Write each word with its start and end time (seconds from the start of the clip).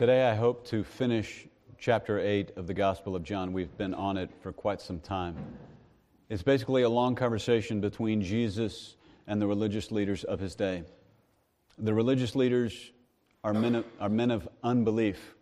Today, 0.00 0.26
I 0.26 0.34
hope 0.34 0.66
to 0.68 0.82
finish 0.82 1.46
chapter 1.78 2.18
8 2.18 2.52
of 2.56 2.66
the 2.66 2.72
Gospel 2.72 3.14
of 3.14 3.22
John. 3.22 3.52
We've 3.52 3.76
been 3.76 3.92
on 3.92 4.16
it 4.16 4.30
for 4.40 4.50
quite 4.50 4.80
some 4.80 4.98
time. 4.98 5.36
It's 6.30 6.42
basically 6.42 6.84
a 6.84 6.88
long 6.88 7.14
conversation 7.14 7.82
between 7.82 8.22
Jesus 8.22 8.96
and 9.26 9.42
the 9.42 9.46
religious 9.46 9.92
leaders 9.92 10.24
of 10.24 10.40
his 10.40 10.54
day. 10.54 10.84
The 11.76 11.92
religious 11.92 12.34
leaders 12.34 12.92
are 13.44 13.52
men 13.52 13.74
of, 13.74 13.84
are 14.00 14.08
men 14.08 14.30
of 14.30 14.48
unbelief. 14.62 15.34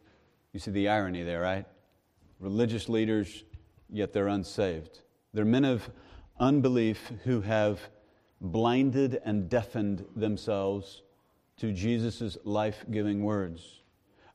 You 0.53 0.59
see 0.59 0.73
the 0.73 0.89
irony 0.89 1.23
there, 1.23 1.41
right? 1.41 1.65
Religious 2.41 2.89
leaders, 2.89 3.45
yet 3.89 4.13
they're 4.13 4.27
unsaved. 4.27 5.03
They're 5.33 5.45
men 5.45 5.67
of 5.67 5.89
unbelief 6.41 7.13
who 7.23 7.43
have 7.43 7.79
blinded 8.41 9.21
and 9.25 9.49
deafened 9.49 10.05
themselves 10.17 11.03
to 11.59 11.71
Jesus' 11.71 12.37
life 12.43 12.85
giving 12.91 13.23
words. 13.23 13.83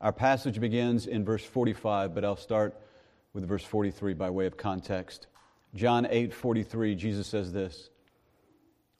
Our 0.03 0.11
passage 0.11 0.59
begins 0.59 1.07
in 1.07 1.23
verse 1.23 1.45
45, 1.45 2.13
but 2.13 2.25
I'll 2.25 2.35
start 2.35 2.77
with 3.31 3.47
verse 3.47 3.63
43 3.63 4.13
by 4.13 4.29
way 4.29 4.45
of 4.45 4.57
context. 4.57 5.27
John 5.75 6.05
8 6.09 6.33
43, 6.33 6.93
Jesus 6.93 7.25
says 7.25 7.53
this 7.53 7.89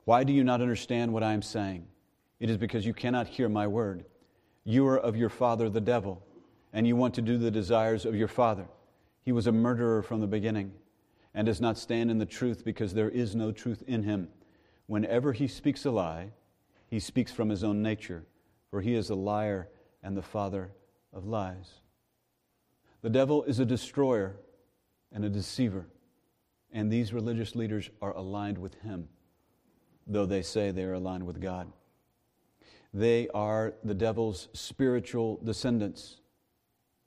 Why 0.05 0.23
do 0.23 0.31
you 0.31 0.45
not 0.45 0.61
understand 0.61 1.11
what 1.11 1.21
I 1.21 1.33
am 1.33 1.41
saying? 1.41 1.85
It 2.39 2.49
is 2.49 2.55
because 2.55 2.85
you 2.85 2.93
cannot 2.93 3.27
hear 3.27 3.49
my 3.49 3.67
word. 3.67 4.05
You 4.63 4.87
are 4.87 4.97
of 4.97 5.17
your 5.17 5.27
father, 5.27 5.69
the 5.69 5.81
devil, 5.81 6.25
and 6.71 6.87
you 6.87 6.95
want 6.95 7.15
to 7.15 7.21
do 7.21 7.37
the 7.37 7.51
desires 7.51 8.05
of 8.05 8.15
your 8.15 8.29
father. 8.29 8.69
He 9.23 9.33
was 9.33 9.45
a 9.45 9.51
murderer 9.51 10.03
from 10.03 10.21
the 10.21 10.27
beginning 10.27 10.71
and 11.33 11.45
does 11.45 11.59
not 11.59 11.77
stand 11.77 12.11
in 12.11 12.17
the 12.17 12.25
truth 12.25 12.63
because 12.63 12.93
there 12.93 13.09
is 13.09 13.35
no 13.35 13.51
truth 13.51 13.83
in 13.87 14.03
him. 14.03 14.29
Whenever 14.87 15.33
he 15.33 15.49
speaks 15.49 15.83
a 15.83 15.91
lie, 15.91 16.31
he 16.87 17.01
speaks 17.01 17.33
from 17.33 17.49
his 17.49 17.61
own 17.61 17.81
nature, 17.81 18.23
for 18.69 18.79
he 18.79 18.95
is 18.95 19.09
a 19.09 19.15
liar 19.15 19.67
and 20.01 20.15
the 20.15 20.21
father 20.21 20.71
of 21.13 21.25
lies. 21.25 21.81
The 23.01 23.09
devil 23.09 23.43
is 23.43 23.59
a 23.59 23.65
destroyer 23.65 24.37
and 25.11 25.23
a 25.23 25.29
deceiver, 25.29 25.87
and 26.71 26.91
these 26.91 27.13
religious 27.13 27.55
leaders 27.55 27.89
are 28.01 28.15
aligned 28.15 28.57
with 28.57 28.75
him, 28.75 29.07
though 30.07 30.25
they 30.25 30.41
say 30.41 30.71
they 30.71 30.83
are 30.83 30.93
aligned 30.93 31.25
with 31.25 31.41
God. 31.41 31.71
They 32.93 33.27
are 33.33 33.73
the 33.83 33.93
devil's 33.93 34.47
spiritual 34.53 35.39
descendants. 35.43 36.21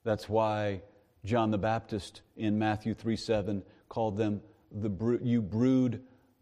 That's 0.03 0.27
why 0.27 0.81
John 1.25 1.51
the 1.51 1.57
Baptist 1.57 2.21
in 2.35 2.59
Matthew 2.59 2.93
3 2.93 3.15
7 3.15 3.63
called 3.89 4.17
them 4.17 4.41
the 4.71 4.89
bro- 4.89 5.19
you 5.21 5.41
brood 5.41 6.01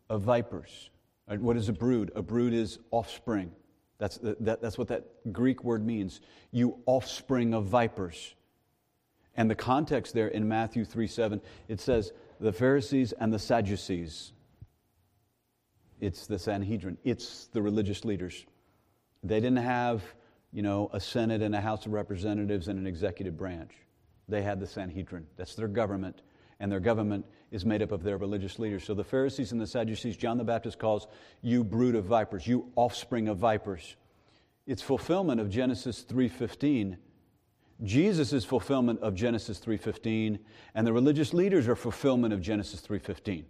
of 0.10 0.22
vipers. 0.22 0.90
What 1.28 1.58
is 1.58 1.70
a 1.70 1.74
brood? 1.74 2.12
A 2.16 2.22
brood 2.22 2.54
is 2.54 2.80
offspring. 2.92 3.52
That's, 3.98 4.18
that, 4.22 4.62
that's 4.62 4.78
what 4.78 4.90
that 4.90 5.06
Greek 5.32 5.64
word 5.64 5.86
means. 5.86 6.22
You 6.52 6.80
offspring 6.86 7.54
of 7.54 7.66
vipers. 7.66 8.36
And 9.38 9.50
the 9.50 9.56
context 9.56 10.14
there 10.14 10.28
in 10.28 10.48
Matthew 10.48 10.86
3 10.86 11.08
7, 11.08 11.42
it 11.68 11.80
says, 11.80 12.12
the 12.40 12.54
Pharisees 12.54 13.14
and 13.14 13.34
the 13.34 13.40
Sadducees. 13.40 14.34
It's 16.02 16.28
the 16.28 16.38
Sanhedrin, 16.38 16.98
it's 17.04 17.48
the 17.48 17.62
religious 17.62 18.04
leaders. 18.04 18.46
They 19.24 19.40
didn't 19.40 19.58
have, 19.58 20.04
you 20.52 20.62
know, 20.62 20.90
a 20.94 21.00
Senate 21.00 21.42
and 21.42 21.56
a 21.56 21.62
House 21.62 21.86
of 21.86 21.94
Representatives 21.94 22.68
and 22.68 22.78
an 22.78 22.86
executive 22.86 23.38
branch. 23.38 23.72
They 24.28 24.42
had 24.42 24.60
the 24.60 24.68
Sanhedrin. 24.68 25.26
That's 25.38 25.56
their 25.56 25.68
government. 25.68 26.22
And 26.60 26.72
their 26.72 26.80
government 26.80 27.26
is 27.52 27.66
made 27.66 27.82
up 27.82 27.92
of 27.92 28.04
their 28.04 28.18
religious 28.18 28.60
leaders. 28.60 28.84
So 28.84 28.94
the 28.94 29.04
Pharisees 29.04 29.52
and 29.52 29.60
the 29.60 29.68
Sadducees, 29.68 30.18
John 30.18 30.38
the 30.38 30.44
Baptist 30.44 30.80
calls 30.80 31.08
you 31.42 31.64
brood 31.64 31.96
of 31.96 32.06
vipers, 32.06 32.48
you 32.48 32.72
offspring 32.76 33.28
of 33.28 33.38
vipers. 33.38 33.96
It's 34.66 34.82
fulfillment 34.82 35.40
of 35.40 35.50
Genesis 35.50 36.04
3:15. 36.04 36.98
Jesus 37.84 38.32
is 38.34 38.46
fulfillment 38.46 39.02
of 39.02 39.16
Genesis 39.16 39.60
3:15, 39.60 40.40
and 40.74 40.88
the 40.88 40.94
religious 40.94 41.34
leaders 41.34 41.68
are 41.68 41.76
fulfillment 41.76 42.34
of 42.34 42.42
Genesis 42.42 42.82
3:15. 42.82 43.46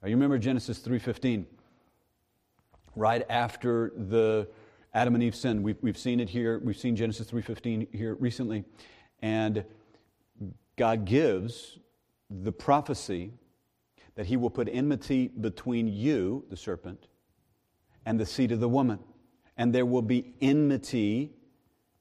Now, 0.00 0.08
you 0.08 0.14
remember 0.16 0.38
Genesis 0.38 0.78
3:15? 0.78 1.46
Right 2.96 3.26
after 3.28 3.90
the 3.96 4.48
Adam 4.94 5.14
and 5.14 5.24
Eve 5.24 5.34
sin, 5.34 5.62
we've, 5.62 5.78
we've 5.82 5.98
seen 5.98 6.20
it 6.20 6.28
here. 6.28 6.60
We've 6.60 6.76
seen 6.76 6.94
Genesis 6.94 7.26
3:15 7.28 7.88
here 7.92 8.14
recently, 8.14 8.64
and 9.20 9.64
God 10.76 11.04
gives 11.04 11.78
the 12.30 12.52
prophecy 12.52 13.32
that 14.14 14.26
he 14.26 14.36
will 14.36 14.50
put 14.50 14.68
enmity 14.70 15.28
between 15.28 15.88
you, 15.88 16.44
the 16.48 16.56
serpent, 16.56 17.08
and 18.06 18.18
the 18.18 18.26
seed 18.26 18.52
of 18.52 18.60
the 18.60 18.68
woman. 18.68 18.98
And 19.56 19.74
there 19.74 19.86
will 19.86 20.02
be 20.02 20.34
enmity 20.40 21.32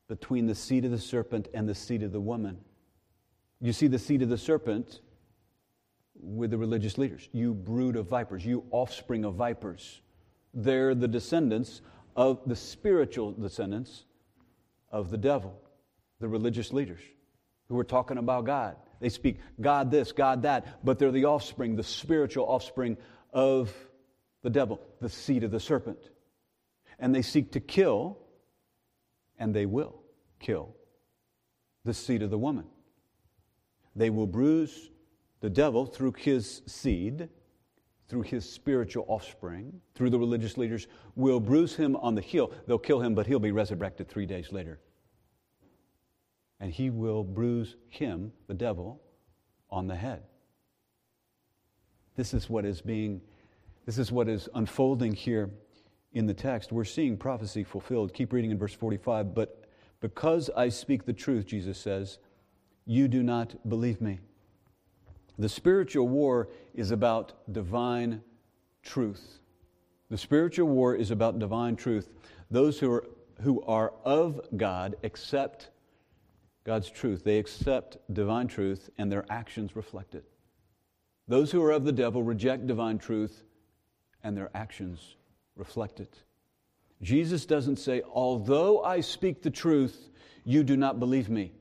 between 0.08 0.48
the 0.48 0.56
seed 0.56 0.86
of 0.86 0.92
the 0.92 1.00
serpent 1.00 1.48
and 1.54 1.68
the 1.68 1.76
seed 1.76 2.04
of 2.04 2.12
the 2.12 2.20
woman. 2.20 2.60
You 3.62 3.74
see 3.74 3.88
the 3.88 4.00
seed 4.00 4.22
of 4.22 4.30
the 4.30 4.38
serpent 4.38 5.00
with 6.16 6.52
the 6.52 6.58
religious 6.58 6.98
leaders. 6.98 7.30
You 7.32 7.54
brood 7.54 7.96
of 7.96 8.08
vipers, 8.08 8.46
you 8.46 8.64
offspring 8.72 9.26
of 9.26 9.36
vipers. 9.36 10.02
They're 10.54 10.94
the 10.94 11.08
descendants 11.08 11.82
of 12.16 12.42
the 12.46 12.56
spiritual 12.56 13.32
descendants 13.32 14.04
of 14.92 15.10
the 15.10 15.18
devil, 15.18 15.60
the 16.20 16.28
religious 16.28 16.72
leaders 16.72 17.02
who 17.70 17.80
are 17.80 17.84
talking 17.84 18.18
about 18.18 18.46
God. 18.46 18.76
They 19.04 19.10
speak 19.10 19.40
God 19.60 19.92
this, 19.92 20.14
God 20.14 20.44
that, 20.44 20.82
but 20.82 20.98
they're 20.98 21.12
the 21.12 21.26
offspring, 21.26 21.76
the 21.76 21.84
spiritual 21.84 22.46
offspring 22.46 22.96
of 23.34 23.76
the 24.44 24.50
devil, 24.50 24.80
the 25.02 25.10
seed 25.10 25.44
of 25.44 25.52
the 25.52 25.60
serpent. 25.60 26.00
And 27.00 27.14
they 27.14 27.22
seek 27.22 27.52
to 27.52 27.60
kill, 27.60 28.18
and 29.38 29.54
they 29.54 29.66
will 29.66 30.00
kill 30.40 30.74
the 31.84 31.94
seed 31.94 32.22
of 32.22 32.30
the 32.30 32.38
woman. 32.38 32.64
They 33.94 34.10
will 34.10 34.26
bruise 34.26 34.90
the 35.42 35.50
devil 35.50 35.86
through 35.86 36.14
his 36.14 36.62
seed, 36.66 37.28
through 38.08 38.22
his 38.22 38.50
spiritual 38.50 39.04
offspring, 39.10 39.82
through 39.96 40.12
the 40.12 40.20
religious 40.20 40.58
leaders, 40.58 40.88
will 41.18 41.42
bruise 41.42 41.76
him 41.76 41.98
on 41.98 42.16
the 42.16 42.22
heel. 42.22 42.54
They'll 42.68 42.80
kill 42.80 43.02
him, 43.02 43.16
but 43.16 43.28
he'll 43.28 43.40
be 43.40 43.52
resurrected 43.52 44.08
three 44.08 44.26
days 44.26 44.54
later 44.54 44.80
and 46.64 46.72
he 46.72 46.90
will 46.90 47.26
bruise 47.26 47.76
him, 47.90 48.32
the 48.48 48.54
devil, 48.54 49.02
on 49.70 49.86
the 49.86 49.96
head. 49.98 50.24
This 52.16 52.34
is 52.34 52.50
what 52.50 52.64
is 52.64 52.80
being, 52.80 53.20
this 53.86 53.98
is 53.98 54.14
what 54.14 54.30
is 54.30 54.48
unfolding 54.56 55.12
here 55.12 55.50
in 56.14 56.26
the 56.26 56.34
text. 56.34 56.72
We're 56.72 56.86
seeing 56.86 57.18
prophecy 57.18 57.66
fulfilled. 57.66 58.14
Keep 58.14 58.32
reading 58.32 58.50
in 58.50 58.58
verse 58.58 58.74
45. 58.74 59.36
But 59.36 59.66
because 60.00 60.50
I 60.56 60.70
speak 60.70 61.06
the 61.06 61.12
truth, 61.12 61.48
Jesus 61.48 61.78
says, 61.78 62.20
you 62.86 63.10
do 63.10 63.24
not 63.24 63.68
believe 63.68 64.00
me. 64.00 64.22
The 65.38 65.50
spiritual 65.50 66.08
war 66.08 66.48
is 66.74 66.92
about 66.92 67.52
divine 67.52 68.22
truth. 68.84 69.40
The 70.10 70.18
spiritual 70.18 70.70
war 70.70 70.96
is 70.96 71.12
about 71.12 71.40
divine 71.40 71.76
truth. 71.76 72.08
Those 72.50 72.80
who 72.80 72.90
are, 72.90 73.06
who 73.42 73.62
are 73.64 73.92
of 74.06 74.40
God 74.56 74.96
accept 75.04 75.72
God's 76.64 76.90
truth. 76.90 77.24
They 77.24 77.40
accept 77.40 77.98
divine 78.12 78.48
truth 78.48 78.90
and 78.98 79.12
their 79.12 79.26
actions 79.30 79.76
reflect 79.76 80.16
it. 80.16 80.26
Those 81.28 81.52
who 81.52 81.64
are 81.64 81.72
of 81.72 81.86
the 81.86 81.92
devil 81.92 82.24
reject 82.24 82.68
divine 82.68 82.98
truth 82.98 83.44
and 84.24 84.36
their 84.36 84.50
actions 84.56 85.16
reflect 85.56 86.00
it. 86.00 86.24
Jesus 87.02 87.46
doesn't 87.46 87.78
say, 87.78 88.02
Although 88.14 88.84
I 88.84 89.02
speak 89.02 89.42
the 89.42 89.50
truth, 89.50 90.10
you 90.46 90.64
do 90.64 90.78
not 90.78 91.00
believe 91.00 91.30
me. 91.30 91.52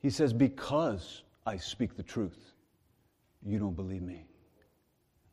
He 0.00 0.10
says, 0.10 0.32
Because 0.32 1.22
I 1.44 1.56
speak 1.56 1.96
the 1.96 2.02
truth, 2.02 2.38
you 3.44 3.58
don't 3.58 3.74
believe 3.74 4.02
me. 4.02 4.24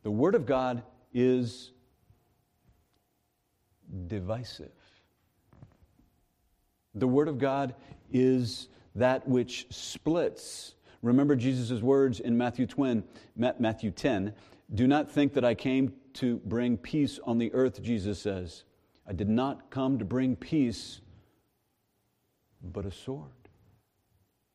The 0.04 0.12
Word 0.12 0.36
of 0.36 0.46
God 0.46 0.84
is 1.14 1.72
divisive. 4.08 4.72
The 6.96 7.08
Word 7.08 7.28
of 7.28 7.38
God 7.38 7.76
is 8.16 8.70
that 8.96 9.28
which 9.28 9.68
splits. 9.70 10.76
Remember 11.02 11.36
Jesus' 11.36 11.82
words 11.82 12.22
in 12.22 12.38
Matthew 12.38 12.66
10, 12.66 13.04
Matthew 13.36 13.92
10 13.92 14.34
Do 14.74 14.88
not 14.88 15.12
think 15.12 15.34
that 15.34 15.44
I 15.44 15.54
came 15.54 15.94
to 16.14 16.38
bring 16.46 16.78
peace 16.78 17.20
on 17.26 17.38
the 17.38 17.54
earth, 17.54 17.82
Jesus 17.82 18.20
says. 18.20 18.64
I 19.06 19.12
did 19.12 19.28
not 19.28 19.70
come 19.70 20.00
to 20.00 20.06
bring 20.06 20.38
peace, 20.38 21.02
but 22.64 22.86
a 22.86 22.92
sword. 22.92 23.30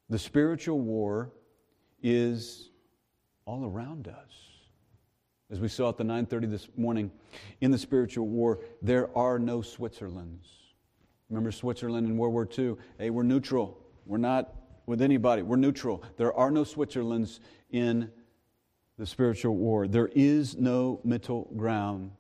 The 0.09 0.19
spiritual 0.19 0.81
war 0.81 1.31
is 2.03 2.71
all 3.45 3.67
around 3.67 4.09
us. 4.09 4.33
As 5.51 5.61
we 5.61 5.69
saw 5.69 5.91
at 5.91 5.99
the 5.99 6.05
9:30 6.05 6.47
this 6.47 6.69
morning, 6.77 7.13
in 7.61 7.71
the 7.71 7.79
spiritual 7.79 8.27
war, 8.27 8.61
there 8.81 9.17
are 9.17 9.39
no 9.39 9.61
Switzerlands. 9.61 10.60
Remember 11.31 11.53
Switzerland 11.53 12.09
in 12.09 12.17
World 12.17 12.35
War 12.35 12.49
II? 12.59 12.75
Hey, 12.99 13.11
we're 13.11 13.23
neutral. 13.23 13.79
We're 14.05 14.19
not 14.19 14.53
with 14.87 15.01
anybody. 15.01 15.43
We're 15.43 15.57
neutral. 15.57 16.03
There 16.17 16.35
are 16.35 16.51
no 16.51 16.65
Switzerlands 16.65 17.39
in 17.71 18.11
the 18.99 19.07
spiritual 19.07 19.55
war. 19.55 19.87
There 19.87 20.11
is 20.15 20.57
no 20.57 21.01
middle 21.05 21.49
ground. 21.57 22.11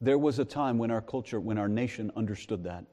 There 0.00 0.18
was 0.18 0.40
a 0.40 0.44
time 0.44 0.76
when 0.76 0.90
our 0.90 1.00
culture, 1.00 1.38
when 1.38 1.56
our 1.56 1.68
nation 1.68 2.10
understood 2.16 2.64
that. 2.64 2.84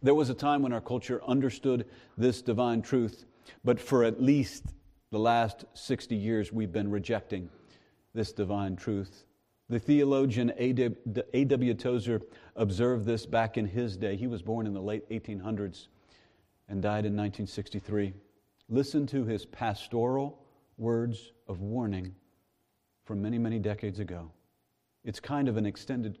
There 0.00 0.14
was 0.14 0.30
a 0.30 0.34
time 0.34 0.62
when 0.62 0.72
our 0.72 0.80
culture 0.80 1.20
understood 1.26 1.86
this 2.16 2.40
divine 2.40 2.80
truth, 2.80 3.24
but 3.64 3.80
for 3.80 4.04
at 4.04 4.22
least 4.22 4.66
the 5.10 5.18
last 5.18 5.64
60 5.74 6.14
years, 6.14 6.52
we've 6.52 6.70
been 6.70 6.88
rejecting 6.88 7.50
this 8.14 8.32
divine 8.32 8.76
truth. 8.76 9.24
The 9.68 9.78
theologian 9.78 10.52
A.W. 10.56 11.74
Tozer 11.74 12.22
observed 12.56 13.04
this 13.04 13.26
back 13.26 13.58
in 13.58 13.66
his 13.66 13.96
day. 13.96 14.16
He 14.16 14.26
was 14.26 14.40
born 14.40 14.66
in 14.66 14.72
the 14.72 14.80
late 14.80 15.08
1800s 15.10 15.88
and 16.68 16.80
died 16.80 17.04
in 17.04 17.14
1963. 17.14 18.14
Listen 18.70 19.06
to 19.08 19.24
his 19.24 19.44
pastoral 19.44 20.42
words 20.78 21.32
of 21.48 21.60
warning 21.60 22.14
from 23.04 23.20
many, 23.20 23.38
many 23.38 23.58
decades 23.58 23.98
ago. 23.98 24.30
It's 25.04 25.20
kind 25.20 25.48
of 25.48 25.56
an 25.56 25.66
extended 25.66 26.18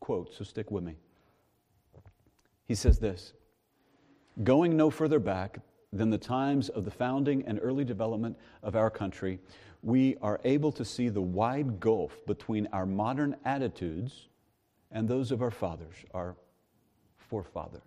quote, 0.00 0.34
so 0.34 0.44
stick 0.44 0.70
with 0.70 0.84
me. 0.84 0.96
He 2.66 2.74
says 2.74 2.98
this 2.98 3.32
Going 4.44 4.76
no 4.76 4.90
further 4.90 5.18
back 5.18 5.58
than 5.92 6.10
the 6.10 6.18
times 6.18 6.68
of 6.68 6.84
the 6.84 6.90
founding 6.90 7.44
and 7.46 7.58
early 7.62 7.84
development 7.84 8.36
of 8.62 8.76
our 8.76 8.90
country, 8.90 9.40
we 9.82 10.16
are 10.20 10.40
able 10.44 10.72
to 10.72 10.84
see 10.84 11.08
the 11.08 11.22
wide 11.22 11.80
gulf 11.80 12.18
between 12.26 12.68
our 12.72 12.86
modern 12.86 13.36
attitudes 13.44 14.28
and 14.90 15.08
those 15.08 15.30
of 15.30 15.42
our 15.42 15.50
fathers, 15.50 15.94
our 16.12 16.36
forefathers. 17.16 17.82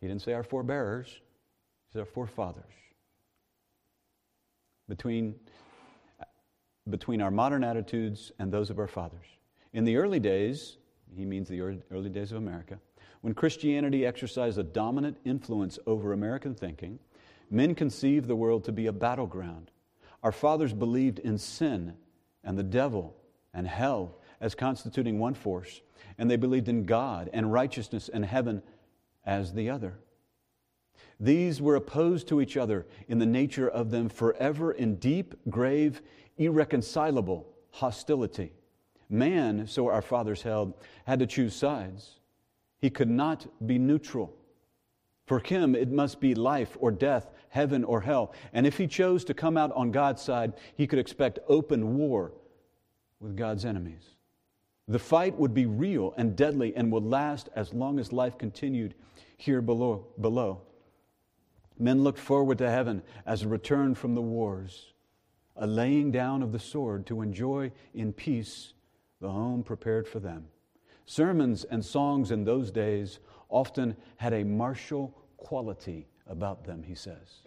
He 0.00 0.06
didn't 0.06 0.22
say 0.22 0.32
our 0.32 0.42
forebearers, 0.42 1.08
he 1.08 1.92
said 1.92 2.00
our 2.00 2.06
forefathers. 2.06 2.64
Between, 4.88 5.34
between 6.88 7.20
our 7.20 7.30
modern 7.30 7.64
attitudes 7.64 8.32
and 8.38 8.52
those 8.52 8.70
of 8.70 8.78
our 8.78 8.86
fathers. 8.86 9.26
In 9.72 9.84
the 9.84 9.96
early 9.96 10.20
days, 10.20 10.78
he 11.14 11.24
means 11.24 11.48
the 11.48 11.60
early 11.90 12.08
days 12.08 12.30
of 12.30 12.38
America, 12.38 12.78
when 13.20 13.34
Christianity 13.34 14.06
exercised 14.06 14.58
a 14.58 14.62
dominant 14.62 15.16
influence 15.24 15.78
over 15.86 16.12
American 16.12 16.54
thinking, 16.54 16.98
men 17.50 17.74
conceived 17.74 18.28
the 18.28 18.36
world 18.36 18.64
to 18.64 18.72
be 18.72 18.86
a 18.86 18.92
battleground. 18.92 19.70
Our 20.26 20.32
fathers 20.32 20.72
believed 20.72 21.20
in 21.20 21.38
sin 21.38 21.94
and 22.42 22.58
the 22.58 22.64
devil 22.64 23.14
and 23.54 23.64
hell 23.64 24.16
as 24.40 24.56
constituting 24.56 25.20
one 25.20 25.34
force, 25.34 25.82
and 26.18 26.28
they 26.28 26.34
believed 26.34 26.68
in 26.68 26.84
God 26.84 27.30
and 27.32 27.52
righteousness 27.52 28.10
and 28.12 28.24
heaven 28.24 28.60
as 29.24 29.52
the 29.52 29.70
other. 29.70 30.00
These 31.20 31.62
were 31.62 31.76
opposed 31.76 32.26
to 32.26 32.40
each 32.40 32.56
other 32.56 32.86
in 33.06 33.20
the 33.20 33.24
nature 33.24 33.68
of 33.68 33.92
them 33.92 34.08
forever 34.08 34.72
in 34.72 34.96
deep, 34.96 35.36
grave, 35.48 36.02
irreconcilable 36.38 37.46
hostility. 37.70 38.50
Man, 39.08 39.68
so 39.68 39.86
our 39.86 40.02
fathers 40.02 40.42
held, 40.42 40.74
had 41.04 41.20
to 41.20 41.28
choose 41.28 41.54
sides. 41.54 42.18
He 42.80 42.90
could 42.90 43.10
not 43.10 43.46
be 43.64 43.78
neutral. 43.78 44.34
For 45.26 45.38
him, 45.38 45.76
it 45.76 45.92
must 45.92 46.18
be 46.18 46.34
life 46.34 46.76
or 46.80 46.90
death, 46.90 47.30
heaven 47.56 47.82
or 47.84 48.02
hell. 48.02 48.34
And 48.52 48.66
if 48.66 48.76
he 48.76 48.86
chose 48.86 49.24
to 49.24 49.34
come 49.34 49.56
out 49.56 49.72
on 49.72 49.90
God's 49.90 50.20
side, 50.20 50.52
he 50.76 50.86
could 50.86 50.98
expect 50.98 51.38
open 51.48 51.96
war 51.96 52.32
with 53.18 53.34
God's 53.34 53.64
enemies. 53.64 54.14
The 54.86 54.98
fight 54.98 55.34
would 55.36 55.54
be 55.54 55.64
real 55.64 56.12
and 56.18 56.36
deadly 56.36 56.76
and 56.76 56.92
would 56.92 57.02
last 57.02 57.48
as 57.56 57.72
long 57.72 57.98
as 57.98 58.12
life 58.12 58.36
continued 58.36 58.94
here 59.38 59.62
below. 59.62 60.06
below. 60.20 60.60
Men 61.78 62.04
looked 62.04 62.18
forward 62.18 62.58
to 62.58 62.70
heaven 62.70 63.02
as 63.24 63.42
a 63.42 63.48
return 63.48 63.94
from 63.94 64.14
the 64.14 64.22
wars, 64.22 64.92
a 65.56 65.66
laying 65.66 66.10
down 66.10 66.42
of 66.42 66.52
the 66.52 66.58
sword 66.58 67.06
to 67.06 67.22
enjoy 67.22 67.72
in 67.94 68.12
peace 68.12 68.74
the 69.20 69.30
home 69.30 69.62
prepared 69.62 70.06
for 70.06 70.20
them. 70.20 70.44
Sermons 71.06 71.64
and 71.64 71.82
songs 71.82 72.30
in 72.30 72.44
those 72.44 72.70
days 72.70 73.18
often 73.48 73.96
had 74.16 74.34
a 74.34 74.44
martial 74.44 75.14
quality 75.38 76.06
about 76.28 76.64
them, 76.64 76.82
he 76.82 76.94
says. 76.94 77.42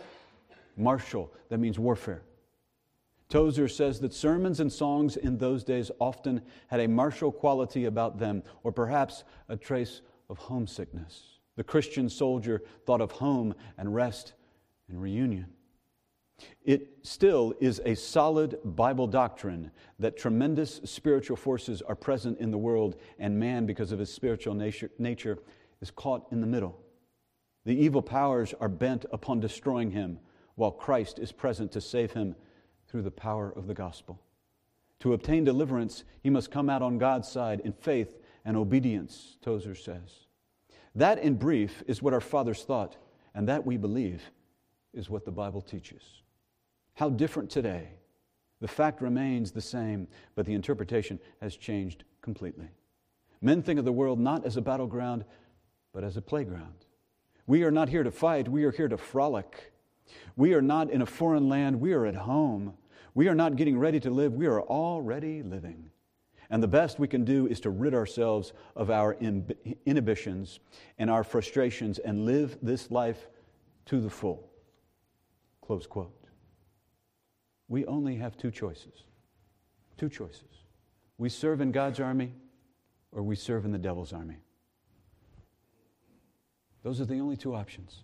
Martial, 0.77 1.31
that 1.49 1.59
means 1.59 1.77
warfare. 1.77 2.21
Tozer 3.29 3.67
says 3.67 3.99
that 3.99 4.13
sermons 4.13 4.59
and 4.59 4.71
songs 4.71 5.15
in 5.15 5.37
those 5.37 5.63
days 5.63 5.91
often 5.99 6.41
had 6.67 6.79
a 6.79 6.87
martial 6.87 7.31
quality 7.31 7.85
about 7.85 8.17
them, 8.17 8.41
or 8.63 8.71
perhaps 8.71 9.23
a 9.49 9.55
trace 9.55 10.01
of 10.29 10.37
homesickness. 10.37 11.39
The 11.55 11.63
Christian 11.63 12.09
soldier 12.09 12.63
thought 12.85 13.01
of 13.01 13.11
home 13.11 13.53
and 13.77 13.93
rest 13.93 14.33
and 14.87 15.01
reunion. 15.01 15.47
It 16.63 16.99
still 17.03 17.53
is 17.59 17.81
a 17.85 17.95
solid 17.95 18.57
Bible 18.63 19.07
doctrine 19.07 19.71
that 19.99 20.17
tremendous 20.17 20.79
spiritual 20.85 21.35
forces 21.35 21.81
are 21.81 21.95
present 21.95 22.39
in 22.39 22.49
the 22.49 22.57
world, 22.57 22.95
and 23.19 23.37
man, 23.37 23.65
because 23.65 23.91
of 23.91 23.99
his 23.99 24.11
spiritual 24.11 24.55
nature, 24.55 25.39
is 25.81 25.91
caught 25.91 26.25
in 26.31 26.41
the 26.41 26.47
middle. 26.47 26.79
The 27.65 27.75
evil 27.75 28.01
powers 28.01 28.53
are 28.59 28.69
bent 28.69 29.05
upon 29.11 29.39
destroying 29.39 29.91
him, 29.91 30.19
while 30.55 30.71
Christ 30.71 31.19
is 31.19 31.31
present 31.31 31.71
to 31.73 31.81
save 31.81 32.13
him 32.13 32.35
through 32.87 33.03
the 33.03 33.11
power 33.11 33.53
of 33.55 33.67
the 33.67 33.73
gospel. 33.73 34.19
To 35.01 35.13
obtain 35.13 35.43
deliverance, 35.43 36.03
he 36.21 36.29
must 36.29 36.51
come 36.51 36.69
out 36.69 36.81
on 36.81 36.97
God's 36.97 37.27
side 37.27 37.61
in 37.61 37.71
faith 37.71 38.17
and 38.43 38.57
obedience, 38.57 39.37
Tozer 39.41 39.75
says. 39.75 40.25
That, 40.95 41.19
in 41.19 41.35
brief, 41.35 41.83
is 41.87 42.01
what 42.01 42.13
our 42.13 42.21
fathers 42.21 42.63
thought, 42.63 42.97
and 43.33 43.47
that 43.47 43.65
we 43.65 43.77
believe 43.77 44.21
is 44.93 45.09
what 45.09 45.23
the 45.23 45.31
Bible 45.31 45.61
teaches. 45.61 46.03
How 46.95 47.09
different 47.09 47.49
today. 47.49 47.89
The 48.59 48.67
fact 48.67 49.01
remains 49.01 49.51
the 49.51 49.61
same, 49.61 50.07
but 50.35 50.45
the 50.45 50.53
interpretation 50.53 51.19
has 51.41 51.55
changed 51.55 52.03
completely. 52.21 52.67
Men 53.41 53.61
think 53.61 53.79
of 53.79 53.85
the 53.85 53.91
world 53.93 54.19
not 54.19 54.45
as 54.45 54.57
a 54.57 54.61
battleground, 54.61 55.23
but 55.93 56.03
as 56.03 56.17
a 56.17 56.21
playground. 56.21 56.85
We 57.49 57.63
are 57.63 57.71
not 57.71 57.89
here 57.89 58.03
to 58.03 58.11
fight, 58.11 58.47
we 58.47 58.63
are 58.65 58.71
here 58.71 58.87
to 58.87 58.95
frolic. 58.95 59.73
We 60.35 60.53
are 60.53 60.61
not 60.61 60.91
in 60.91 61.01
a 61.01 61.05
foreign 61.07 61.49
land, 61.49 61.81
we 61.81 61.93
are 61.93 62.05
at 62.05 62.13
home. 62.13 62.75
We 63.15 63.27
are 63.27 63.33
not 63.33 63.55
getting 63.55 63.79
ready 63.79 63.99
to 64.01 64.11
live, 64.11 64.35
we 64.35 64.45
are 64.45 64.61
already 64.61 65.41
living. 65.41 65.89
And 66.51 66.61
the 66.61 66.67
best 66.67 66.99
we 66.99 67.07
can 67.07 67.25
do 67.25 67.47
is 67.47 67.59
to 67.61 67.71
rid 67.71 67.95
ourselves 67.95 68.53
of 68.75 68.91
our 68.91 69.17
inhibitions 69.87 70.59
and 70.99 71.09
our 71.09 71.23
frustrations 71.23 71.97
and 71.97 72.23
live 72.23 72.55
this 72.61 72.91
life 72.91 73.29
to 73.87 73.99
the 73.99 74.11
full. 74.11 74.47
Close 75.65 75.87
quote 75.87 76.13
we 77.67 77.83
only 77.87 78.15
have 78.17 78.37
two 78.37 78.51
choices. 78.51 79.05
Two 79.97 80.09
choices. 80.09 80.65
We 81.17 81.29
serve 81.29 81.61
in 81.61 81.71
God's 81.71 81.99
army 81.99 82.31
or 83.11 83.23
we 83.23 83.35
serve 83.35 83.65
in 83.65 83.71
the 83.71 83.79
devil's 83.79 84.13
army. 84.13 84.37
Those 86.89 87.01
are 87.01 87.05
the 87.05 87.19
only 87.19 87.37
two 87.37 87.53
options. 87.53 88.01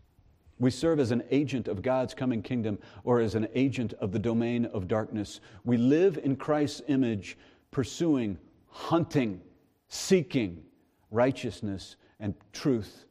We 0.60 0.70
serve 0.70 1.00
as 1.00 1.10
an 1.10 1.24
agent 1.32 1.68
of 1.68 1.82
God's 1.82 2.14
coming 2.14 2.44
kingdom 2.44 2.78
or 3.04 3.20
as 3.20 3.34
an 3.34 3.48
agent 3.56 3.94
of 3.94 4.12
the 4.12 4.20
domain 4.20 4.66
of 4.66 4.88
darkness. 4.88 5.40
We 5.64 5.78
live 5.78 6.20
in 6.24 6.36
Christ's 6.36 6.84
image, 6.88 7.36
pursuing, 7.72 8.38
hunting, 8.68 9.42
seeking 9.88 10.62
righteousness 11.10 11.96
and 12.20 12.36
truth, 12.54 13.06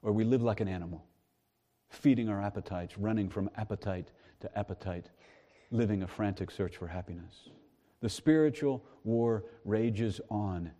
or 0.00 0.10
we 0.10 0.24
live 0.24 0.40
like 0.40 0.60
an 0.60 0.68
animal, 0.68 1.04
feeding 1.90 2.30
our 2.30 2.40
appetites, 2.40 2.96
running 2.96 3.28
from 3.28 3.50
appetite 3.58 4.10
to 4.40 4.58
appetite, 4.58 5.10
living 5.70 6.02
a 6.02 6.08
frantic 6.08 6.50
search 6.50 6.78
for 6.78 6.86
happiness. 6.86 7.50
The 8.00 8.08
spiritual 8.08 8.82
war 9.04 9.44
rages 9.66 10.18
on 10.30 10.70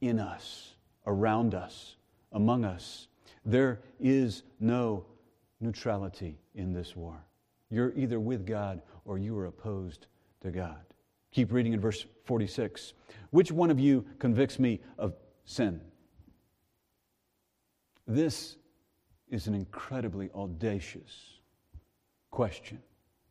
in 0.00 0.20
us, 0.20 0.74
around 1.04 1.56
us, 1.56 1.96
among 2.30 2.64
us. 2.64 3.08
There 3.44 3.80
is 3.98 4.42
no 4.58 5.04
neutrality 5.60 6.38
in 6.54 6.72
this 6.72 6.96
war. 6.96 7.24
You're 7.70 7.92
either 7.96 8.18
with 8.18 8.46
God 8.46 8.82
or 9.04 9.18
you 9.18 9.36
are 9.38 9.46
opposed 9.46 10.06
to 10.42 10.50
God. 10.50 10.80
Keep 11.32 11.52
reading 11.52 11.72
in 11.72 11.80
verse 11.80 12.04
46. 12.24 12.92
Which 13.30 13.52
one 13.52 13.70
of 13.70 13.78
you 13.78 14.04
convicts 14.18 14.58
me 14.58 14.80
of 14.98 15.14
sin? 15.44 15.80
This 18.06 18.56
is 19.28 19.46
an 19.46 19.54
incredibly 19.54 20.30
audacious 20.34 21.38
question 22.30 22.80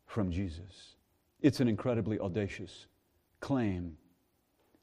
from 0.06 0.32
Jesus. 0.32 0.96
It's 1.42 1.60
an 1.60 1.68
incredibly 1.68 2.20
audacious 2.20 2.88
claim. 3.42 3.98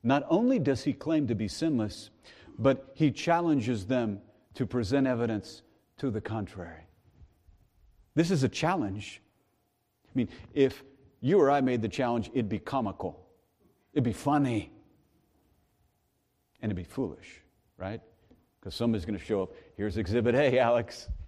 Not 0.03 0.25
only 0.29 0.59
does 0.59 0.85
he 0.85 0.93
claim 0.93 1.27
to 1.29 1.35
be 1.35 1.49
sinless, 1.49 2.11
but 2.59 2.91
he 2.95 3.11
challenges 3.11 3.87
them 3.87 4.21
to 4.57 4.67
present 4.67 5.07
evidence 5.07 5.63
to 5.99 6.11
the 6.11 6.21
contrary. 6.21 6.83
This 8.15 8.31
is 8.31 8.43
a 8.43 8.49
challenge. 8.49 9.21
I 10.07 10.11
mean, 10.15 10.29
if 10.55 10.83
you 11.21 11.39
or 11.39 11.51
I 11.51 11.61
made 11.61 11.83
the 11.83 11.89
challenge, 11.89 12.31
it'd 12.33 12.49
be 12.49 12.59
comical, 12.59 13.27
it'd 13.93 14.05
be 14.05 14.13
funny, 14.13 14.71
and 16.61 16.73
it'd 16.73 16.77
be 16.77 16.91
foolish, 16.91 17.43
right? 17.77 18.01
Because 18.59 18.75
somebody's 18.75 19.05
going 19.05 19.19
to 19.19 19.25
show 19.25 19.43
up. 19.43 19.53
Here's 19.77 19.99
exhibit 19.99 20.35
A, 20.35 20.59
Alex. 20.59 21.09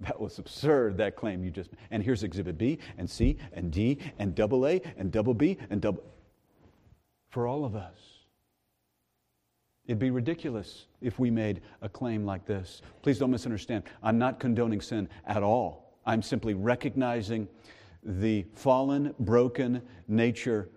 That 0.00 0.20
was 0.20 0.38
absurd, 0.38 0.96
that 0.98 1.16
claim 1.16 1.42
you 1.42 1.50
just 1.50 1.72
made. 1.72 1.80
And 1.90 2.04
here's 2.04 2.22
exhibit 2.22 2.56
B 2.56 2.78
and 2.98 3.10
C 3.10 3.36
and 3.52 3.72
D 3.72 3.98
and 4.20 4.32
double 4.32 4.64
A 4.64 4.80
and 4.96 5.10
double 5.10 5.34
B 5.34 5.58
and 5.70 5.80
double. 5.80 6.04
For 7.30 7.48
all 7.48 7.64
of 7.64 7.74
us, 7.74 7.98
It'd 9.88 9.98
be 9.98 10.10
ridiculous 10.10 10.86
if 11.00 11.18
we 11.18 11.30
made 11.30 11.62
a 11.80 11.88
claim 11.88 12.26
like 12.26 12.44
this. 12.44 12.82
Please 13.00 13.18
don't 13.18 13.30
misunderstand. 13.30 13.84
I'm 14.02 14.18
not 14.18 14.38
condoning 14.38 14.82
sin 14.82 15.08
at 15.26 15.42
all. 15.42 15.96
I'm 16.04 16.20
simply 16.20 16.52
recognizing 16.52 17.48
the 18.02 18.46
fallen, 18.52 19.14
broken 19.18 19.82
nature, 20.06 20.68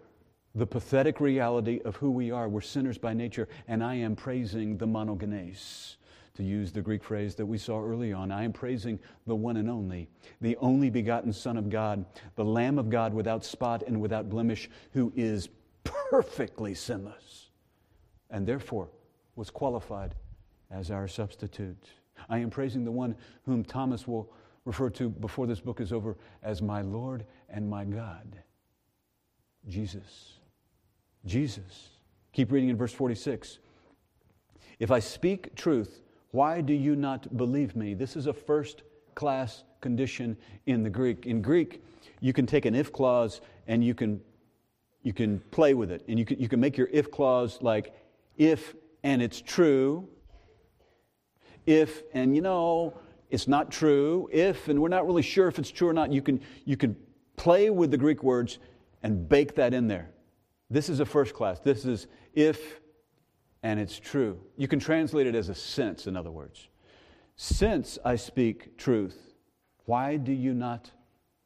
the 0.55 0.65
pathetic 0.65 1.19
reality 1.19 1.81
of 1.83 1.97
who 1.97 2.09
we 2.09 2.31
are. 2.31 2.47
We're 2.47 2.61
sinners 2.61 2.97
by 2.97 3.13
nature, 3.13 3.49
and 3.67 3.83
I 3.83 3.95
am 3.95 4.15
praising 4.15 4.77
the 4.77 4.87
monogenes, 4.87 5.97
to 6.35 6.43
use 6.43 6.71
the 6.71 6.81
Greek 6.81 7.03
phrase 7.03 7.35
that 7.35 7.45
we 7.45 7.57
saw 7.57 7.83
early 7.83 8.13
on. 8.13 8.31
I 8.31 8.45
am 8.45 8.53
praising 8.53 8.97
the 9.27 9.35
one 9.35 9.57
and 9.57 9.69
only, 9.69 10.07
the 10.39 10.55
only 10.57 10.89
begotten 10.89 11.33
Son 11.33 11.57
of 11.57 11.69
God, 11.69 12.05
the 12.35 12.45
Lamb 12.45 12.79
of 12.79 12.89
God 12.89 13.13
without 13.13 13.43
spot 13.43 13.83
and 13.85 13.99
without 13.99 14.29
blemish, 14.29 14.69
who 14.93 15.11
is 15.17 15.49
perfectly 15.83 16.73
sinless, 16.73 17.49
and 18.29 18.47
therefore 18.47 18.89
was 19.35 19.49
qualified 19.49 20.15
as 20.69 20.91
our 20.91 21.07
substitute. 21.07 21.89
I 22.29 22.39
am 22.39 22.49
praising 22.49 22.83
the 22.83 22.91
one 22.91 23.15
whom 23.45 23.63
Thomas 23.63 24.07
will 24.07 24.31
refer 24.65 24.89
to 24.91 25.09
before 25.09 25.47
this 25.47 25.59
book 25.59 25.81
is 25.81 25.91
over 25.91 26.17
as 26.43 26.61
my 26.61 26.81
Lord 26.81 27.25
and 27.49 27.69
my 27.69 27.83
God. 27.83 28.37
Jesus. 29.67 30.37
Jesus. 31.25 31.89
Keep 32.33 32.51
reading 32.51 32.69
in 32.69 32.77
verse 32.77 32.93
46. 32.93 33.59
If 34.79 34.91
I 34.91 34.99
speak 34.99 35.55
truth, 35.55 36.01
why 36.31 36.61
do 36.61 36.73
you 36.73 36.95
not 36.95 37.35
believe 37.37 37.75
me? 37.75 37.93
This 37.93 38.15
is 38.15 38.27
a 38.27 38.33
first 38.33 38.83
class 39.15 39.63
condition 39.81 40.37
in 40.65 40.83
the 40.83 40.89
Greek. 40.89 41.25
In 41.25 41.41
Greek, 41.41 41.83
you 42.19 42.33
can 42.33 42.45
take 42.45 42.65
an 42.65 42.75
if 42.75 42.91
clause 42.91 43.41
and 43.67 43.83
you 43.83 43.93
can, 43.93 44.21
you 45.03 45.13
can 45.13 45.39
play 45.51 45.73
with 45.73 45.91
it. 45.91 46.03
And 46.07 46.17
you 46.17 46.25
can, 46.25 46.39
you 46.39 46.47
can 46.47 46.59
make 46.59 46.77
your 46.77 46.87
if 46.91 47.11
clause 47.11 47.59
like 47.61 47.93
if 48.37 48.73
and 49.03 49.21
it's 49.21 49.41
true, 49.41 50.07
if 51.65 52.03
and 52.13 52.35
you 52.35 52.41
know 52.41 52.97
it's 53.29 53.47
not 53.47 53.71
true, 53.71 54.29
if 54.31 54.67
and 54.67 54.81
we're 54.81 54.89
not 54.89 55.05
really 55.05 55.21
sure 55.21 55.47
if 55.47 55.57
it's 55.59 55.71
true 55.71 55.87
or 55.87 55.93
not, 55.93 56.11
you 56.11 56.21
can, 56.21 56.41
you 56.65 56.77
can 56.77 56.95
play 57.37 57.69
with 57.69 57.91
the 57.91 57.97
Greek 57.97 58.23
words 58.23 58.59
and 59.03 59.27
bake 59.27 59.55
that 59.55 59.73
in 59.73 59.87
there. 59.87 60.11
This 60.69 60.89
is 60.89 60.99
a 60.99 61.05
first 61.05 61.33
class. 61.33 61.59
This 61.59 61.85
is 61.85 62.07
if 62.33 62.79
and 63.63 63.79
it's 63.79 63.99
true. 63.99 64.39
You 64.57 64.67
can 64.67 64.79
translate 64.79 65.27
it 65.27 65.35
as 65.35 65.49
a 65.49 65.55
sense, 65.55 66.07
in 66.07 66.17
other 66.17 66.31
words. 66.31 66.67
Since 67.35 67.97
I 68.03 68.15
speak 68.15 68.77
truth, 68.77 69.35
why 69.85 70.17
do 70.17 70.31
you 70.31 70.53
not 70.53 70.91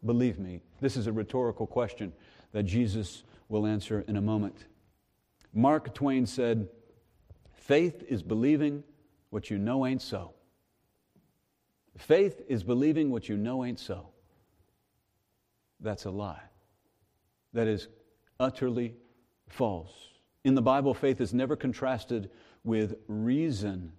believe 0.06 0.40
me? 0.40 0.62
This 0.82 0.98
is 0.98 1.08
a 1.08 1.12
rhetorical 1.12 1.68
question 1.68 2.14
that 2.52 2.64
Jesus 2.64 3.24
will 3.50 3.66
answer 3.66 4.04
in 4.08 4.18
a 4.18 4.22
moment. 4.22 4.66
Mark 5.54 5.94
Twain 5.94 6.26
said, 6.26 6.68
Faith 7.66 8.04
is 8.08 8.22
believing 8.22 8.84
what 9.32 9.50
you 9.50 9.58
know 9.58 9.88
ain't 9.88 10.04
so. 10.04 10.34
Faith 11.98 12.44
is 12.48 12.64
believing 12.64 13.10
what 13.10 13.28
you 13.28 13.38
know 13.38 13.66
ain't 13.66 13.80
so. 13.80 14.10
That's 15.80 16.06
a 16.06 16.12
lie. 16.12 16.44
That 17.54 17.66
is 17.68 17.88
utterly 18.40 18.94
false. 19.50 19.92
In 20.44 20.54
the 20.54 20.62
Bible, 20.62 20.94
faith 20.94 21.20
is 21.20 21.34
never 21.34 21.56
contrasted 21.56 22.30
with 22.64 22.98
reason, 23.08 23.94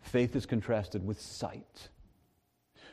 faith 0.00 0.34
is 0.34 0.46
contrasted 0.46 1.06
with 1.06 1.20
sight. 1.20 1.90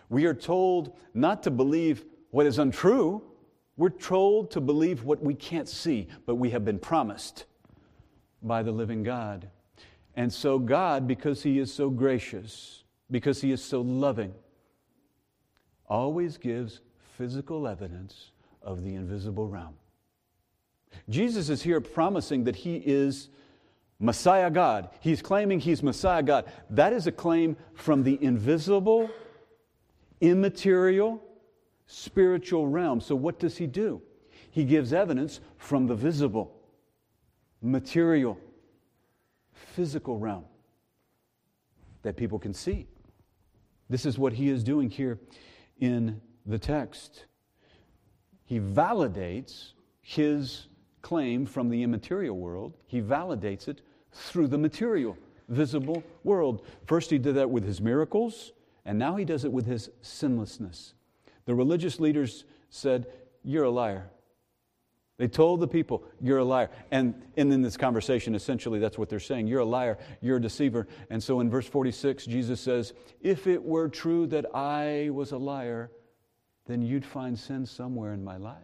We 0.10 0.26
are 0.26 0.34
told 0.34 0.98
not 1.14 1.42
to 1.44 1.52
believe 1.52 2.04
what 2.32 2.46
is 2.46 2.60
untrue. 2.60 3.24
We're 3.78 3.90
told 3.90 4.52
to 4.52 4.60
believe 4.60 5.06
what 5.06 5.24
we 5.24 5.36
can't 5.36 5.70
see, 5.70 6.10
but 6.26 6.36
we 6.36 6.50
have 6.50 6.66
been 6.66 6.80
promised 6.80 7.46
by 8.44 8.62
the 8.62 8.74
living 8.74 9.04
God. 9.04 9.50
And 10.18 10.34
so, 10.34 10.58
God, 10.58 11.08
because 11.08 11.44
He 11.44 11.60
is 11.60 11.72
so 11.72 11.92
gracious, 11.92 12.84
because 13.10 13.40
He 13.40 13.52
is 13.52 13.64
so 13.64 13.82
loving, 13.82 14.34
always 15.88 16.38
gives 16.38 16.82
physical 17.16 17.68
evidence 17.68 18.32
of 18.64 18.84
the 18.84 18.96
invisible 18.96 19.48
realm. 19.48 19.76
Jesus 21.08 21.50
is 21.50 21.62
here 21.62 21.80
promising 21.80 22.46
that 22.46 22.56
He 22.56 22.78
is 22.78 23.30
Messiah 24.00 24.50
God. 24.50 24.90
He's 25.02 25.22
claiming 25.22 25.60
He's 25.60 25.84
Messiah 25.84 26.24
God. 26.24 26.52
That 26.72 26.94
is 26.94 27.06
a 27.06 27.12
claim 27.12 27.56
from 27.76 28.02
the 28.02 28.18
invisible, 28.20 29.12
immaterial, 30.20 31.24
spiritual 31.86 32.68
realm. 32.68 33.02
So, 33.02 33.16
what 33.16 33.38
does 33.38 33.56
He 33.56 33.68
do? 33.68 34.02
He 34.50 34.64
gives 34.64 34.94
evidence 34.94 35.42
from 35.58 35.86
the 35.86 35.94
visible, 35.94 36.60
material, 37.62 38.40
physical 39.76 40.18
realm 40.18 40.46
that 42.04 42.16
people 42.16 42.40
can 42.40 42.54
see. 42.54 42.88
This 43.90 44.06
is 44.06 44.18
what 44.18 44.34
he 44.34 44.50
is 44.50 44.64
doing 44.64 44.90
here 44.90 45.20
in 45.80 46.22
the 46.46 46.60
text. 46.60 47.26
He 48.46 48.60
validates 48.60 49.74
his 50.02 50.68
claim 51.02 51.46
from 51.46 51.70
the 51.70 51.84
immaterial 51.84 52.38
world, 52.38 52.74
he 52.86 53.02
validates 53.02 53.68
it 53.68 53.82
through 54.12 54.48
the 54.48 54.58
material, 54.58 55.18
visible 55.48 56.04
world. 56.24 56.66
First, 56.86 57.10
he 57.10 57.18
did 57.18 57.36
that 57.36 57.50
with 57.50 57.64
his 57.64 57.80
miracles, 57.80 58.52
and 58.86 58.98
now 58.98 59.16
he 59.16 59.26
does 59.26 59.46
it 59.46 59.52
with 59.52 59.66
his 59.66 59.90
sinlessness. 60.02 60.94
The 61.46 61.56
religious 61.56 62.00
leaders 62.00 62.46
said, 62.70 63.08
You're 63.44 63.66
a 63.66 63.70
liar. 63.70 64.10
They 65.18 65.28
told 65.28 65.60
the 65.60 65.68
people, 65.68 66.04
You're 66.22 66.38
a 66.40 66.44
liar. 66.44 66.70
And, 66.92 67.16
and 67.36 67.52
in 67.52 67.62
this 67.62 67.76
conversation, 67.76 68.36
essentially, 68.36 68.80
that's 68.80 68.98
what 68.98 69.10
they're 69.10 69.20
saying. 69.20 69.48
You're 69.48 69.62
a 69.62 69.66
liar. 69.66 69.98
You're 70.22 70.38
a 70.38 70.42
deceiver. 70.42 70.88
And 71.10 71.22
so 71.22 71.40
in 71.40 71.50
verse 71.50 71.68
46, 71.68 72.26
Jesus 72.26 72.62
says, 72.62 72.94
If 73.22 73.48
it 73.48 73.62
were 73.62 73.90
true 73.90 74.28
that 74.28 74.46
I 74.54 75.10
was 75.12 75.32
a 75.32 75.38
liar, 75.38 75.92
then 76.68 76.82
you'd 76.82 77.06
find 77.06 77.38
sin 77.38 77.66
somewhere 77.66 78.14
in 78.14 78.24
my 78.24 78.38
life. 78.38 78.62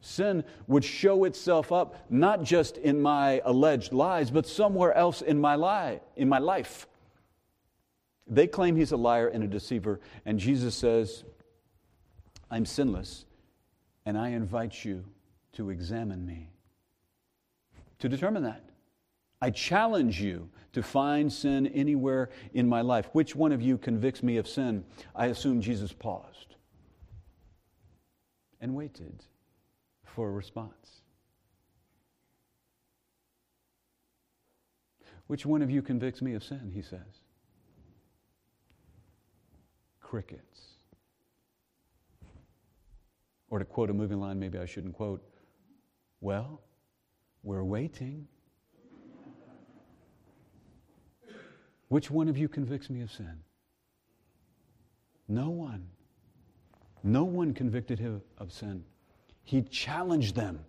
Sin 0.00 0.44
would 0.66 0.84
show 0.84 1.24
itself 1.24 1.70
up 1.70 2.06
not 2.10 2.42
just 2.42 2.78
in 2.78 3.00
my 3.00 3.40
alleged 3.44 3.92
lies, 3.92 4.30
but 4.30 4.46
somewhere 4.46 4.94
else 4.94 5.20
in 5.20 5.40
my, 5.40 5.54
lie, 5.54 6.00
in 6.16 6.28
my 6.28 6.38
life. 6.38 6.88
They 8.26 8.46
claim 8.46 8.76
he's 8.76 8.92
a 8.92 8.96
liar 8.96 9.28
and 9.28 9.44
a 9.44 9.46
deceiver, 9.46 10.00
and 10.24 10.38
Jesus 10.38 10.74
says, 10.74 11.24
I'm 12.50 12.64
sinless, 12.64 13.26
and 14.06 14.16
I 14.16 14.30
invite 14.30 14.84
you 14.84 15.04
to 15.52 15.70
examine 15.70 16.24
me, 16.24 16.50
to 17.98 18.08
determine 18.08 18.42
that. 18.44 18.64
I 19.42 19.50
challenge 19.50 20.20
you 20.20 20.48
to 20.72 20.82
find 20.82 21.32
sin 21.32 21.66
anywhere 21.68 22.30
in 22.52 22.68
my 22.68 22.82
life. 22.82 23.08
Which 23.12 23.34
one 23.34 23.52
of 23.52 23.62
you 23.62 23.78
convicts 23.78 24.22
me 24.22 24.36
of 24.36 24.46
sin? 24.46 24.84
I 25.14 25.26
assume 25.26 25.60
Jesus 25.60 25.92
paused 25.92 26.54
and 28.60 28.74
waited 28.74 29.24
for 30.04 30.28
a 30.28 30.30
response. 30.30 31.00
Which 35.26 35.46
one 35.46 35.62
of 35.62 35.70
you 35.70 35.80
convicts 35.80 36.20
me 36.20 36.34
of 36.34 36.44
sin? 36.44 36.72
He 36.74 36.82
says. 36.82 37.22
Crickets. 40.00 40.60
Or 43.48 43.58
to 43.58 43.64
quote 43.64 43.90
a 43.90 43.94
movie 43.94 44.16
line 44.16 44.38
maybe 44.38 44.58
I 44.58 44.66
shouldn't 44.66 44.94
quote, 44.94 45.22
well, 46.20 46.60
we're 47.42 47.64
waiting. 47.64 48.26
Which 51.88 52.10
one 52.10 52.28
of 52.28 52.38
you 52.38 52.48
convicts 52.48 52.88
me 52.88 53.00
of 53.00 53.10
sin? 53.10 53.40
No 55.26 55.50
one. 55.50 55.86
No 57.02 57.24
one 57.24 57.54
convicted 57.54 57.98
him 57.98 58.22
of 58.38 58.52
sin. 58.52 58.84
He 59.42 59.62
challenged 59.62 60.36
them. 60.36 60.60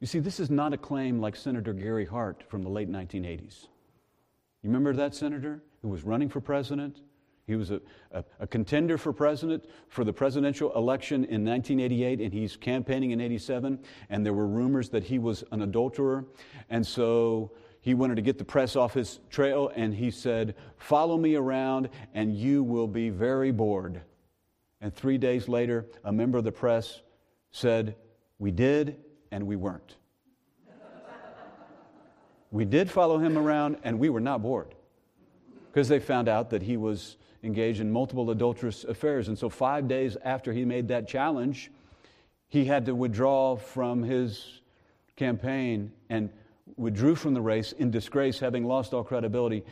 You 0.00 0.06
see, 0.06 0.20
this 0.20 0.40
is 0.40 0.50
not 0.50 0.72
a 0.72 0.78
claim 0.78 1.20
like 1.20 1.36
Senator 1.36 1.72
Gary 1.72 2.06
Hart 2.06 2.42
from 2.48 2.62
the 2.62 2.68
late 2.68 2.90
1980s. 2.90 3.66
You 4.62 4.70
remember 4.70 4.92
that 4.94 5.14
senator 5.14 5.62
who 5.82 5.88
was 5.88 6.02
running 6.02 6.28
for 6.28 6.40
president? 6.40 7.00
He 7.48 7.56
was 7.56 7.70
a, 7.70 7.80
a, 8.12 8.22
a, 8.40 8.46
contender 8.46 8.98
for 8.98 9.10
president 9.10 9.64
for 9.88 10.04
the 10.04 10.12
presidential 10.12 10.70
election 10.76 11.24
in 11.24 11.46
1988, 11.46 12.20
and 12.20 12.30
he's 12.30 12.58
campaigning 12.58 13.12
in 13.12 13.22
87. 13.22 13.78
And 14.10 14.24
there 14.24 14.34
were 14.34 14.46
rumors 14.46 14.90
that 14.90 15.02
he 15.02 15.18
was 15.18 15.42
an 15.50 15.62
adulterer. 15.62 16.26
And 16.68 16.86
so 16.86 17.52
he 17.80 17.94
wanted 17.94 18.16
to 18.16 18.22
get 18.22 18.36
the 18.36 18.44
press 18.44 18.76
off 18.76 18.92
his 18.92 19.20
trail, 19.30 19.72
and 19.74 19.94
he 19.94 20.10
said, 20.10 20.56
Follow 20.76 21.16
me 21.16 21.36
around, 21.36 21.88
and 22.12 22.36
you 22.36 22.62
will 22.62 22.86
be 22.86 23.08
very 23.08 23.50
bored. 23.50 24.02
And 24.82 24.94
three 24.94 25.16
days 25.16 25.48
later, 25.48 25.86
a 26.04 26.12
member 26.12 26.36
of 26.36 26.44
the 26.44 26.52
press 26.52 27.00
said, 27.50 27.96
We 28.38 28.50
did, 28.50 28.98
and 29.32 29.46
we 29.46 29.56
weren't. 29.56 29.96
we 32.50 32.66
did 32.66 32.90
follow 32.90 33.16
him 33.16 33.38
around, 33.38 33.78
and 33.84 33.98
we 33.98 34.10
were 34.10 34.20
not 34.20 34.42
bored 34.42 34.74
because 35.72 35.88
they 35.88 36.00
found 36.00 36.28
out 36.28 36.50
that 36.50 36.62
he 36.62 36.76
was 36.76 37.16
engaged 37.42 37.80
in 37.80 37.92
multiple 37.92 38.30
adulterous 38.30 38.84
affairs. 38.84 39.28
And 39.28 39.38
so, 39.38 39.48
five 39.48 39.88
days 39.88 40.16
after 40.24 40.52
he 40.52 40.64
made 40.64 40.88
that 40.88 41.08
challenge, 41.08 41.70
he 42.48 42.64
had 42.64 42.86
to 42.86 42.94
withdraw 42.94 43.56
from 43.56 44.02
his 44.02 44.60
campaign. 45.16 45.92
And 46.08 46.30
withdrew 46.76 47.14
from 47.14 47.34
the 47.34 47.40
race 47.40 47.72
in 47.72 47.90
disgrace, 47.90 48.38
having 48.38 48.64
lost 48.64 48.92
all 48.92 49.04
credibility. 49.04 49.64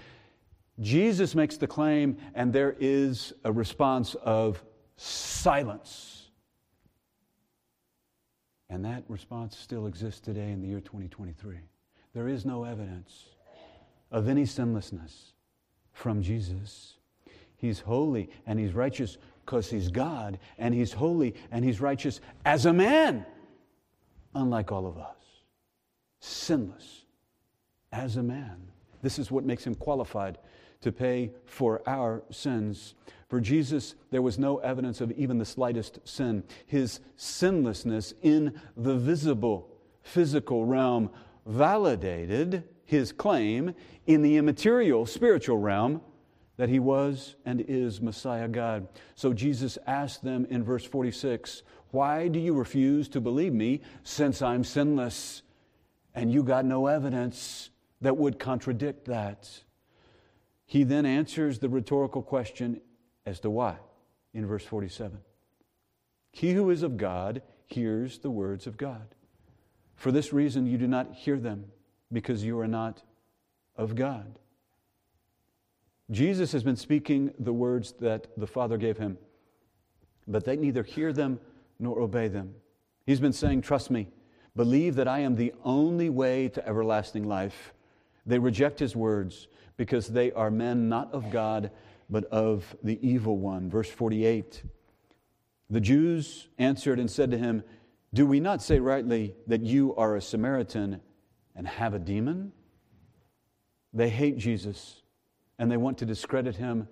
Jesus 0.81 1.35
makes 1.35 1.57
the 1.57 1.67
claim, 1.67 2.17
and 2.35 2.53
there 2.53 2.77
is 2.79 3.33
a 3.45 3.53
response 3.53 4.15
of 4.17 4.63
silence. 4.97 6.31
And 8.69 8.85
that 8.85 9.05
response 9.09 9.57
still 9.57 9.87
exists 9.87 10.21
today 10.21 10.51
in 10.51 10.61
the 10.61 10.69
year 10.69 10.81
2023. 10.81 11.59
There 12.13 12.29
is 12.29 12.45
no 12.45 12.65
evidence 12.65 13.27
of 14.11 14.29
any 14.29 14.45
sinlessness 14.45 15.33
from 15.93 16.23
Jesus. 16.23 16.95
He's 17.57 17.81
holy 17.81 18.31
and 18.47 18.59
he's 18.59 18.75
righteous 18.75 19.19
because 19.45 19.71
he's 19.71 19.89
God, 19.89 20.41
and 20.59 20.75
he's 20.75 20.93
holy 20.93 21.35
and 21.53 21.65
he's 21.65 21.81
righteous 21.81 22.21
as 22.45 22.67
a 22.67 22.73
man, 22.73 23.25
unlike 24.35 24.73
all 24.73 24.87
of 24.87 24.99
us. 24.99 25.15
Sinless 26.21 27.05
as 27.93 28.17
a 28.17 28.23
man. 28.23 28.57
This 29.03 29.21
is 29.21 29.31
what 29.31 29.45
makes 29.45 29.65
him 29.65 29.77
qualified 29.77 30.39
to 30.81 30.91
pay 30.91 31.31
for 31.45 31.81
our 31.87 32.23
sins. 32.31 32.95
For 33.29 33.41
Jesus, 33.41 33.95
there 34.11 34.23
was 34.23 34.39
no 34.39 34.59
evidence 34.59 35.01
of 35.01 35.13
even 35.13 35.39
the 35.39 35.45
slightest 35.45 36.01
sin. 36.05 36.43
His 36.67 37.01
sinlessness 37.17 38.15
in 38.23 38.61
the 38.77 38.97
visible, 38.97 39.69
physical 40.03 40.65
realm 40.65 41.11
validated 41.47 42.65
his 42.85 43.13
claim 43.13 43.75
in 44.07 44.23
the 44.23 44.37
immaterial, 44.37 45.07
spiritual 45.07 45.59
realm 45.59 46.01
that 46.57 46.69
he 46.69 46.79
was 46.79 47.37
and 47.45 47.61
is 47.61 48.01
Messiah 48.01 48.49
God. 48.49 48.89
So 49.15 49.33
Jesus 49.33 49.79
asked 49.87 50.25
them 50.25 50.47
in 50.51 50.65
verse 50.65 50.85
46 50.85 51.63
Why 51.91 52.29
do 52.29 52.39
you 52.39 52.55
refuse 52.55 53.09
to 53.11 53.21
believe 53.21 53.53
me 53.53 53.83
since 54.03 54.43
I'm 54.43 54.65
sinless? 54.65 55.43
And 56.15 56.33
you 56.33 56.43
got 56.43 56.65
no 56.65 56.87
evidence 56.87 57.71
that 58.01 58.17
would 58.17 58.39
contradict 58.39 59.07
that. 59.07 59.63
He 60.65 60.83
then 60.83 61.07
answers 61.07 61.59
the 61.59 61.69
rhetorical 61.69 62.23
question 62.23 62.81
as 63.25 63.41
to 63.41 63.51
why 63.51 63.77
in 64.33 64.47
verse 64.47 64.65
47. 64.65 65.19
He 66.33 66.53
who 66.53 66.71
is 66.71 66.83
of 66.83 66.97
God 66.97 67.43
hears 67.67 68.19
the 68.19 68.31
words 68.31 68.67
of 68.67 68.77
God. 68.77 69.15
For 69.95 70.13
this 70.13 70.33
reason, 70.33 70.67
you 70.67 70.77
do 70.77 70.87
not 70.87 71.15
hear 71.15 71.39
them, 71.39 71.65
because 72.13 72.45
you 72.45 72.59
are 72.61 72.69
not 72.69 73.03
of 73.77 73.95
God. 73.95 74.39
Jesus 76.11 76.53
has 76.53 76.63
been 76.63 76.77
speaking 76.77 77.33
the 77.39 77.53
words 77.53 77.95
that 78.01 78.29
the 78.37 78.47
Father 78.47 78.77
gave 78.77 78.97
him, 78.97 79.19
but 80.29 80.45
they 80.45 80.57
neither 80.57 80.85
hear 80.85 81.13
them 81.13 81.41
nor 81.79 82.01
obey 82.01 82.29
them. 82.29 82.55
He's 83.07 83.21
been 83.21 83.33
saying, 83.33 83.63
Trust 83.63 83.91
me, 83.91 84.09
believe 84.55 84.95
that 84.97 85.09
I 85.09 85.21
am 85.21 85.35
the 85.35 85.53
only 85.65 86.09
way 86.09 86.49
to 86.51 86.67
everlasting 86.67 87.25
life. 87.25 87.73
They 88.25 88.39
reject 88.39 88.79
his 88.79 88.95
words 88.95 89.49
because 89.77 90.09
they 90.09 90.33
are 90.33 90.51
men 90.51 90.89
not 90.89 91.13
of 91.13 91.31
God, 91.31 91.71
but 92.09 92.25
of 92.27 92.77
the 92.83 92.99
evil 93.07 93.37
one. 93.39 93.69
Verse 93.69 93.91
48 93.91 94.63
The 95.71 95.81
Jews 95.81 96.49
answered 96.59 97.01
and 97.01 97.11
said 97.11 97.33
to 97.33 97.39
him, 97.39 97.65
Do 98.15 98.27
we 98.27 98.39
not 98.39 98.63
say 98.63 98.79
rightly 98.79 99.35
that 99.49 99.63
you 99.63 99.95
are 99.97 100.15
a 100.15 100.23
Samaritan 100.23 101.01
and 101.57 101.67
have 101.67 101.95
a 101.95 101.99
demon? 101.99 102.53
They 103.93 104.09
hate 104.09 104.39
Jesus 104.39 105.03
and 105.59 105.71
they 105.71 105.77
want 105.77 105.99
to 105.99 106.07
discredit 106.07 106.57
him 106.57 106.89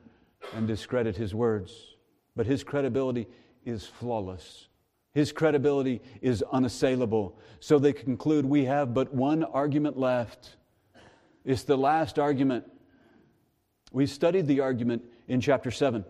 and 0.55 0.67
discredit 0.67 1.17
his 1.17 1.35
words. 1.35 1.97
But 2.37 2.47
his 2.47 2.65
credibility 2.65 3.29
is 3.65 3.87
flawless. 3.87 4.69
His 5.13 5.31
credibility 5.31 6.03
is 6.21 6.43
unassailable. 6.53 7.39
So 7.61 7.79
they 7.79 7.93
conclude 7.93 8.45
we 8.45 8.65
have 8.65 8.93
but 8.93 9.15
one 9.15 9.45
argument 9.45 9.99
left. 9.99 10.57
It's 11.45 11.63
the 11.63 11.77
last 11.77 12.19
argument. 12.19 12.65
We 13.93 14.07
studied 14.07 14.49
the 14.49 14.61
argument 14.61 15.05
in 15.29 15.41
chapter 15.41 15.71
7. 15.71 16.05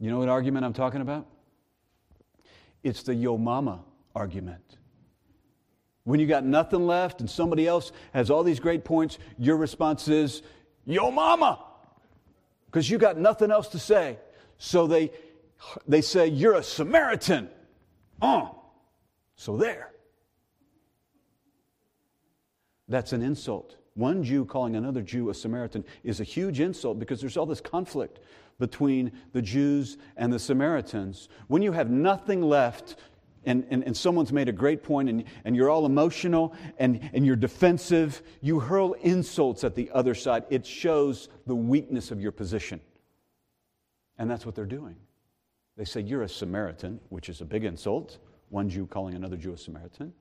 You 0.00 0.10
know 0.10 0.18
what 0.18 0.28
argument 0.28 0.64
I'm 0.64 0.72
talking 0.72 1.00
about? 1.00 1.26
It's 2.82 3.02
the 3.02 3.14
yo 3.14 3.38
mama 3.38 3.84
argument. 4.14 4.78
When 6.04 6.20
you 6.20 6.26
got 6.26 6.44
nothing 6.44 6.86
left 6.86 7.20
and 7.20 7.28
somebody 7.28 7.66
else 7.66 7.92
has 8.14 8.30
all 8.30 8.42
these 8.42 8.60
great 8.60 8.84
points, 8.84 9.18
your 9.38 9.56
response 9.56 10.08
is, 10.08 10.42
Yo 10.88 11.10
mama, 11.10 11.62
because 12.64 12.88
you 12.88 12.96
got 12.96 13.18
nothing 13.18 13.50
else 13.50 13.68
to 13.68 13.78
say. 13.78 14.18
So 14.56 14.86
they, 14.86 15.12
they 15.86 16.00
say, 16.00 16.28
You're 16.28 16.54
a 16.54 16.62
Samaritan. 16.62 17.50
Uh. 18.22 18.48
So 19.36 19.58
there. 19.58 19.92
That's 22.88 23.12
an 23.12 23.20
insult. 23.20 23.76
One 23.92 24.24
Jew 24.24 24.46
calling 24.46 24.76
another 24.76 25.02
Jew 25.02 25.28
a 25.28 25.34
Samaritan 25.34 25.84
is 26.04 26.20
a 26.20 26.24
huge 26.24 26.58
insult 26.58 26.98
because 26.98 27.20
there's 27.20 27.36
all 27.36 27.44
this 27.44 27.60
conflict 27.60 28.20
between 28.58 29.12
the 29.34 29.42
Jews 29.42 29.98
and 30.16 30.32
the 30.32 30.38
Samaritans. 30.38 31.28
When 31.48 31.60
you 31.60 31.72
have 31.72 31.90
nothing 31.90 32.40
left 32.40 32.96
and, 33.44 33.66
and, 33.70 33.84
and 33.84 33.96
someone's 33.96 34.32
made 34.32 34.48
a 34.48 34.52
great 34.52 34.82
point 34.82 35.08
and, 35.08 35.24
and 35.44 35.56
you're 35.56 35.70
all 35.70 35.86
emotional 35.86 36.54
and, 36.78 37.08
and 37.12 37.24
you're 37.24 37.36
defensive, 37.36 38.22
you 38.40 38.60
hurl 38.60 38.94
insults 38.94 39.64
at 39.64 39.74
the 39.74 39.90
other 39.92 40.14
side. 40.14 40.44
It 40.50 40.66
shows 40.66 41.28
the 41.46 41.54
weakness 41.54 42.10
of 42.10 42.20
your 42.20 42.32
position. 42.32 42.80
And 44.18 44.30
that's 44.30 44.44
what 44.44 44.54
they're 44.54 44.66
doing. 44.66 44.96
They 45.76 45.84
say, 45.84 46.00
You're 46.00 46.22
a 46.22 46.28
Samaritan, 46.28 47.00
which 47.08 47.28
is 47.28 47.40
a 47.40 47.44
big 47.44 47.64
insult, 47.64 48.18
one 48.48 48.68
Jew 48.68 48.86
calling 48.86 49.14
another 49.14 49.36
Jew 49.36 49.52
a 49.52 49.56
Samaritan. 49.56 50.12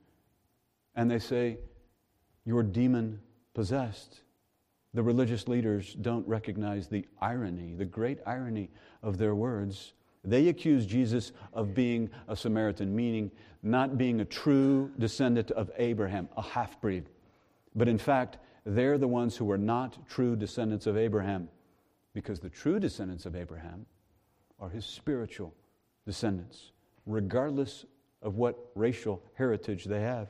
And 0.96 1.10
they 1.10 1.20
say, 1.20 1.58
You're 2.46 2.64
demon 2.64 3.20
possessed. 3.54 4.22
The 4.94 5.04
religious 5.04 5.48
leaders 5.48 5.96
don't 5.96 6.28
recognize 6.28 6.88
the 6.88 7.06
irony, 7.20 7.74
the 7.74 7.86
great 7.86 8.20
irony 8.26 8.70
of 9.04 9.18
their 9.18 9.36
words. 9.36 9.94
They 10.24 10.50
accuse 10.50 10.86
Jesus 10.86 11.32
of 11.54 11.74
being 11.74 12.10
a 12.28 12.36
Samaritan, 12.36 12.96
meaning 12.96 13.32
not 13.64 13.98
being 13.98 14.22
a 14.22 14.26
true 14.26 14.92
descendant 15.00 15.52
of 15.52 15.72
Abraham, 15.78 16.30
a 16.38 16.42
half 16.42 16.80
breed. 16.82 17.06
But 17.76 17.88
in 17.88 17.98
fact, 17.98 18.38
they're 18.66 18.98
the 18.98 19.08
ones 19.08 19.38
who 19.38 19.50
are 19.52 19.58
not 19.58 20.08
true 20.10 20.36
descendants 20.36 20.88
of 20.88 20.98
Abraham, 20.98 21.50
because 22.14 22.40
the 22.40 22.50
true 22.50 22.80
descendants 22.80 23.26
of 23.26 23.36
Abraham 23.36 23.86
are 24.60 24.70
his 24.70 24.86
spiritual 24.86 25.54
descendants, 26.06 26.72
regardless 27.06 27.86
of 28.22 28.36
what 28.36 28.58
racial 28.76 29.22
heritage 29.36 29.86
they 29.86 30.02
have. 30.02 30.30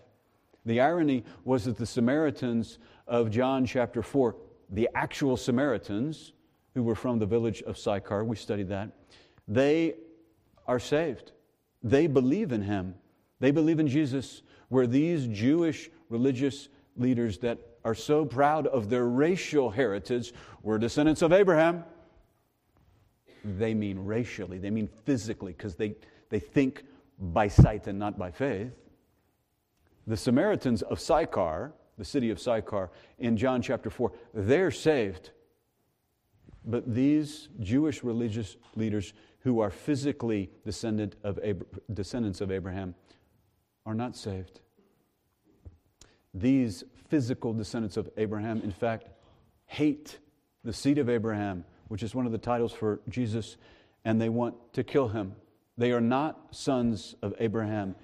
The 0.65 0.81
irony 0.81 1.23
was 1.45 1.63
that 1.65 1.77
the 1.77 1.85
Samaritans 1.85 2.79
of 3.07 3.31
John 3.31 3.65
chapter 3.65 4.01
4, 4.03 4.35
the 4.69 4.89
actual 4.93 5.37
Samaritans 5.37 6.33
who 6.73 6.83
were 6.83 6.95
from 6.95 7.19
the 7.19 7.25
village 7.25 7.63
of 7.63 7.77
Sychar, 7.77 8.25
we 8.25 8.35
studied 8.35 8.67
that, 8.67 8.91
they 9.47 9.95
are 10.65 10.79
saved. 10.79 11.31
They 11.83 12.07
believe 12.07 12.51
in 12.51 12.61
him. 12.61 12.95
They 13.39 13.51
believe 13.51 13.79
in 13.79 13.87
Jesus, 13.87 14.41
where 14.69 14.87
these 14.87 15.27
Jewish 15.27 15.89
religious 16.09 16.69
leaders 16.95 17.37
that 17.39 17.59
are 17.85 17.95
so 17.95 18.25
proud 18.25 18.67
of 18.67 18.89
their 18.89 19.05
racial 19.05 19.69
heritage 19.69 20.33
were 20.63 20.77
descendants 20.77 21.21
of 21.21 21.31
Abraham. 21.31 21.83
They 23.45 23.73
mean 23.73 23.99
racially, 23.99 24.57
they 24.57 24.71
mean 24.71 24.89
physically, 25.05 25.53
because 25.53 25.75
they, 25.75 25.95
they 26.29 26.39
think 26.39 26.83
by 27.19 27.47
sight 27.47 27.87
and 27.87 27.97
not 27.97 28.17
by 28.17 28.31
faith. 28.31 28.73
The 30.05 30.17
Samaritans 30.17 30.81
of 30.81 30.99
Sychar, 30.99 31.73
the 31.97 32.05
city 32.05 32.29
of 32.29 32.39
Sychar, 32.39 32.89
in 33.19 33.37
John 33.37 33.61
chapter 33.61 33.89
4, 33.89 34.11
they're 34.33 34.71
saved. 34.71 35.31
But 36.65 36.93
these 36.93 37.47
Jewish 37.59 38.03
religious 38.03 38.57
leaders 38.75 39.13
who 39.47 39.61
are 39.61 39.69
physically 39.69 40.49
descendant 40.65 41.15
of 41.23 41.39
descendants 41.93 42.41
of 42.41 42.51
Abraham 42.51 42.93
are 43.85 43.95
not 43.95 44.13
saved. 44.13 44.59
These 46.33 46.83
physical 47.07 47.53
descendants 47.53 47.95
of 47.95 48.09
Abraham, 48.17 48.61
in 48.61 48.71
fact, 48.71 49.07
hate 49.65 50.19
the 50.65 50.73
seed 50.73 50.97
of 50.97 51.07
Abraham, 51.07 51.63
which 51.87 52.03
is 52.03 52.13
one 52.13 52.25
of 52.25 52.33
the 52.33 52.37
titles 52.37 52.73
for 52.73 52.99
Jesus, 53.07 53.55
and 54.03 54.19
they 54.19 54.27
want 54.27 54.55
to 54.73 54.83
kill 54.83 55.07
him. 55.07 55.33
They 55.77 55.93
are 55.93 56.01
not 56.01 56.53
sons 56.53 57.15
of 57.21 57.33
Abraham 57.39 57.95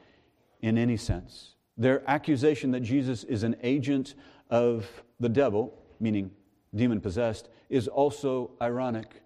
in 0.62 0.78
any 0.78 0.96
sense. 0.96 1.56
Their 1.76 2.10
accusation 2.10 2.72
that 2.72 2.84
Jesus 2.84 3.26
is 3.26 3.44
an 3.44 3.58
agent 3.64 4.16
of 4.50 4.88
the 5.20 5.28
devil, 5.28 5.78
meaning 6.00 6.32
demon 6.74 7.02
possessed, 7.02 7.50
is 7.70 7.90
also 7.90 8.52
ironic 8.62 9.23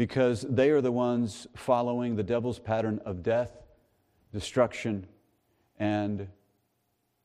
because 0.00 0.46
they 0.48 0.70
are 0.70 0.80
the 0.80 0.90
ones 0.90 1.46
following 1.54 2.16
the 2.16 2.22
devil's 2.22 2.58
pattern 2.58 2.98
of 3.04 3.22
death, 3.22 3.52
destruction, 4.32 5.06
and 5.78 6.26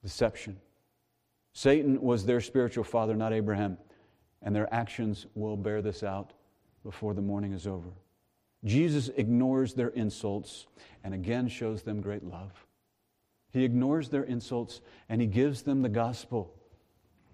deception. 0.04 0.58
Satan 1.54 2.02
was 2.02 2.26
their 2.26 2.42
spiritual 2.42 2.84
father, 2.84 3.16
not 3.16 3.32
Abraham, 3.32 3.78
and 4.42 4.54
their 4.54 4.68
actions 4.74 5.26
will 5.36 5.56
bear 5.56 5.82
this 5.82 6.04
out 6.04 6.34
before 6.84 7.14
the 7.14 7.22
morning 7.22 7.54
is 7.54 7.66
over. 7.66 7.88
Jesus 8.66 9.10
ignores 9.16 9.74
their 9.74 9.92
insults 9.92 10.68
and 11.06 11.14
again 11.14 11.48
shows 11.48 11.82
them 11.82 12.02
great 12.02 12.26
love. 12.26 12.52
He 13.54 13.64
ignores 13.64 14.10
their 14.10 14.24
insults 14.24 14.82
and 15.08 15.22
he 15.22 15.28
gives 15.28 15.62
them 15.62 15.82
the 15.82 15.88
gospel 15.88 16.54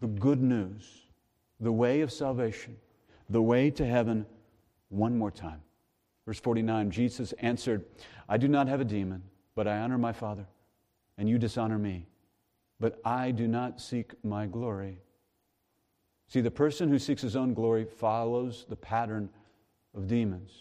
the 0.01 0.07
good 0.07 0.39
news, 0.39 1.07
the 1.59 1.71
way 1.71 2.01
of 2.01 2.11
salvation, 2.11 2.77
the 3.27 3.41
way 3.41 3.71
to 3.71 3.87
heaven 3.87 4.27
one 4.91 5.17
more 5.17 5.31
time. 5.31 5.61
Verse 6.25 6.39
49 6.39 6.91
Jesus 6.91 7.33
answered, 7.33 7.85
I 8.29 8.37
do 8.37 8.47
not 8.47 8.67
have 8.67 8.81
a 8.81 8.85
demon, 8.85 9.23
but 9.55 9.67
I 9.67 9.79
honor 9.79 9.97
my 9.97 10.13
Father, 10.13 10.45
and 11.17 11.27
you 11.27 11.37
dishonor 11.37 11.77
me. 11.77 12.07
But 12.79 12.99
I 13.05 13.31
do 13.31 13.47
not 13.47 13.79
seek 13.79 14.13
my 14.23 14.47
glory. 14.47 14.99
See, 16.27 16.41
the 16.41 16.51
person 16.51 16.89
who 16.89 16.97
seeks 16.97 17.21
his 17.21 17.35
own 17.35 17.53
glory 17.53 17.85
follows 17.85 18.65
the 18.69 18.75
pattern 18.75 19.29
of 19.93 20.07
demons. 20.07 20.51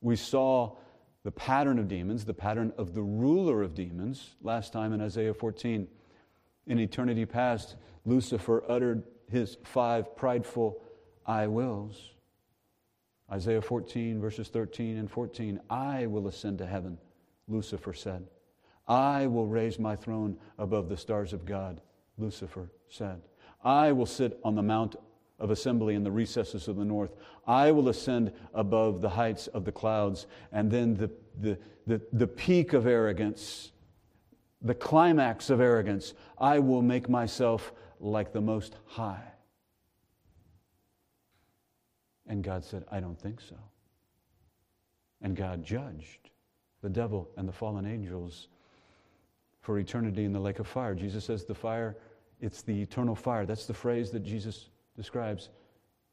We 0.00 0.16
saw 0.16 0.76
the 1.22 1.30
pattern 1.30 1.78
of 1.78 1.86
demons, 1.86 2.24
the 2.24 2.34
pattern 2.34 2.72
of 2.78 2.94
the 2.94 3.02
ruler 3.02 3.62
of 3.62 3.74
demons, 3.74 4.34
last 4.42 4.72
time 4.72 4.92
in 4.92 5.00
Isaiah 5.00 5.34
14. 5.34 5.86
In 6.66 6.78
eternity 6.78 7.26
past, 7.26 7.76
Lucifer 8.04 8.64
uttered 8.68 9.04
his 9.30 9.58
five 9.62 10.16
prideful 10.16 10.80
I 11.26 11.46
wills. 11.46 12.11
Isaiah 13.32 13.62
14, 13.62 14.20
verses 14.20 14.48
13 14.48 14.98
and 14.98 15.10
14 15.10 15.58
I 15.70 16.06
will 16.06 16.28
ascend 16.28 16.58
to 16.58 16.66
heaven, 16.66 16.98
Lucifer 17.48 17.94
said. 17.94 18.26
I 18.86 19.26
will 19.26 19.46
raise 19.46 19.78
my 19.78 19.96
throne 19.96 20.36
above 20.58 20.90
the 20.90 20.96
stars 20.98 21.32
of 21.32 21.46
God, 21.46 21.80
Lucifer 22.18 22.70
said. 22.90 23.22
I 23.64 23.92
will 23.92 24.06
sit 24.06 24.38
on 24.44 24.54
the 24.54 24.62
mount 24.62 24.96
of 25.38 25.50
assembly 25.50 25.94
in 25.94 26.04
the 26.04 26.10
recesses 26.10 26.68
of 26.68 26.76
the 26.76 26.84
north. 26.84 27.14
I 27.46 27.72
will 27.72 27.88
ascend 27.88 28.32
above 28.52 29.00
the 29.00 29.08
heights 29.08 29.46
of 29.48 29.64
the 29.64 29.72
clouds. 29.72 30.26
And 30.52 30.70
then 30.70 30.94
the, 30.94 31.10
the, 31.40 31.58
the, 31.86 32.02
the 32.12 32.26
peak 32.26 32.74
of 32.74 32.86
arrogance, 32.86 33.72
the 34.60 34.74
climax 34.74 35.48
of 35.48 35.60
arrogance, 35.60 36.12
I 36.38 36.58
will 36.58 36.82
make 36.82 37.08
myself 37.08 37.72
like 37.98 38.32
the 38.32 38.40
Most 38.42 38.76
High. 38.84 39.22
And 42.26 42.42
God 42.42 42.64
said, 42.64 42.84
I 42.90 43.00
don't 43.00 43.18
think 43.18 43.40
so. 43.40 43.56
And 45.20 45.36
God 45.36 45.64
judged 45.64 46.30
the 46.82 46.88
devil 46.88 47.28
and 47.36 47.48
the 47.48 47.52
fallen 47.52 47.86
angels 47.86 48.48
for 49.60 49.78
eternity 49.78 50.24
in 50.24 50.32
the 50.32 50.40
lake 50.40 50.58
of 50.58 50.66
fire. 50.66 50.94
Jesus 50.94 51.24
says 51.24 51.44
the 51.44 51.54
fire, 51.54 51.96
it's 52.40 52.62
the 52.62 52.82
eternal 52.82 53.14
fire. 53.14 53.46
That's 53.46 53.66
the 53.66 53.74
phrase 53.74 54.10
that 54.10 54.24
Jesus 54.24 54.68
describes 54.96 55.50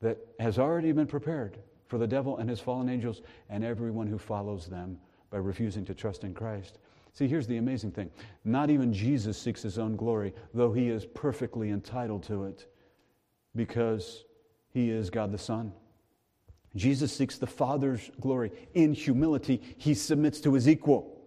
that 0.02 0.18
has 0.40 0.60
already 0.60 0.92
been 0.92 1.08
prepared 1.08 1.58
for 1.88 1.98
the 1.98 2.08
devil 2.08 2.38
and 2.38 2.50
his 2.50 2.60
fallen 2.60 2.88
angels 2.88 3.22
and 3.50 3.64
everyone 3.64 4.08
who 4.08 4.20
follows 4.20 4.68
them 4.68 4.98
by 5.32 5.38
refusing 5.38 5.84
to 5.86 5.94
trust 5.94 6.24
in 6.24 6.34
Christ. 6.34 6.78
See, 7.14 7.28
here's 7.28 7.48
the 7.48 7.58
amazing 7.58 7.92
thing 7.92 8.12
not 8.46 8.70
even 8.70 8.94
Jesus 8.94 9.38
seeks 9.38 9.64
his 9.64 9.80
own 9.80 9.96
glory, 9.96 10.34
though 10.54 10.72
he 10.72 10.90
is 10.90 11.06
perfectly 11.06 11.72
entitled 11.72 12.24
to 12.24 12.46
it 12.46 12.68
because 13.56 14.26
he 14.72 14.92
is 14.92 15.10
God 15.10 15.32
the 15.32 15.38
Son. 15.38 15.74
Jesus 16.76 17.12
seeks 17.16 17.38
the 17.38 17.48
Father's 17.48 18.12
glory. 18.20 18.52
In 18.74 18.94
humility, 18.94 19.62
he 19.78 19.94
submits 19.94 20.40
to 20.42 20.54
his 20.54 20.68
equal. 20.68 21.20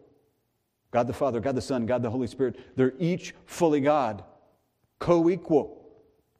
God 0.91 1.07
the 1.07 1.13
Father, 1.13 1.41
God 1.41 1.55
the 1.55 1.63
Son, 1.63 1.87
God 1.87 2.03
the 2.03 2.11
Holy 2.11 2.27
Spirit, 2.27 2.59
they're 2.77 2.95
each 2.99 3.35
fully 3.47 3.81
God, 3.81 4.25
co 4.99 5.29
equal. 5.31 5.89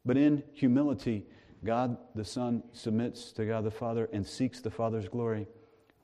But 0.05 0.17
in 0.17 0.43
humility, 0.53 1.25
God 1.63 1.97
the 2.13 2.25
Son 2.25 2.63
submits 2.71 3.31
to 3.33 3.45
God 3.45 3.63
the 3.63 3.71
Father 3.71 4.09
and 4.13 4.25
seeks 4.25 4.61
the 4.61 4.69
Father's 4.69 5.07
glory, 5.07 5.47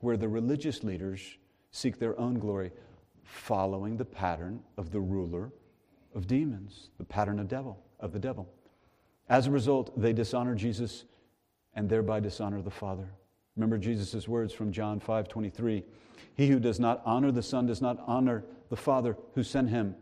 where 0.00 0.16
the 0.16 0.28
religious 0.28 0.82
leaders 0.82 1.38
seek 1.70 1.98
their 1.98 2.18
own 2.18 2.38
glory, 2.38 2.72
following 3.22 3.96
the 3.96 4.04
pattern 4.04 4.60
of 4.76 4.90
the 4.90 5.00
ruler 5.00 5.52
of 6.14 6.26
demons, 6.26 6.90
the 6.98 7.04
pattern 7.04 7.38
of 7.38 7.48
devil, 7.48 7.78
of 8.00 8.12
the 8.12 8.18
devil. 8.18 8.48
As 9.28 9.46
a 9.46 9.50
result, 9.50 9.98
they 10.00 10.12
dishonor 10.12 10.54
Jesus 10.54 11.04
and 11.74 11.88
thereby 11.88 12.20
dishonor 12.20 12.62
the 12.62 12.70
Father. 12.70 13.08
Remember 13.56 13.78
Jesus' 13.78 14.28
words 14.28 14.52
from 14.52 14.72
John 14.72 15.00
5 15.00 15.28
23. 15.28 15.84
He 16.34 16.48
who 16.48 16.60
does 16.60 16.80
not 16.80 17.02
honor 17.04 17.30
the 17.30 17.42
Son 17.42 17.66
does 17.66 17.82
not 17.82 18.02
honor 18.06 18.44
the 18.70 18.76
Father 18.76 19.16
who 19.34 19.42
sent 19.42 19.68
him. 19.68 19.94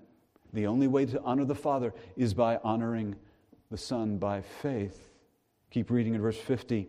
The 0.52 0.66
only 0.66 0.86
way 0.86 1.06
to 1.06 1.20
honor 1.22 1.44
the 1.44 1.54
Father 1.54 1.92
is 2.16 2.34
by 2.34 2.58
honoring 2.62 3.16
the 3.70 3.76
Son 3.76 4.18
by 4.18 4.42
faith. 4.42 5.10
Keep 5.70 5.90
reading 5.90 6.14
in 6.14 6.22
verse 6.22 6.38
50. 6.38 6.88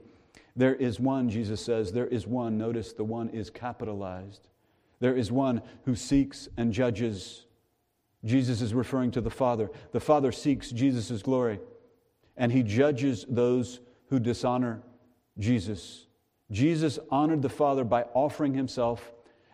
There 0.56 0.76
is 0.76 1.00
one, 1.00 1.30
Jesus 1.30 1.62
says, 1.62 1.92
there 1.92 2.08
is 2.08 2.28
one. 2.28 2.58
Notice 2.58 2.94
the 2.94 3.04
one 3.04 3.30
is 3.30 3.50
capitalized. 3.50 4.50
There 5.00 5.16
is 5.16 5.32
one 5.32 5.62
who 5.86 5.96
seeks 5.96 6.50
and 6.58 6.74
judges. 6.74 7.46
Jesus 8.26 8.62
is 8.62 8.74
referring 8.74 9.12
to 9.12 9.22
the 9.22 9.30
Father. 9.30 9.70
The 9.92 10.00
Father 10.00 10.32
seeks 10.32 10.72
Jesus' 10.72 11.22
glory, 11.22 11.60
and 12.36 12.52
he 12.52 12.64
judges 12.64 13.26
those 13.30 13.80
who 14.10 14.20
dishonor 14.20 14.82
Jesus. 15.38 16.08
Jesus 16.52 17.00
honored 17.10 17.42
the 17.42 17.50
Father 17.50 17.84
by 17.84 18.04
offering 18.14 18.54
himself 18.54 19.12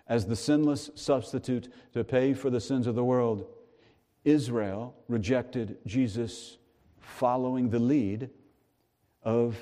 as 0.07 0.25
the 0.25 0.35
sinless 0.35 0.89
substitute 0.95 1.71
to 1.93 2.03
pay 2.03 2.33
for 2.33 2.49
the 2.49 2.61
sins 2.61 2.87
of 2.87 2.95
the 2.95 3.03
world. 3.03 3.45
Israel 4.23 4.95
rejected 5.07 5.77
Jesus 5.85 6.57
following 6.99 7.69
the 7.69 7.79
lead 7.79 8.29
of 9.23 9.57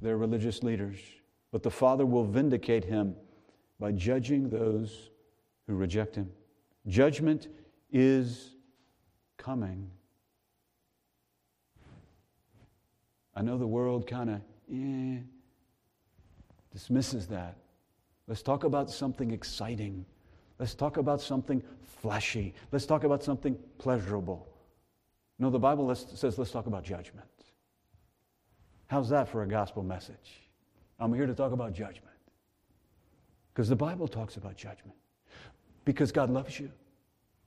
their 0.00 0.16
religious 0.16 0.62
leaders. 0.62 0.98
But 1.52 1.62
the 1.62 1.70
Father 1.70 2.04
will 2.04 2.24
vindicate 2.24 2.84
him 2.84 3.14
by 3.78 3.92
judging 3.92 4.48
those 4.48 5.10
who 5.66 5.74
reject 5.74 6.16
him. 6.16 6.30
Judgment 6.86 7.48
is 7.90 8.54
coming. 9.36 9.90
I 13.38 13.42
know 13.42 13.56
the 13.56 13.68
world 13.68 14.04
kind 14.08 14.30
of 14.30 14.40
eh, 14.72 15.20
dismisses 16.72 17.28
that. 17.28 17.56
Let's 18.26 18.42
talk 18.42 18.64
about 18.64 18.90
something 18.90 19.30
exciting. 19.30 20.04
Let's 20.58 20.74
talk 20.74 20.96
about 20.96 21.20
something 21.20 21.62
flashy. 22.02 22.52
Let's 22.72 22.84
talk 22.84 23.04
about 23.04 23.22
something 23.22 23.56
pleasurable. 23.78 24.48
No, 25.38 25.50
the 25.50 25.58
Bible 25.60 25.94
says 25.94 26.36
let's 26.36 26.50
talk 26.50 26.66
about 26.66 26.82
judgment. 26.82 27.28
How's 28.88 29.08
that 29.10 29.28
for 29.28 29.44
a 29.44 29.46
gospel 29.46 29.84
message? 29.84 30.50
I'm 30.98 31.14
here 31.14 31.26
to 31.26 31.34
talk 31.34 31.52
about 31.52 31.72
judgment. 31.72 32.16
Because 33.54 33.68
the 33.68 33.76
Bible 33.76 34.08
talks 34.08 34.36
about 34.36 34.56
judgment. 34.56 34.98
Because 35.84 36.10
God 36.10 36.28
loves 36.28 36.58
you. 36.58 36.72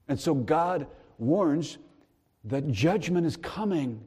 And 0.08 0.17
so 0.17 0.34
God 0.34 0.88
warns 1.17 1.80
that 2.45 2.71
judgment 2.71 3.27
is 3.27 3.36
coming. 3.36 4.01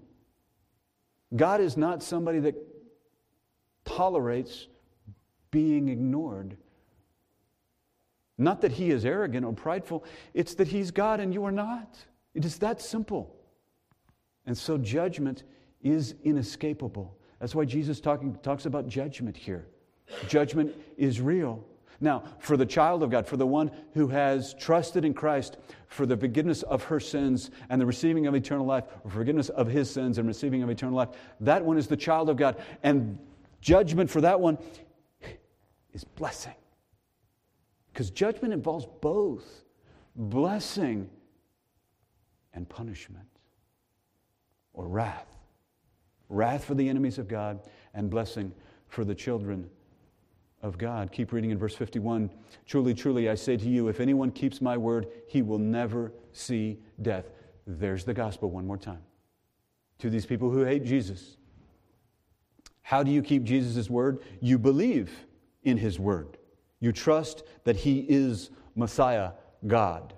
God 1.35 1.61
is 1.61 1.77
not 1.77 2.03
somebody 2.03 2.39
that 2.41 2.55
tolerates 3.85 4.69
being 5.51 5.89
ignored. 5.89 6.57
Not 8.37 8.61
that 8.63 8.73
he 8.73 8.91
is 8.91 9.05
arrogant 9.05 9.47
or 9.47 9.53
prideful, 9.53 10.05
it's 10.33 10.55
that 10.55 10.69
he's 10.69 10.91
God 10.91 11.21
and 11.21 11.33
you 11.33 11.45
are 11.45 11.53
not. 11.53 11.97
It 12.35 12.45
is 12.45 12.59
that 12.59 12.81
simple. 12.81 13.37
And 14.47 14.57
so 14.57 14.77
judgment 14.77 15.45
is 15.83 16.15
inescapable. 16.25 17.17
That's 17.39 17.55
why 17.55 17.65
Jesus 17.65 18.01
talking, 18.01 18.37
talks 18.43 18.67
about 18.67 18.89
judgment 18.89 19.37
here. 19.37 19.67
Judgment 20.29 20.75
is 20.97 21.21
real. 21.21 21.65
Now, 22.05 22.23
for 22.39 22.59
the 22.59 22.67
child 22.67 23.03
of 23.03 23.09
God, 23.09 23.27
for 23.27 23.39
the 23.39 23.47
one 23.47 23.71
who 23.95 24.09
has 24.09 24.53
trusted 24.53 25.07
in 25.07 25.15
Christ 25.15 25.57
for 25.89 26.05
the 26.05 26.19
forgiveness 26.19 26.63
of 26.65 26.85
her 26.85 27.01
sins 27.01 27.51
and 27.71 27.81
the 27.81 27.87
receiving 27.87 28.27
of 28.27 28.35
eternal 28.35 28.67
life, 28.67 28.85
or 29.05 29.11
forgiveness 29.11 29.49
of 29.49 29.69
his 29.69 29.91
sins 29.91 30.19
and 30.19 30.29
receiving 30.29 30.63
of 30.63 30.69
eternal 30.69 30.95
life, 30.95 31.09
that 31.41 31.65
one 31.65 31.79
is 31.79 31.87
the 31.87 31.97
child 31.97 32.29
of 32.29 32.37
God. 32.37 32.63
And 32.83 33.19
judgment 33.63 34.11
for 34.11 34.21
that 34.21 34.39
one 34.39 34.59
is 35.95 36.05
blessing. 36.05 36.53
Because 37.91 38.11
judgment 38.11 38.53
involves 38.53 38.87
both 39.01 39.65
blessing 40.15 41.09
and 42.53 42.69
punishment 42.69 43.29
or 44.75 44.89
wrath. 44.89 45.39
Wrath 46.29 46.65
for 46.65 46.75
the 46.75 46.87
enemies 46.87 47.17
of 47.17 47.29
God 47.29 47.61
and 47.95 48.11
blessing 48.11 48.53
for 48.89 49.07
the 49.07 49.15
children 49.15 49.71
of 50.65 50.79
God. 50.79 51.13
Keep 51.13 51.33
reading 51.33 51.51
in 51.51 51.59
verse 51.59 51.77
51. 51.77 52.31
Truly, 52.67 52.95
truly, 52.95 53.29
I 53.29 53.35
say 53.35 53.57
to 53.59 53.69
you, 53.69 53.89
if 53.89 54.01
anyone 54.01 54.31
keeps 54.31 54.63
my 54.63 54.79
word, 54.79 55.07
he 55.29 55.43
will 55.43 55.59
never 55.59 56.11
see 56.33 56.79
death. 57.03 57.27
There's 57.67 58.05
the 58.05 58.15
gospel 58.15 58.51
one 58.51 58.67
more 58.67 58.79
time. 58.79 59.03
To 59.99 60.09
these 60.09 60.25
people 60.25 60.51
who 60.51 60.65
hate 60.65 60.85
Jesus. 60.85 61.37
How 62.81 63.03
do 63.03 63.11
you 63.11 63.23
keep 63.23 63.45
Jesus' 63.45 63.91
word? 63.91 64.23
You 64.41 64.59
believe 64.59 65.13
in 65.65 65.77
his 65.77 65.99
word. 66.01 66.39
You 66.81 66.93
trust 66.93 67.45
that 67.65 67.77
he 67.77 68.01
is 68.09 68.51
Messiah, 68.75 69.33
God. 69.67 70.15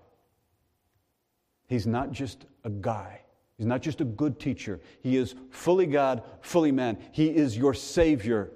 He's 1.66 1.88
not 1.88 2.12
just 2.12 2.46
a 2.62 2.70
guy. 2.70 3.22
He's 3.58 3.66
not 3.66 3.82
just 3.82 4.00
a 4.00 4.04
good 4.04 4.38
teacher. 4.38 4.80
He 5.00 5.16
is 5.16 5.34
fully 5.50 5.86
God, 5.86 6.22
fully 6.40 6.70
man. 6.70 6.98
He 7.10 7.34
is 7.34 7.56
your 7.56 7.74
Savior. 7.74 8.52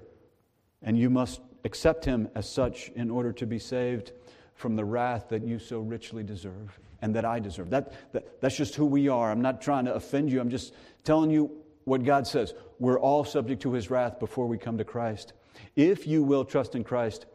And 0.83 0.96
you 0.96 1.11
must 1.11 1.40
accept 1.64 2.04
him 2.04 2.28
as 2.34 2.48
such 2.48 2.90
in 2.94 3.10
order 3.10 3.32
to 3.32 3.46
be 3.46 3.58
saved 3.58 4.12
from 4.54 4.76
the 4.76 4.84
wrath 4.84 5.28
that 5.30 5.42
you 5.42 5.58
so 5.58 5.80
richly 5.80 6.22
deserve 6.22 6.78
and 7.02 7.14
that 7.14 7.24
I 7.24 7.40
deserve. 7.40 7.70
That, 7.70 8.12
that, 8.12 8.40
that's 8.40 8.56
just 8.56 8.74
who 8.74 8.86
we 8.86 9.08
are. 9.08 9.30
I'm 9.30 9.40
not 9.40 9.62
trying 9.62 9.86
to 9.86 9.94
offend 9.94 10.30
you. 10.30 10.40
I'm 10.40 10.50
just 10.50 10.74
telling 11.04 11.30
you 11.30 11.50
what 11.84 12.04
God 12.04 12.26
says. 12.26 12.54
We're 12.78 13.00
all 13.00 13.24
subject 13.24 13.62
to 13.62 13.72
his 13.72 13.90
wrath 13.90 14.18
before 14.18 14.46
we 14.46 14.58
come 14.58 14.78
to 14.78 14.84
Christ. 14.84 15.32
If 15.76 16.06
you 16.06 16.22
will 16.22 16.44
trust 16.44 16.74
in 16.74 16.84
Christ, 16.84 17.26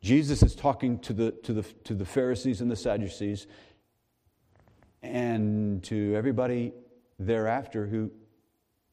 Jesus 0.00 0.42
is 0.42 0.54
talking 0.54 0.98
to 1.00 1.12
the, 1.12 1.32
to 1.42 1.52
the, 1.52 1.62
to 1.84 1.94
the 1.94 2.04
Pharisees 2.04 2.60
and 2.60 2.70
the 2.70 2.76
Sadducees 2.76 3.46
and 5.02 5.82
to 5.84 6.14
everybody 6.14 6.72
thereafter 7.18 7.86
who 7.86 8.10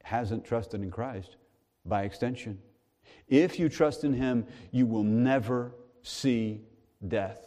hasn't 0.04 0.46
trusted 0.46 0.82
in 0.82 0.92
Christ 0.92 1.38
by 1.86 2.04
extension. 2.04 2.60
If 3.28 3.60
you 3.60 3.70
trust 3.70 4.04
in 4.04 4.14
Him, 4.14 4.46
you 4.72 4.86
will 4.86 5.04
never 5.04 5.76
see 6.04 6.62
death. 7.08 7.40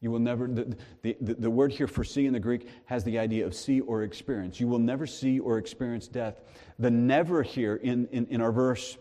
You 0.00 0.10
will 0.10 0.20
never, 0.20 0.46
the, 0.46 0.76
the, 1.02 1.16
the, 1.20 1.50
word 1.50 1.72
here 1.72 1.88
for 1.88 2.04
see 2.04 2.26
in 2.26 2.32
the 2.32 2.40
Greek 2.40 2.68
has 2.84 3.02
the 3.02 3.18
idea 3.18 3.46
of 3.46 3.54
see 3.54 3.80
or 3.80 4.02
experience. 4.02 4.60
You 4.60 4.68
will 4.68 4.78
never 4.78 5.06
see 5.06 5.40
or 5.40 5.58
experience 5.58 6.06
death. 6.06 6.40
The 6.78 6.90
never 6.90 7.42
here 7.42 7.76
in, 7.76 8.06
in, 8.12 8.26
in 8.26 8.40
our 8.40 8.52
verse, 8.52 8.98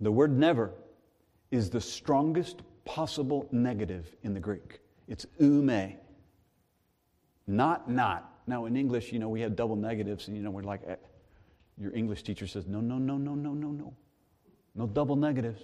the 0.00 0.10
word 0.10 0.36
never 0.36 0.72
is 1.50 1.70
the 1.70 1.80
strongest 1.80 2.62
possible 2.84 3.46
negative 3.52 4.16
in 4.22 4.34
the 4.34 4.40
Greek. 4.40 4.80
It's 5.06 5.26
ou 5.40 5.62
mē, 5.62 5.96
not 7.46 7.90
not. 7.90 8.30
Now, 8.46 8.64
in 8.64 8.76
English, 8.76 9.12
you 9.12 9.18
know, 9.18 9.28
we 9.28 9.42
have 9.42 9.54
double 9.54 9.76
negatives, 9.76 10.26
and, 10.26 10.36
you 10.36 10.42
know, 10.42 10.50
we're 10.50 10.62
like, 10.62 10.80
eh, 10.86 10.96
your 11.78 11.94
English 11.94 12.22
teacher 12.24 12.46
says, 12.46 12.66
no, 12.66 12.80
no, 12.80 12.98
no, 12.98 13.16
no, 13.16 13.34
no, 13.34 13.52
no, 13.52 13.68
no. 13.68 13.94
No 14.74 14.86
double 14.86 15.16
negatives. 15.16 15.60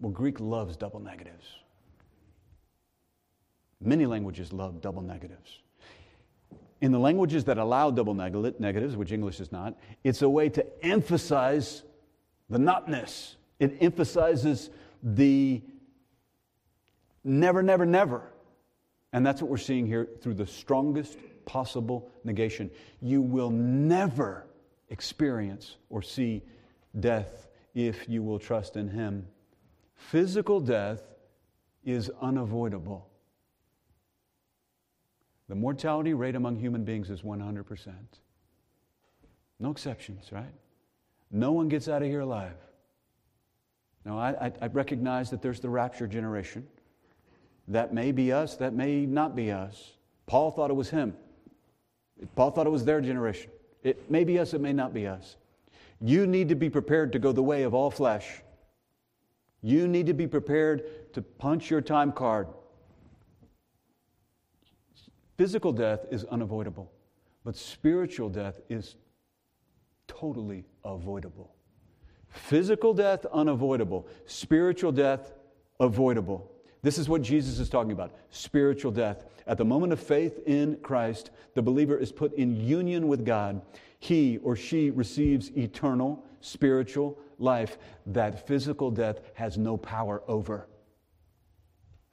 Well, 0.00 0.12
Greek 0.12 0.40
loves 0.40 0.76
double 0.76 1.00
negatives. 1.00 1.46
Many 3.82 4.06
languages 4.06 4.52
love 4.52 4.80
double 4.80 5.02
negatives. 5.02 5.58
In 6.80 6.92
the 6.92 6.98
languages 6.98 7.44
that 7.44 7.58
allow 7.58 7.90
double 7.90 8.14
neg- 8.14 8.58
negatives, 8.58 8.96
which 8.96 9.12
English 9.12 9.40
is 9.40 9.52
not, 9.52 9.78
it's 10.04 10.22
a 10.22 10.28
way 10.28 10.48
to 10.50 10.64
emphasize 10.84 11.82
the 12.48 12.58
notness. 12.58 13.36
It 13.58 13.76
emphasizes 13.80 14.70
the 15.02 15.62
never, 17.22 17.62
never, 17.62 17.84
never. 17.84 18.22
And 19.12 19.26
that's 19.26 19.42
what 19.42 19.50
we're 19.50 19.58
seeing 19.58 19.86
here 19.86 20.08
through 20.22 20.34
the 20.34 20.46
strongest 20.46 21.18
possible 21.44 22.10
negation. 22.24 22.70
You 23.02 23.20
will 23.20 23.50
never 23.50 24.46
experience 24.88 25.76
or 25.90 26.00
see 26.00 26.42
death 26.98 27.49
if 27.74 28.08
you 28.08 28.22
will 28.22 28.38
trust 28.38 28.76
in 28.76 28.88
Him. 28.88 29.26
Physical 29.94 30.60
death 30.60 31.02
is 31.84 32.10
unavoidable. 32.20 33.08
The 35.48 35.54
mortality 35.54 36.14
rate 36.14 36.36
among 36.36 36.56
human 36.56 36.84
beings 36.84 37.10
is 37.10 37.22
100%. 37.22 37.92
No 39.58 39.70
exceptions, 39.70 40.30
right? 40.32 40.52
No 41.30 41.52
one 41.52 41.68
gets 41.68 41.88
out 41.88 42.02
of 42.02 42.08
here 42.08 42.20
alive. 42.20 42.56
Now, 44.04 44.18
I, 44.18 44.52
I, 44.62 44.66
recognize 44.68 45.28
that 45.30 45.42
there's 45.42 45.60
the 45.60 45.68
rapture 45.68 46.06
generation. 46.06 46.66
That 47.68 47.92
may 47.92 48.12
be 48.12 48.32
us, 48.32 48.56
that 48.56 48.72
may 48.72 49.04
not 49.04 49.36
be 49.36 49.52
us. 49.52 49.92
Paul 50.26 50.50
thought 50.50 50.70
it 50.70 50.74
was 50.74 50.88
him. 50.88 51.14
Paul 52.34 52.50
thought 52.50 52.66
it 52.66 52.70
was 52.70 52.84
their 52.84 53.00
generation. 53.00 53.50
It 53.82 54.10
may 54.10 54.24
be 54.24 54.38
us, 54.38 54.54
it 54.54 54.60
may 54.60 54.72
not 54.72 54.94
be 54.94 55.06
us. 55.06 55.36
You 56.00 56.26
need 56.26 56.48
to 56.48 56.54
be 56.54 56.70
prepared 56.70 57.12
to 57.12 57.18
go 57.18 57.32
the 57.32 57.42
way 57.42 57.62
of 57.62 57.74
all 57.74 57.90
flesh. 57.90 58.42
You 59.62 59.86
need 59.86 60.06
to 60.06 60.14
be 60.14 60.26
prepared 60.26 61.12
to 61.12 61.22
punch 61.22 61.70
your 61.70 61.80
time 61.82 62.12
card 62.12 62.46
Physical 65.40 65.72
death 65.72 66.04
is 66.10 66.26
unavoidable, 66.26 66.92
but 67.44 67.56
spiritual 67.56 68.28
death 68.28 68.60
is 68.68 68.96
totally 70.06 70.66
avoidable. 70.84 71.54
Physical 72.28 72.92
death, 72.92 73.24
unavoidable. 73.32 74.06
Spiritual 74.26 74.92
death, 74.92 75.32
avoidable. 75.80 76.52
This 76.82 76.98
is 76.98 77.08
what 77.08 77.22
Jesus 77.22 77.58
is 77.58 77.68
talking 77.68 77.92
about 77.92 78.14
spiritual 78.30 78.90
death. 78.90 79.24
At 79.46 79.58
the 79.58 79.64
moment 79.64 79.92
of 79.92 80.00
faith 80.00 80.40
in 80.46 80.76
Christ, 80.82 81.30
the 81.54 81.62
believer 81.62 81.96
is 81.96 82.12
put 82.12 82.32
in 82.34 82.56
union 82.56 83.08
with 83.08 83.24
God. 83.24 83.60
He 83.98 84.38
or 84.38 84.56
she 84.56 84.90
receives 84.90 85.50
eternal 85.56 86.24
spiritual 86.40 87.18
life 87.38 87.76
that 88.06 88.46
physical 88.46 88.90
death 88.90 89.20
has 89.34 89.58
no 89.58 89.76
power 89.76 90.22
over. 90.26 90.68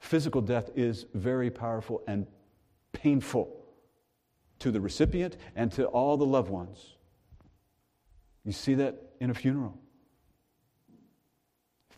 Physical 0.00 0.40
death 0.40 0.70
is 0.76 1.06
very 1.14 1.50
powerful 1.50 2.02
and 2.06 2.26
painful 2.92 3.54
to 4.58 4.70
the 4.70 4.80
recipient 4.80 5.36
and 5.56 5.72
to 5.72 5.86
all 5.86 6.16
the 6.16 6.26
loved 6.26 6.50
ones. 6.50 6.94
You 8.44 8.52
see 8.52 8.74
that 8.74 9.12
in 9.20 9.30
a 9.30 9.34
funeral. 9.34 9.78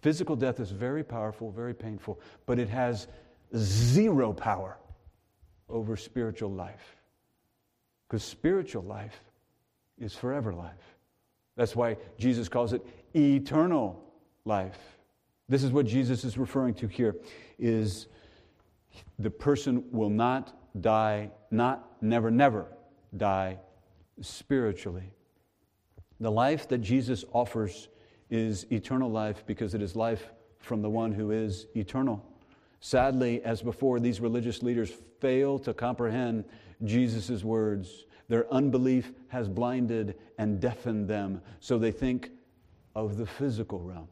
Physical 0.01 0.37
death 0.37 0.61
is 0.61 0.71
very 0.71 1.05
powerful, 1.05 1.51
very 1.51 1.75
painful, 1.75 2.21
but 2.47 2.59
it 2.59 2.69
has 2.69 3.09
zero 3.57 4.33
power 4.33 4.79
over 5.69 5.97
spiritual 5.97 6.51
life. 6.51 6.97
Because 8.09 8.25
spiritual 8.25 8.83
life 8.83 9.23
is 9.99 10.15
forever 10.15 10.53
life. 10.53 10.97
That's 11.57 11.77
why 11.77 11.97
Jesus 12.19 12.49
calls 12.49 12.73
it 12.73 12.85
eternal 13.15 14.03
life. 14.45 14.79
This 15.49 15.63
is 15.63 15.71
what 15.71 15.87
Jesus 15.87 16.25
is 16.25 16.39
referring 16.39 16.75
to 16.75 16.87
here 16.87 17.17
is 17.59 18.07
the 19.19 19.31
person 19.31 19.85
will 19.91 20.09
not 20.09 20.57
die, 20.81 21.31
not 21.51 22.03
never, 22.03 22.31
never 22.31 22.67
die 23.17 23.59
spiritually. 24.21 25.13
The 26.21 26.31
life 26.31 26.69
that 26.69 26.79
Jesus 26.79 27.25
offers 27.33 27.89
is 28.31 28.66
eternal 28.71 29.11
life 29.11 29.45
because 29.47 29.75
it 29.75 29.83
is 29.83 29.97
life 29.97 30.31
from 30.59 30.83
the 30.83 30.90
one 30.90 31.12
who 31.12 31.31
is 31.31 31.66
eternal. 31.75 32.25
Sadly, 32.81 33.43
as 33.43 33.62
before, 33.62 34.01
these 34.01 34.21
religious 34.21 34.62
leaders 34.62 34.90
fail 35.21 35.59
to 35.61 35.75
comprehend 35.75 36.45
Jesus' 36.85 37.45
words. 37.45 38.07
Their 38.29 38.53
unbelief 38.53 39.12
has 39.29 39.49
blinded 39.49 40.16
and 40.38 40.61
deafened 40.61 41.09
them, 41.09 41.43
so 41.61 41.79
they 41.79 41.93
think 41.93 42.31
of 42.95 43.16
the 43.16 43.27
physical 43.27 43.81
realm. 43.81 44.09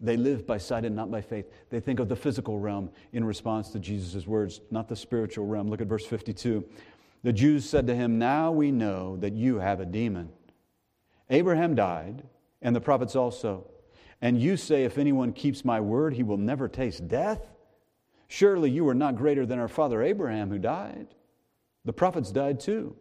They 0.00 0.16
live 0.16 0.46
by 0.46 0.58
sight 0.58 0.84
and 0.84 0.96
not 0.96 1.10
by 1.10 1.20
faith. 1.20 1.46
They 1.70 1.78
think 1.78 2.00
of 2.00 2.08
the 2.08 2.16
physical 2.16 2.58
realm 2.58 2.90
in 3.12 3.24
response 3.24 3.70
to 3.70 3.78
Jesus' 3.78 4.26
words, 4.26 4.60
not 4.70 4.88
the 4.88 4.96
spiritual 4.96 5.46
realm. 5.46 5.68
Look 5.68 5.80
at 5.80 5.86
verse 5.86 6.04
52. 6.04 6.64
The 7.22 7.32
Jews 7.32 7.68
said 7.68 7.86
to 7.86 7.94
him, 7.94 8.18
Now 8.18 8.50
we 8.50 8.72
know 8.72 9.16
that 9.18 9.32
you 9.32 9.60
have 9.60 9.78
a 9.78 9.86
demon. 9.86 10.30
Abraham 11.30 11.76
died, 11.76 12.24
and 12.62 12.74
the 12.74 12.80
prophets 12.80 13.16
also. 13.16 13.66
And 14.20 14.40
you 14.40 14.56
say, 14.56 14.84
If 14.84 14.98
anyone 14.98 15.32
keeps 15.32 15.64
my 15.64 15.80
word, 15.80 16.14
he 16.14 16.22
will 16.22 16.38
never 16.38 16.68
taste 16.68 17.08
death? 17.08 17.40
Surely 18.28 18.70
you 18.70 18.88
are 18.88 18.94
not 18.94 19.16
greater 19.16 19.44
than 19.44 19.58
our 19.58 19.68
father 19.68 20.02
Abraham, 20.02 20.48
who 20.48 20.58
died. 20.58 21.08
The 21.84 21.92
prophets 21.92 22.30
died 22.32 22.60
too. 22.60 22.96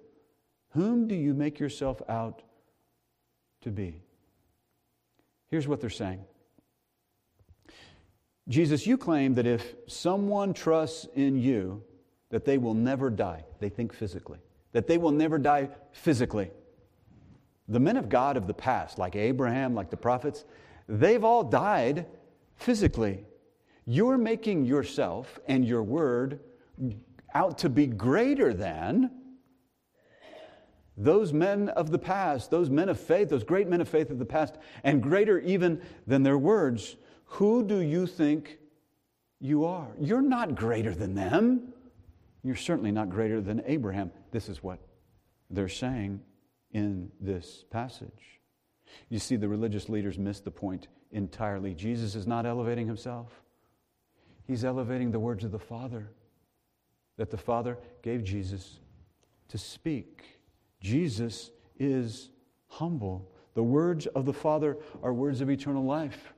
Whom 0.71 1.07
do 1.07 1.15
you 1.15 1.33
make 1.33 1.59
yourself 1.59 2.01
out 2.09 2.41
to 3.61 3.69
be? 3.69 4.01
Here's 5.49 5.67
what 5.67 5.79
they're 5.79 5.89
saying 5.89 6.25
Jesus, 8.49 8.87
you 8.87 8.97
claim 8.97 9.35
that 9.35 9.45
if 9.45 9.75
someone 9.87 10.53
trusts 10.53 11.07
in 11.15 11.37
you, 11.37 11.83
that 12.29 12.45
they 12.45 12.57
will 12.57 12.73
never 12.73 13.09
die. 13.09 13.45
They 13.59 13.69
think 13.69 13.93
physically, 13.93 14.39
that 14.71 14.87
they 14.87 14.97
will 14.97 15.11
never 15.11 15.37
die 15.37 15.69
physically. 15.91 16.49
The 17.71 17.79
men 17.79 17.95
of 17.95 18.09
God 18.09 18.35
of 18.35 18.47
the 18.47 18.53
past, 18.53 18.99
like 18.99 19.15
Abraham, 19.15 19.73
like 19.73 19.89
the 19.89 19.95
prophets, 19.95 20.43
they've 20.89 21.23
all 21.23 21.41
died 21.41 22.05
physically. 22.55 23.23
You're 23.85 24.17
making 24.17 24.65
yourself 24.65 25.39
and 25.47 25.65
your 25.65 25.81
word 25.81 26.41
out 27.33 27.57
to 27.59 27.69
be 27.69 27.87
greater 27.87 28.53
than 28.53 29.09
those 30.97 31.31
men 31.31 31.69
of 31.69 31.91
the 31.91 31.97
past, 31.97 32.51
those 32.51 32.69
men 32.69 32.89
of 32.89 32.99
faith, 32.99 33.29
those 33.29 33.45
great 33.45 33.69
men 33.69 33.79
of 33.79 33.87
faith 33.87 34.09
of 34.09 34.19
the 34.19 34.25
past, 34.25 34.57
and 34.83 35.01
greater 35.01 35.39
even 35.39 35.81
than 36.05 36.23
their 36.23 36.37
words 36.37 36.97
who 37.23 37.63
do 37.63 37.79
you 37.79 38.05
think 38.05 38.57
you 39.39 39.63
are? 39.63 39.87
You're 39.97 40.21
not 40.21 40.55
greater 40.55 40.93
than 40.93 41.15
them. 41.15 41.71
You're 42.43 42.57
certainly 42.57 42.91
not 42.91 43.09
greater 43.09 43.39
than 43.39 43.63
Abraham. 43.65 44.11
This 44.31 44.49
is 44.49 44.61
what 44.61 44.79
they're 45.49 45.69
saying 45.69 46.19
in 46.73 47.11
this 47.19 47.65
passage. 47.69 48.39
You 49.09 49.19
see, 49.19 49.35
the 49.35 49.47
religious 49.47 49.89
leaders 49.89 50.17
missed 50.17 50.45
the 50.45 50.51
point 50.51 50.87
entirely. 51.11 51.73
Jesus 51.73 52.15
is 52.15 52.27
not 52.27 52.45
elevating 52.45 52.87
himself, 52.87 53.41
he's 54.45 54.63
elevating 54.63 55.11
the 55.11 55.19
words 55.19 55.43
of 55.43 55.51
the 55.51 55.59
Father 55.59 56.09
that 57.17 57.29
the 57.29 57.37
Father 57.37 57.77
gave 58.01 58.23
Jesus 58.23 58.79
to 59.49 59.57
speak. 59.57 60.23
Jesus 60.79 61.51
is 61.77 62.29
humble. 62.67 63.29
The 63.53 63.63
words 63.63 64.07
of 64.07 64.25
the 64.25 64.33
Father 64.33 64.77
are 65.03 65.13
words 65.13 65.41
of 65.41 65.49
eternal 65.49 65.83
life. 65.83 66.33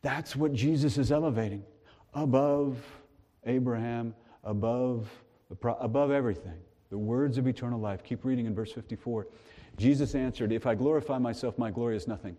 That's 0.00 0.34
what 0.34 0.52
Jesus 0.52 0.96
is 0.96 1.12
elevating 1.12 1.64
above 2.14 2.78
Abraham, 3.44 4.14
above, 4.44 5.10
above 5.62 6.10
everything. 6.10 6.58
The 6.92 6.98
words 6.98 7.38
of 7.38 7.46
eternal 7.46 7.80
life. 7.80 8.04
Keep 8.04 8.22
reading 8.22 8.44
in 8.44 8.54
verse 8.54 8.70
54. 8.70 9.26
Jesus 9.78 10.14
answered, 10.14 10.52
If 10.52 10.66
I 10.66 10.74
glorify 10.74 11.16
myself, 11.16 11.56
my 11.56 11.70
glory 11.70 11.96
is 11.96 12.06
nothing. 12.06 12.36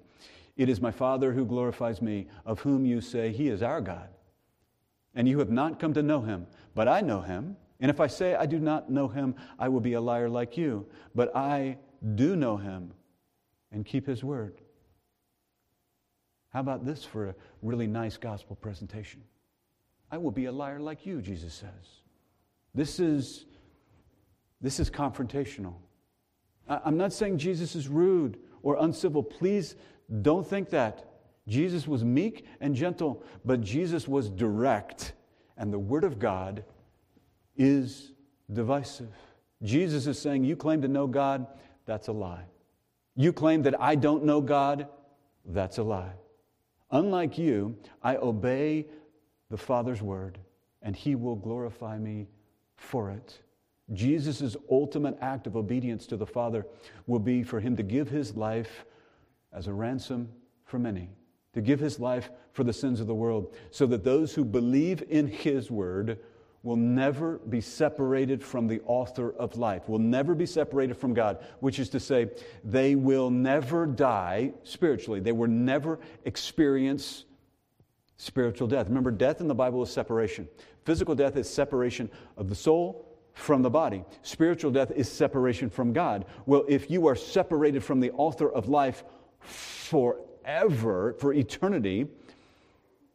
It 0.57 0.69
is 0.69 0.79
my 0.79 0.91
Father 0.91 1.33
who 1.33 1.43
glorifies 1.43 2.03
me, 2.03 2.27
of 2.45 2.59
whom 2.59 2.85
you 2.85 3.01
say 3.01 3.31
he 3.31 3.47
is 3.47 3.63
our 3.63 3.81
God. 3.81 4.09
And 5.15 5.27
you 5.27 5.39
have 5.39 5.49
not 5.49 5.79
come 5.79 5.95
to 5.95 6.03
know 6.03 6.21
him, 6.21 6.45
but 6.75 6.87
I 6.87 7.01
know 7.01 7.21
him. 7.21 7.57
And 7.79 7.89
if 7.89 7.99
I 7.99 8.05
say 8.05 8.35
I 8.35 8.45
do 8.45 8.59
not 8.59 8.91
know 8.91 9.07
him, 9.07 9.33
I 9.57 9.69
will 9.69 9.79
be 9.79 9.93
a 9.93 10.01
liar 10.01 10.29
like 10.29 10.55
you. 10.55 10.85
But 11.15 11.35
I 11.35 11.79
do 12.13 12.35
know 12.35 12.55
him 12.55 12.93
and 13.71 13.83
keep 13.83 14.05
his 14.05 14.23
word. 14.23 14.61
How 16.49 16.59
about 16.59 16.85
this 16.85 17.03
for 17.03 17.29
a 17.29 17.35
really 17.63 17.87
nice 17.87 18.17
gospel 18.17 18.55
presentation? 18.55 19.23
I 20.11 20.19
will 20.19 20.29
be 20.29 20.45
a 20.45 20.51
liar 20.51 20.79
like 20.79 21.07
you, 21.07 21.23
Jesus 21.23 21.55
says. 21.55 22.03
This 22.75 22.99
is, 22.99 23.45
this 24.63 24.79
is 24.79 24.89
confrontational. 24.89 25.75
I'm 26.67 26.97
not 26.97 27.13
saying 27.13 27.37
Jesus 27.37 27.75
is 27.75 27.87
rude 27.87 28.39
or 28.63 28.77
uncivil. 28.79 29.21
Please 29.21 29.75
don't 30.21 30.47
think 30.47 30.69
that. 30.69 31.09
Jesus 31.47 31.85
was 31.85 32.05
meek 32.05 32.45
and 32.61 32.73
gentle, 32.73 33.21
but 33.43 33.59
Jesus 33.59 34.07
was 34.07 34.29
direct, 34.29 35.11
and 35.57 35.71
the 35.73 35.77
Word 35.79 36.05
of 36.05 36.17
God 36.17 36.63
is 37.57 38.13
divisive. 38.51 39.13
Jesus 39.61 40.07
is 40.07 40.17
saying, 40.17 40.45
You 40.45 40.55
claim 40.55 40.81
to 40.81 40.87
know 40.87 41.05
God, 41.05 41.45
that's 41.85 42.07
a 42.07 42.13
lie. 42.13 42.45
You 43.15 43.33
claim 43.33 43.61
that 43.63 43.79
I 43.79 43.95
don't 43.95 44.23
know 44.23 44.39
God, 44.39 44.87
that's 45.45 45.77
a 45.77 45.83
lie. 45.83 46.13
Unlike 46.91 47.37
you, 47.37 47.75
I 48.01 48.15
obey 48.15 48.87
the 49.49 49.57
Father's 49.57 50.01
word, 50.01 50.39
and 50.81 50.95
He 50.95 51.15
will 51.15 51.35
glorify 51.35 51.97
me 51.97 52.27
for 52.77 53.11
it. 53.11 53.41
Jesus' 53.91 54.55
ultimate 54.71 55.17
act 55.21 55.45
of 55.45 55.57
obedience 55.57 56.07
to 56.07 56.17
the 56.17 56.25
Father 56.25 56.65
will 57.05 57.19
be 57.19 57.43
for 57.43 57.59
Him 57.59 57.75
to 57.75 57.83
give 57.83 58.09
His 58.09 58.35
life 58.35 58.85
as 59.51 59.67
a 59.67 59.73
ransom 59.73 60.29
for 60.65 60.79
many, 60.79 61.09
to 61.53 61.61
give 61.61 61.79
His 61.79 61.99
life 61.99 62.29
for 62.53 62.63
the 62.63 62.73
sins 62.73 62.99
of 62.99 63.07
the 63.07 63.13
world, 63.13 63.55
so 63.71 63.85
that 63.87 64.03
those 64.03 64.33
who 64.33 64.45
believe 64.45 65.03
in 65.09 65.27
His 65.27 65.69
word 65.69 66.19
will 66.63 66.77
never 66.77 67.39
be 67.49 67.59
separated 67.59 68.41
from 68.41 68.67
the 68.67 68.79
author 68.85 69.33
of 69.33 69.57
life, 69.57 69.89
will 69.89 69.99
never 69.99 70.33
be 70.33 70.45
separated 70.45 70.95
from 70.95 71.13
God, 71.13 71.43
which 71.59 71.77
is 71.77 71.89
to 71.89 71.99
say, 71.99 72.29
they 72.63 72.95
will 72.95 73.29
never 73.29 73.85
die 73.85 74.53
spiritually. 74.63 75.19
They 75.19 75.33
will 75.33 75.49
never 75.49 75.99
experience 76.23 77.25
spiritual 78.15 78.69
death. 78.69 78.87
Remember, 78.87 79.11
death 79.11 79.41
in 79.41 79.49
the 79.49 79.53
Bible 79.53 79.83
is 79.83 79.91
separation. 79.91 80.47
Physical 80.85 81.15
death 81.15 81.35
is 81.35 81.49
separation 81.49 82.09
of 82.37 82.47
the 82.47 82.55
soul 82.55 83.12
from 83.33 83.61
the 83.61 83.69
body. 83.69 84.03
Spiritual 84.21 84.71
death 84.71 84.91
is 84.91 85.11
separation 85.11 85.69
from 85.69 85.93
God. 85.93 86.25
Well, 86.45 86.65
if 86.67 86.89
you 86.89 87.07
are 87.07 87.15
separated 87.15 87.83
from 87.83 87.99
the 87.99 88.11
author 88.11 88.49
of 88.51 88.69
life 88.69 89.03
forever, 89.39 91.15
for 91.19 91.33
eternity, 91.33 92.07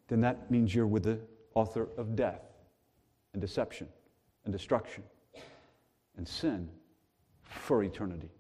then 0.09 0.21
that 0.23 0.51
means 0.51 0.75
you're 0.75 0.87
with 0.87 1.05
the 1.05 1.21
author 1.55 1.89
of 1.97 2.17
death 2.17 2.43
and 3.33 3.41
deception 3.41 3.89
and 4.45 4.53
destruction 4.53 5.05
and 6.17 6.27
sin 6.27 6.69
for 7.43 7.83
eternity. 7.83 8.31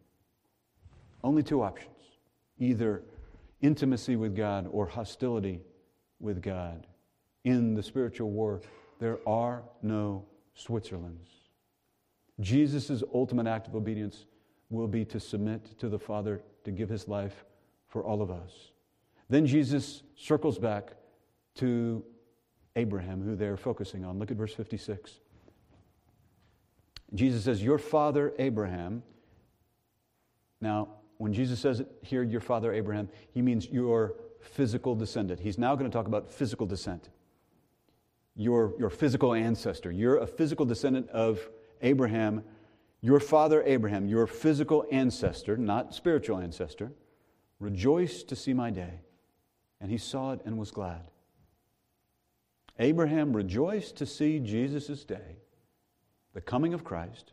Only 1.22 1.42
two 1.42 1.62
options 1.62 1.94
either 2.60 3.02
intimacy 3.60 4.16
with 4.16 4.34
God 4.36 4.66
or 4.70 4.86
hostility 4.86 5.60
with 6.18 6.42
God. 6.42 6.86
In 7.44 7.74
the 7.74 7.82
spiritual 7.82 8.30
war, 8.30 8.60
there 8.98 9.18
are 9.26 9.62
no 9.80 10.24
Switzerlands. 10.56 11.37
Jesus' 12.40 13.02
ultimate 13.12 13.46
act 13.46 13.66
of 13.66 13.74
obedience 13.74 14.26
will 14.70 14.88
be 14.88 15.04
to 15.06 15.18
submit 15.18 15.78
to 15.78 15.88
the 15.88 15.98
Father 15.98 16.42
to 16.64 16.70
give 16.70 16.88
his 16.88 17.08
life 17.08 17.44
for 17.88 18.04
all 18.04 18.22
of 18.22 18.30
us. 18.30 18.72
Then 19.28 19.46
Jesus 19.46 20.02
circles 20.16 20.58
back 20.58 20.92
to 21.56 22.04
Abraham, 22.76 23.22
who 23.22 23.34
they're 23.34 23.56
focusing 23.56 24.04
on. 24.04 24.18
Look 24.18 24.30
at 24.30 24.36
verse 24.36 24.54
56. 24.54 25.20
Jesus 27.14 27.44
says, 27.44 27.62
Your 27.62 27.78
father 27.78 28.32
Abraham. 28.38 29.02
Now, 30.60 30.88
when 31.18 31.32
Jesus 31.32 31.58
says 31.58 31.80
it 31.80 31.88
here, 32.02 32.22
your 32.22 32.40
father 32.40 32.72
Abraham, 32.72 33.08
he 33.32 33.42
means 33.42 33.66
your 33.68 34.14
physical 34.40 34.94
descendant. 34.94 35.40
He's 35.40 35.58
now 35.58 35.74
going 35.74 35.90
to 35.90 35.94
talk 35.94 36.06
about 36.06 36.30
physical 36.30 36.66
descent. 36.66 37.10
Your, 38.36 38.74
your 38.78 38.90
physical 38.90 39.34
ancestor. 39.34 39.90
You're 39.90 40.18
a 40.18 40.26
physical 40.26 40.64
descendant 40.64 41.08
of 41.10 41.48
Abraham. 41.82 42.44
Your 43.00 43.20
father 43.20 43.62
Abraham, 43.64 44.08
your 44.08 44.26
physical 44.26 44.84
ancestor, 44.90 45.56
not 45.56 45.94
spiritual 45.94 46.38
ancestor, 46.38 46.90
rejoiced 47.60 48.28
to 48.28 48.36
see 48.36 48.52
my 48.52 48.70
day. 48.70 49.00
And 49.80 49.90
he 49.90 49.98
saw 49.98 50.32
it 50.32 50.40
and 50.44 50.58
was 50.58 50.72
glad. 50.72 51.02
Abraham 52.78 53.34
rejoiced 53.34 53.96
to 53.96 54.06
see 54.06 54.38
Jesus' 54.38 55.04
day, 55.04 55.36
the 56.32 56.40
coming 56.40 56.74
of 56.74 56.84
Christ, 56.84 57.32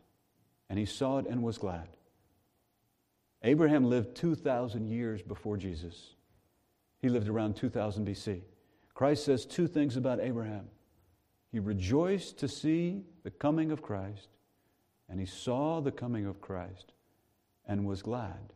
and 0.70 0.80
he 0.80 0.86
saw 0.86 1.20
it 1.20 1.28
and 1.28 1.42
was 1.44 1.58
glad. 1.58 1.88
Abraham 3.44 3.86
lived 3.86 4.16
2,000 4.16 4.88
years 4.88 5.22
before 5.22 5.58
Jesus. 5.58 6.16
He 7.02 7.10
lived 7.10 7.28
around 7.28 7.56
2000 7.56 8.08
BC. 8.08 8.42
Christ 8.96 9.26
says 9.26 9.46
two 9.46 9.68
things 9.68 9.98
about 9.98 10.20
Abraham. 10.20 10.68
He 11.52 11.60
rejoiced 11.60 12.40
to 12.40 12.48
see 12.48 13.04
the 13.24 13.30
coming 13.30 13.72
of 13.72 13.84
Christ, 13.84 14.30
and 15.10 15.20
he 15.20 15.26
saw 15.26 15.82
the 15.82 15.92
coming 15.92 16.26
of 16.26 16.42
Christ 16.42 16.94
and 17.68 17.86
was 17.86 18.02
glad. 18.02 18.54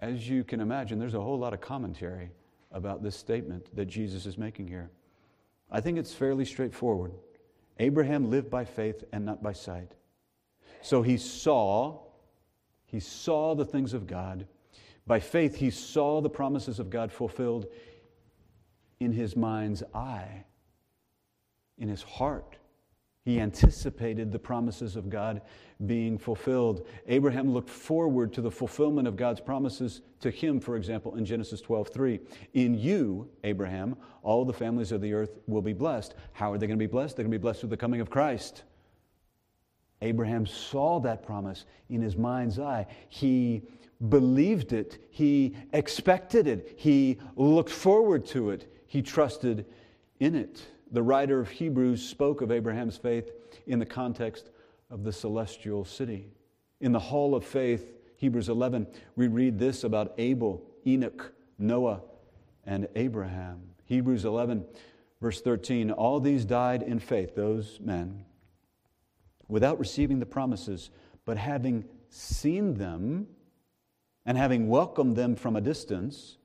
As 0.00 0.28
you 0.28 0.44
can 0.44 0.60
imagine, 0.60 0.98
there's 0.98 1.14
a 1.14 1.20
whole 1.20 1.38
lot 1.38 1.52
of 1.52 1.60
commentary 1.60 2.30
about 2.72 3.02
this 3.02 3.16
statement 3.16 3.74
that 3.76 3.86
Jesus 3.86 4.26
is 4.26 4.38
making 4.38 4.68
here. 4.68 4.90
I 5.70 5.80
think 5.80 5.98
it's 5.98 6.12
fairly 6.14 6.44
straightforward. 6.44 7.12
Abraham 7.78 8.30
lived 8.30 8.50
by 8.50 8.64
faith 8.64 9.04
and 9.12 9.24
not 9.24 9.42
by 9.42 9.52
sight. 9.52 9.92
So 10.82 11.02
he 11.02 11.16
saw, 11.16 11.98
he 12.86 13.00
saw 13.00 13.54
the 13.54 13.64
things 13.64 13.92
of 13.92 14.06
God. 14.06 14.46
By 15.06 15.20
faith, 15.20 15.56
he 15.56 15.70
saw 15.70 16.20
the 16.20 16.30
promises 16.30 16.78
of 16.78 16.90
God 16.90 17.12
fulfilled 17.12 17.66
in 19.00 19.12
his 19.12 19.36
mind's 19.36 19.82
eye, 19.94 20.44
in 21.78 21.88
his 21.88 22.02
heart. 22.02 22.56
He 23.24 23.38
anticipated 23.38 24.32
the 24.32 24.38
promises 24.38 24.96
of 24.96 25.10
God 25.10 25.42
being 25.86 26.16
fulfilled. 26.16 26.86
Abraham 27.06 27.52
looked 27.52 27.68
forward 27.68 28.32
to 28.32 28.40
the 28.40 28.50
fulfillment 28.50 29.06
of 29.06 29.16
God's 29.16 29.40
promises 29.40 30.00
to 30.20 30.30
him, 30.30 30.58
for 30.58 30.76
example, 30.76 31.16
in 31.16 31.24
Genesis 31.24 31.60
12 31.60 31.88
3. 31.88 32.20
In 32.54 32.74
you, 32.74 33.28
Abraham, 33.44 33.96
all 34.22 34.44
the 34.44 34.52
families 34.54 34.90
of 34.90 35.02
the 35.02 35.12
earth 35.12 35.38
will 35.46 35.60
be 35.60 35.74
blessed. 35.74 36.14
How 36.32 36.52
are 36.52 36.58
they 36.58 36.66
going 36.66 36.78
to 36.78 36.82
be 36.82 36.90
blessed? 36.90 37.16
They're 37.16 37.24
going 37.24 37.32
to 37.32 37.38
be 37.38 37.42
blessed 37.42 37.62
with 37.62 37.70
the 37.70 37.76
coming 37.76 38.00
of 38.00 38.08
Christ. 38.08 38.64
Abraham 40.02 40.46
saw 40.46 40.98
that 41.00 41.22
promise 41.22 41.66
in 41.90 42.00
his 42.00 42.16
mind's 42.16 42.58
eye. 42.58 42.86
He 43.08 43.62
believed 44.08 44.72
it, 44.72 44.98
he 45.10 45.54
expected 45.74 46.46
it, 46.46 46.74
he 46.76 47.18
looked 47.36 47.70
forward 47.70 48.24
to 48.26 48.48
it, 48.48 48.72
he 48.86 49.02
trusted 49.02 49.66
in 50.20 50.34
it. 50.34 50.62
The 50.92 51.02
writer 51.02 51.38
of 51.38 51.48
Hebrews 51.48 52.02
spoke 52.06 52.40
of 52.42 52.50
Abraham's 52.50 52.96
faith 52.96 53.30
in 53.66 53.78
the 53.78 53.86
context 53.86 54.50
of 54.90 55.04
the 55.04 55.12
celestial 55.12 55.84
city. 55.84 56.32
In 56.80 56.90
the 56.90 56.98
hall 56.98 57.34
of 57.34 57.44
faith, 57.44 57.94
Hebrews 58.16 58.48
11, 58.48 58.88
we 59.14 59.28
read 59.28 59.58
this 59.58 59.84
about 59.84 60.14
Abel, 60.18 60.62
Enoch, 60.86 61.32
Noah, 61.58 62.02
and 62.64 62.88
Abraham. 62.96 63.62
Hebrews 63.84 64.24
11, 64.24 64.64
verse 65.20 65.40
13 65.40 65.92
All 65.92 66.18
these 66.18 66.44
died 66.44 66.82
in 66.82 66.98
faith, 66.98 67.36
those 67.36 67.78
men, 67.80 68.24
without 69.48 69.78
receiving 69.78 70.18
the 70.18 70.26
promises, 70.26 70.90
but 71.24 71.36
having 71.36 71.84
seen 72.08 72.74
them 72.74 73.28
and 74.26 74.36
having 74.36 74.68
welcomed 74.68 75.16
them 75.16 75.36
from 75.36 75.56
a 75.56 75.60
distance, 75.60 76.36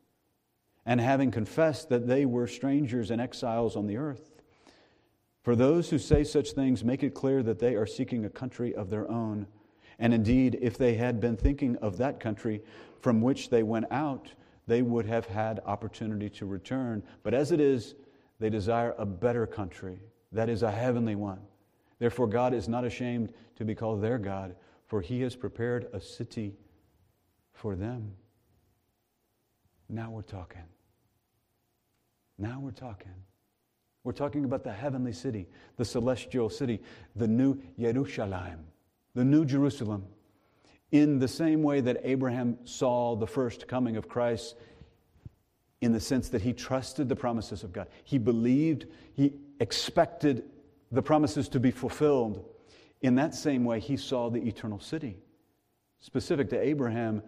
and 0.86 1.02
having 1.02 1.32
confessed 1.32 1.90
that 1.90 2.08
they 2.08 2.26
were 2.26 2.48
strangers 2.48 3.10
and 3.10 3.20
exiles 3.20 3.76
on 3.76 3.88
the 3.88 3.98
earth. 3.98 4.35
For 5.46 5.56
those 5.56 5.92
who 5.92 6.00
say 6.00 6.24
such 6.24 6.54
things 6.54 6.84
make 6.84 7.04
it 7.04 7.14
clear 7.14 7.44
that 7.44 7.60
they 7.60 7.76
are 7.76 7.86
seeking 7.86 8.26
a 8.26 8.30
country 8.32 8.74
of 8.74 8.90
their 8.90 9.08
own. 9.12 9.46
And 10.00 10.12
indeed, 10.12 10.58
if 10.60 10.76
they 10.76 10.96
had 10.96 11.22
been 11.22 11.38
thinking 11.38 11.76
of 11.84 11.98
that 11.98 12.20
country 12.20 12.64
from 13.00 13.22
which 13.22 13.52
they 13.52 13.62
went 13.62 13.86
out, 13.92 14.28
they 14.66 14.82
would 14.82 15.06
have 15.06 15.28
had 15.28 15.60
opportunity 15.68 16.32
to 16.32 16.48
return. 16.48 17.04
But 17.22 17.36
as 17.36 17.52
it 17.52 17.60
is, 17.60 17.94
they 18.40 18.50
desire 18.50 18.96
a 18.98 19.06
better 19.06 19.46
country, 19.46 20.00
that 20.32 20.50
is, 20.50 20.64
a 20.64 20.72
heavenly 20.72 21.14
one. 21.14 21.42
Therefore, 22.00 22.26
God 22.26 22.56
is 22.56 22.68
not 22.68 22.84
ashamed 22.84 23.32
to 23.58 23.66
be 23.66 23.76
called 23.76 24.02
their 24.02 24.18
God, 24.18 24.56
for 24.88 25.00
he 25.00 25.22
has 25.22 25.36
prepared 25.36 25.90
a 25.94 26.02
city 26.02 26.56
for 27.54 27.76
them. 27.76 28.14
Now 29.90 30.10
we're 30.10 30.24
talking. 30.24 30.66
Now 32.40 32.60
we're 32.60 32.72
talking. 32.72 33.14
We're 34.06 34.12
talking 34.12 34.46
about 34.46 34.64
the 34.64 34.72
heavenly 34.72 35.14
city, 35.14 35.48
the 35.78 35.84
celestial 35.84 36.48
city, 36.52 36.80
the 37.16 37.28
new 37.28 37.60
Jerusalem, 37.80 38.60
the 39.16 39.26
new 39.26 39.44
Jerusalem. 39.44 40.06
in 40.92 41.18
the 41.18 41.28
same 41.28 41.64
way 41.64 41.82
that 41.82 41.98
Abraham 42.04 42.60
saw 42.64 43.16
the 43.16 43.26
first 43.26 43.68
coming 43.68 43.98
of 43.98 44.08
Christ, 44.08 44.56
in 45.82 45.92
the 45.92 46.00
sense 46.00 46.30
that 46.30 46.44
he 46.44 46.54
trusted 46.54 47.10
the 47.10 47.16
promises 47.16 47.64
of 47.64 47.74
God. 47.74 47.88
He 48.04 48.20
believed, 48.20 48.86
he 49.14 49.34
expected 49.60 50.44
the 50.92 51.02
promises 51.02 51.50
to 51.50 51.60
be 51.60 51.72
fulfilled. 51.72 52.46
In 53.02 53.16
that 53.16 53.34
same 53.34 53.66
way, 53.66 53.80
he 53.80 53.98
saw 53.98 54.30
the 54.30 54.48
eternal 54.48 54.80
city. 54.80 55.18
Specific 56.00 56.50
to 56.52 56.60
Abraham, 56.62 57.24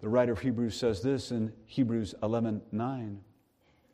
the 0.00 0.08
writer 0.08 0.32
of 0.32 0.40
Hebrews 0.40 0.74
says 0.74 1.02
this 1.02 1.30
in 1.30 1.52
Hebrews 1.66 2.16
11 2.20 2.62
9. 2.72 3.20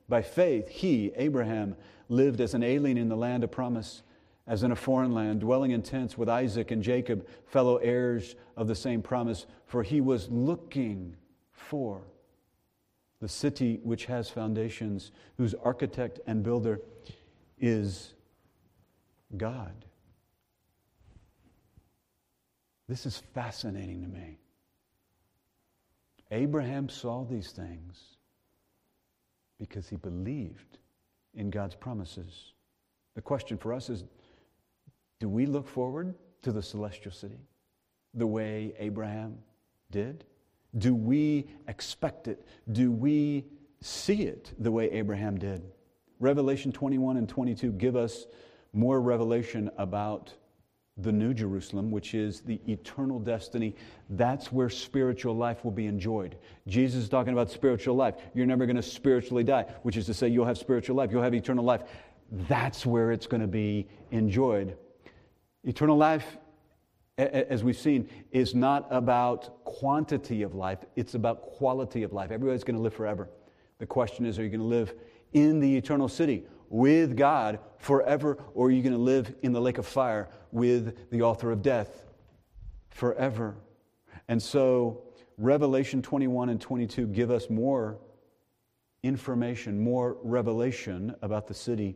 By 0.08 0.22
faith, 0.22 0.68
he, 0.68 1.12
Abraham, 1.16 1.76
lived 2.08 2.40
as 2.40 2.54
an 2.54 2.62
alien 2.62 2.98
in 2.98 3.08
the 3.08 3.16
land 3.16 3.44
of 3.44 3.50
promise, 3.50 4.02
as 4.46 4.62
in 4.62 4.72
a 4.72 4.76
foreign 4.76 5.12
land, 5.12 5.40
dwelling 5.40 5.70
in 5.70 5.82
tents 5.82 6.18
with 6.18 6.28
Isaac 6.28 6.70
and 6.70 6.82
Jacob, 6.82 7.26
fellow 7.46 7.76
heirs 7.76 8.34
of 8.56 8.66
the 8.66 8.74
same 8.74 9.02
promise, 9.02 9.46
for 9.66 9.82
he 9.82 10.00
was 10.00 10.28
looking 10.28 11.16
for 11.52 12.02
the 13.20 13.28
city 13.28 13.80
which 13.84 14.06
has 14.06 14.28
foundations, 14.28 15.12
whose 15.36 15.54
architect 15.54 16.18
and 16.26 16.42
builder 16.42 16.80
is 17.58 18.14
God. 19.36 19.84
This 22.88 23.06
is 23.06 23.22
fascinating 23.32 24.02
to 24.02 24.08
me. 24.08 24.38
Abraham 26.32 26.88
saw 26.88 27.24
these 27.24 27.52
things 27.52 28.11
because 29.62 29.88
he 29.88 29.94
believed 29.94 30.78
in 31.34 31.48
God's 31.48 31.76
promises. 31.76 32.52
The 33.14 33.22
question 33.22 33.56
for 33.56 33.72
us 33.72 33.88
is 33.88 34.02
do 35.20 35.28
we 35.28 35.46
look 35.46 35.68
forward 35.68 36.16
to 36.42 36.50
the 36.50 36.60
celestial 36.60 37.12
city 37.12 37.38
the 38.12 38.26
way 38.26 38.74
Abraham 38.80 39.38
did? 39.92 40.24
Do 40.78 40.96
we 40.96 41.46
expect 41.68 42.26
it? 42.26 42.44
Do 42.72 42.90
we 42.90 43.44
see 43.80 44.22
it 44.22 44.52
the 44.58 44.72
way 44.72 44.90
Abraham 44.90 45.38
did? 45.38 45.62
Revelation 46.18 46.72
21 46.72 47.16
and 47.16 47.28
22 47.28 47.70
give 47.70 47.94
us 47.94 48.26
more 48.72 49.00
revelation 49.00 49.70
about 49.78 50.34
the 51.02 51.12
New 51.12 51.34
Jerusalem, 51.34 51.90
which 51.90 52.14
is 52.14 52.40
the 52.40 52.60
eternal 52.66 53.18
destiny. 53.18 53.74
That's 54.10 54.52
where 54.52 54.70
spiritual 54.70 55.36
life 55.36 55.64
will 55.64 55.72
be 55.72 55.86
enjoyed. 55.86 56.36
Jesus 56.66 57.04
is 57.04 57.08
talking 57.08 57.32
about 57.32 57.50
spiritual 57.50 57.96
life. 57.96 58.14
You're 58.34 58.46
never 58.46 58.66
going 58.66 58.76
to 58.76 58.82
spiritually 58.82 59.44
die, 59.44 59.66
which 59.82 59.96
is 59.96 60.06
to 60.06 60.14
say, 60.14 60.28
you'll 60.28 60.46
have 60.46 60.58
spiritual 60.58 60.96
life, 60.96 61.10
you'll 61.12 61.22
have 61.22 61.34
eternal 61.34 61.64
life. 61.64 61.82
That's 62.48 62.86
where 62.86 63.12
it's 63.12 63.26
going 63.26 63.42
to 63.42 63.46
be 63.46 63.88
enjoyed. 64.10 64.76
Eternal 65.64 65.96
life, 65.96 66.38
as 67.18 67.62
we've 67.62 67.78
seen, 67.78 68.08
is 68.30 68.54
not 68.54 68.86
about 68.90 69.64
quantity 69.64 70.42
of 70.42 70.54
life, 70.54 70.78
it's 70.96 71.14
about 71.14 71.42
quality 71.42 72.02
of 72.02 72.12
life. 72.12 72.30
Everybody's 72.30 72.64
going 72.64 72.76
to 72.76 72.82
live 72.82 72.94
forever. 72.94 73.28
The 73.78 73.86
question 73.86 74.24
is, 74.24 74.38
are 74.38 74.42
you 74.42 74.48
going 74.48 74.60
to 74.60 74.66
live 74.66 74.94
in 75.32 75.60
the 75.60 75.76
eternal 75.76 76.08
city 76.08 76.44
with 76.72 77.18
God 77.18 77.58
forever, 77.76 78.38
or 78.54 78.68
are 78.68 78.70
you 78.70 78.82
going 78.82 78.94
to 78.94 78.98
live 78.98 79.34
in 79.42 79.52
the 79.52 79.60
lake 79.60 79.76
of 79.76 79.86
fire 79.86 80.30
with 80.52 81.10
the 81.10 81.20
author 81.20 81.52
of 81.52 81.60
death 81.60 82.02
forever? 82.88 83.56
And 84.26 84.42
so, 84.42 85.02
Revelation 85.36 86.00
21 86.00 86.48
and 86.48 86.58
22 86.58 87.08
give 87.08 87.30
us 87.30 87.50
more 87.50 87.98
information, 89.02 89.84
more 89.84 90.16
revelation 90.22 91.14
about 91.20 91.46
the 91.46 91.52
city 91.52 91.94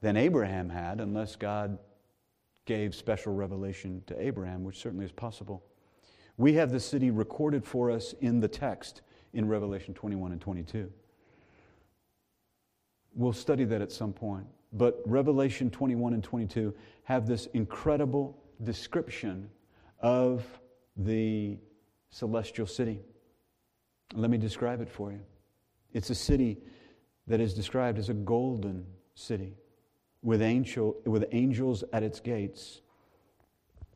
than 0.00 0.16
Abraham 0.16 0.68
had, 0.68 1.00
unless 1.00 1.34
God 1.34 1.76
gave 2.66 2.94
special 2.94 3.34
revelation 3.34 4.00
to 4.06 4.24
Abraham, 4.24 4.62
which 4.62 4.78
certainly 4.78 5.04
is 5.04 5.12
possible. 5.12 5.64
We 6.36 6.52
have 6.54 6.70
the 6.70 6.80
city 6.80 7.10
recorded 7.10 7.64
for 7.64 7.90
us 7.90 8.14
in 8.20 8.38
the 8.38 8.48
text 8.48 9.02
in 9.32 9.48
Revelation 9.48 9.92
21 9.92 10.30
and 10.30 10.40
22. 10.40 10.92
We'll 13.14 13.32
study 13.32 13.64
that 13.64 13.80
at 13.80 13.92
some 13.92 14.12
point. 14.12 14.46
But 14.72 15.00
Revelation 15.06 15.70
21 15.70 16.14
and 16.14 16.22
22 16.22 16.74
have 17.04 17.26
this 17.26 17.46
incredible 17.54 18.36
description 18.62 19.48
of 20.00 20.44
the 20.96 21.58
celestial 22.10 22.66
city. 22.66 23.00
Let 24.14 24.30
me 24.30 24.38
describe 24.38 24.80
it 24.80 24.88
for 24.88 25.12
you. 25.12 25.20
It's 25.92 26.10
a 26.10 26.14
city 26.14 26.58
that 27.26 27.40
is 27.40 27.54
described 27.54 27.98
as 27.98 28.08
a 28.08 28.14
golden 28.14 28.84
city 29.14 29.56
with, 30.22 30.42
angel, 30.42 30.96
with 31.04 31.26
angels 31.32 31.84
at 31.92 32.02
its 32.02 32.18
gates. 32.18 32.80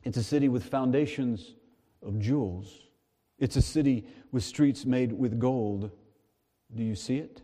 It's 0.03 0.17
a 0.17 0.23
city 0.23 0.47
with 0.47 0.63
foundations 0.63 1.55
of 2.01 2.19
jewels. 2.19 2.87
It's 3.37 3.55
a 3.55 3.61
city 3.61 4.05
with 4.31 4.43
streets 4.43 4.85
made 4.85 5.11
with 5.11 5.39
gold. 5.39 5.91
Do 6.73 6.83
you 6.83 6.95
see 6.95 7.17
it? 7.17 7.41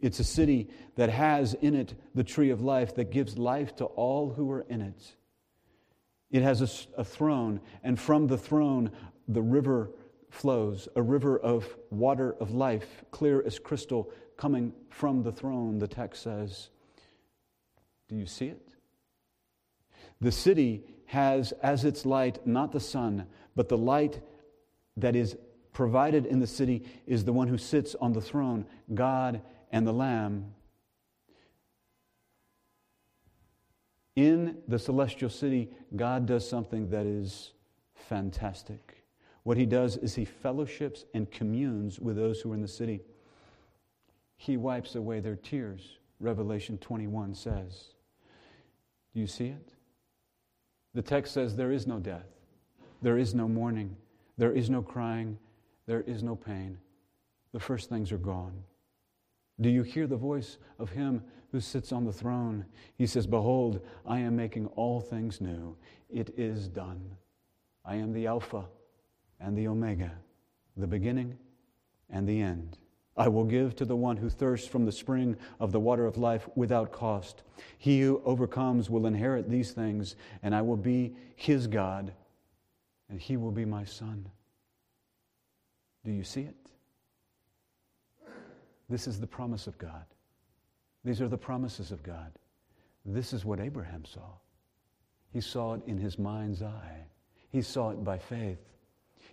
It's 0.00 0.20
a 0.20 0.24
city 0.24 0.68
that 0.96 1.10
has 1.10 1.54
in 1.54 1.74
it 1.74 1.94
the 2.14 2.24
tree 2.24 2.50
of 2.50 2.60
life 2.60 2.94
that 2.94 3.10
gives 3.10 3.36
life 3.36 3.74
to 3.76 3.84
all 3.84 4.30
who 4.30 4.50
are 4.50 4.64
in 4.68 4.80
it. 4.80 5.16
It 6.30 6.42
has 6.42 6.60
a, 6.62 7.00
a, 7.00 7.04
throne, 7.04 7.60
and 7.82 7.98
from 7.98 8.26
the 8.26 8.38
throne, 8.38 8.90
the 9.26 9.42
river 9.42 9.90
flows, 10.30 10.88
a 10.94 11.02
river 11.02 11.38
of 11.38 11.66
water 11.90 12.36
of 12.38 12.52
life, 12.52 13.04
clear 13.10 13.42
as 13.44 13.58
crystal, 13.58 14.12
coming 14.36 14.72
from 14.90 15.22
the 15.22 15.32
throne, 15.32 15.78
the 15.78 15.88
text 15.88 16.22
says. 16.22 16.68
Do 18.08 18.14
you 18.14 18.26
see 18.26 18.46
it? 18.46 18.74
The 20.20 20.32
city 20.32 20.84
has 21.06 21.52
as 21.62 21.84
its 21.84 22.04
light 22.04 22.46
not 22.46 22.72
the 22.72 22.80
sun, 22.80 23.26
but 23.56 23.68
the 23.68 23.78
light 23.78 24.20
that 24.96 25.16
is 25.16 25.36
provided 25.72 26.26
in 26.26 26.40
the 26.40 26.46
city 26.46 26.84
is 27.06 27.24
the 27.24 27.32
one 27.32 27.48
who 27.48 27.58
sits 27.58 27.94
on 27.94 28.12
the 28.12 28.20
throne, 28.20 28.66
God 28.92 29.40
and 29.70 29.86
the 29.86 29.92
Lamb. 29.92 30.52
In 34.16 34.58
the 34.66 34.78
celestial 34.78 35.30
city, 35.30 35.70
God 35.94 36.26
does 36.26 36.48
something 36.48 36.90
that 36.90 37.06
is 37.06 37.52
fantastic. 37.94 39.04
What 39.44 39.56
he 39.56 39.66
does 39.66 39.96
is 39.96 40.14
he 40.14 40.24
fellowships 40.24 41.04
and 41.14 41.30
communes 41.30 42.00
with 42.00 42.16
those 42.16 42.40
who 42.40 42.52
are 42.52 42.54
in 42.54 42.60
the 42.60 42.68
city. 42.68 43.00
He 44.36 44.56
wipes 44.56 44.94
away 44.94 45.20
their 45.20 45.36
tears, 45.36 45.98
Revelation 46.20 46.78
21 46.78 47.34
says. 47.34 47.94
Do 49.14 49.20
you 49.20 49.26
see 49.26 49.46
it? 49.46 49.72
The 50.94 51.02
text 51.02 51.32
says 51.34 51.54
there 51.54 51.72
is 51.72 51.86
no 51.86 51.98
death, 51.98 52.26
there 53.02 53.18
is 53.18 53.34
no 53.34 53.46
mourning, 53.48 53.96
there 54.36 54.52
is 54.52 54.68
no 54.68 54.82
crying, 54.82 55.38
there 55.86 56.02
is 56.02 56.22
no 56.22 56.34
pain. 56.34 56.78
The 57.52 57.60
first 57.60 57.88
things 57.88 58.12
are 58.12 58.18
gone. 58.18 58.64
Do 59.60 59.68
you 59.68 59.82
hear 59.82 60.06
the 60.06 60.16
voice 60.16 60.58
of 60.78 60.90
him 60.90 61.22
who 61.50 61.60
sits 61.60 61.92
on 61.92 62.04
the 62.04 62.12
throne? 62.12 62.64
He 62.96 63.06
says, 63.06 63.26
Behold, 63.26 63.80
I 64.06 64.20
am 64.20 64.36
making 64.36 64.66
all 64.68 65.00
things 65.00 65.40
new. 65.40 65.76
It 66.08 66.34
is 66.36 66.68
done. 66.68 67.16
I 67.84 67.96
am 67.96 68.12
the 68.12 68.26
Alpha 68.26 68.64
and 69.40 69.56
the 69.56 69.68
Omega, 69.68 70.12
the 70.76 70.86
beginning 70.86 71.36
and 72.10 72.28
the 72.28 72.40
end. 72.40 72.78
I 73.16 73.26
will 73.26 73.44
give 73.44 73.74
to 73.76 73.84
the 73.84 73.96
one 73.96 74.16
who 74.16 74.30
thirsts 74.30 74.68
from 74.68 74.84
the 74.84 74.92
spring 74.92 75.36
of 75.58 75.72
the 75.72 75.80
water 75.80 76.06
of 76.06 76.18
life 76.18 76.48
without 76.54 76.92
cost. 76.92 77.42
He 77.76 78.00
who 78.00 78.22
overcomes 78.24 78.88
will 78.88 79.06
inherit 79.06 79.50
these 79.50 79.72
things, 79.72 80.14
and 80.44 80.54
I 80.54 80.62
will 80.62 80.76
be 80.76 81.16
his 81.34 81.66
God, 81.66 82.12
and 83.10 83.20
he 83.20 83.36
will 83.36 83.50
be 83.50 83.64
my 83.64 83.84
son. 83.84 84.28
Do 86.04 86.12
you 86.12 86.22
see 86.22 86.42
it? 86.42 86.67
This 88.88 89.06
is 89.06 89.20
the 89.20 89.26
promise 89.26 89.66
of 89.66 89.76
God. 89.78 90.04
These 91.04 91.20
are 91.20 91.28
the 91.28 91.38
promises 91.38 91.92
of 91.92 92.02
God. 92.02 92.32
This 93.04 93.32
is 93.32 93.44
what 93.44 93.60
Abraham 93.60 94.04
saw. 94.04 94.30
He 95.32 95.40
saw 95.40 95.74
it 95.74 95.82
in 95.86 95.98
his 95.98 96.18
mind's 96.18 96.62
eye. 96.62 97.04
He 97.50 97.62
saw 97.62 97.90
it 97.90 98.02
by 98.02 98.18
faith. 98.18 98.58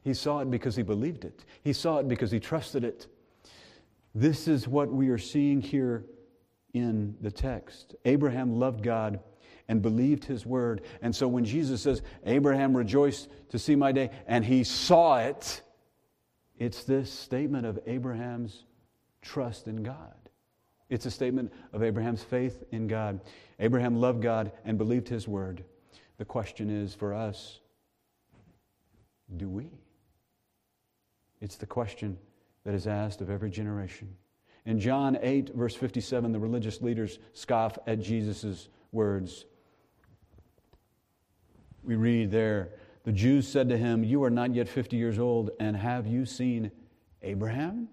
He 0.04 0.14
saw 0.14 0.40
it 0.40 0.52
because 0.52 0.76
he 0.76 0.84
believed 0.84 1.26
it. 1.26 1.46
He 1.64 1.74
saw 1.74 1.98
it 1.98 2.08
because 2.08 2.32
he 2.32 2.40
trusted 2.40 2.84
it. 2.84 3.08
This 4.14 4.48
is 4.48 4.68
what 4.68 4.92
we 4.92 5.10
are 5.10 5.18
seeing 5.18 5.62
here 5.62 6.06
in 6.74 7.16
the 7.22 7.32
text. 7.32 7.96
Abraham 8.06 8.60
loved 8.60 8.84
God 8.84 9.20
and 9.68 9.82
believed 9.82 10.24
his 10.26 10.46
word. 10.46 10.82
And 11.02 11.16
so 11.16 11.28
when 11.28 11.44
Jesus 11.44 11.82
says, 11.82 12.02
Abraham 12.26 12.78
rejoiced 12.78 13.30
to 13.50 13.60
see 13.60 13.76
my 13.76 13.92
day, 13.92 14.12
and 14.28 14.46
he 14.46 14.64
saw 14.64 15.18
it, 15.18 15.62
it's 16.58 16.84
this 16.84 17.12
statement 17.12 17.66
of 17.66 17.80
Abraham's 17.88 18.64
trust 19.26 19.68
in 19.68 19.84
God. 19.84 20.14
It's 20.90 21.06
a 21.06 21.12
statement 21.12 21.52
of 21.74 21.84
Abraham's 21.84 22.24
faith 22.24 22.64
in 22.72 22.88
God. 22.88 23.20
Abraham 23.60 24.00
loved 24.00 24.22
God 24.22 24.52
and 24.64 24.78
believed 24.78 25.10
his 25.10 25.28
word. 25.28 25.64
The 26.18 26.26
question 26.26 26.70
is 26.70 26.94
for 26.94 27.14
us 27.14 27.60
do 29.36 29.50
we? 29.50 29.72
It's 31.42 31.56
the 31.58 31.66
question 31.66 32.18
that 32.64 32.76
is 32.76 32.86
asked 32.86 33.22
of 33.22 33.30
every 33.32 33.50
generation. 33.50 34.16
In 34.66 34.80
John 34.80 35.18
8, 35.20 35.56
verse 35.56 35.76
57, 35.76 36.32
the 36.32 36.40
religious 36.40 36.82
leaders 36.82 37.18
scoff 37.34 37.78
at 37.88 38.00
Jesus' 38.00 38.70
words. 38.92 39.46
We 41.84 41.96
read 41.96 42.32
there 42.32 42.70
The 43.04 43.12
Jews 43.12 43.48
said 43.48 43.70
to 43.70 43.78
him, 43.78 44.04
You 44.04 44.24
are 44.24 44.30
not 44.30 44.54
yet 44.54 44.70
50 44.70 44.96
years 44.96 45.18
old, 45.18 45.52
and 45.60 45.76
have 45.76 46.06
you 46.08 46.26
seen 46.26 46.72
Abraham? 47.24 47.90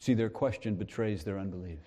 See, 0.00 0.14
their 0.14 0.30
question 0.30 0.74
betrays 0.74 1.22
their 1.22 1.38
unbelief. 1.38 1.78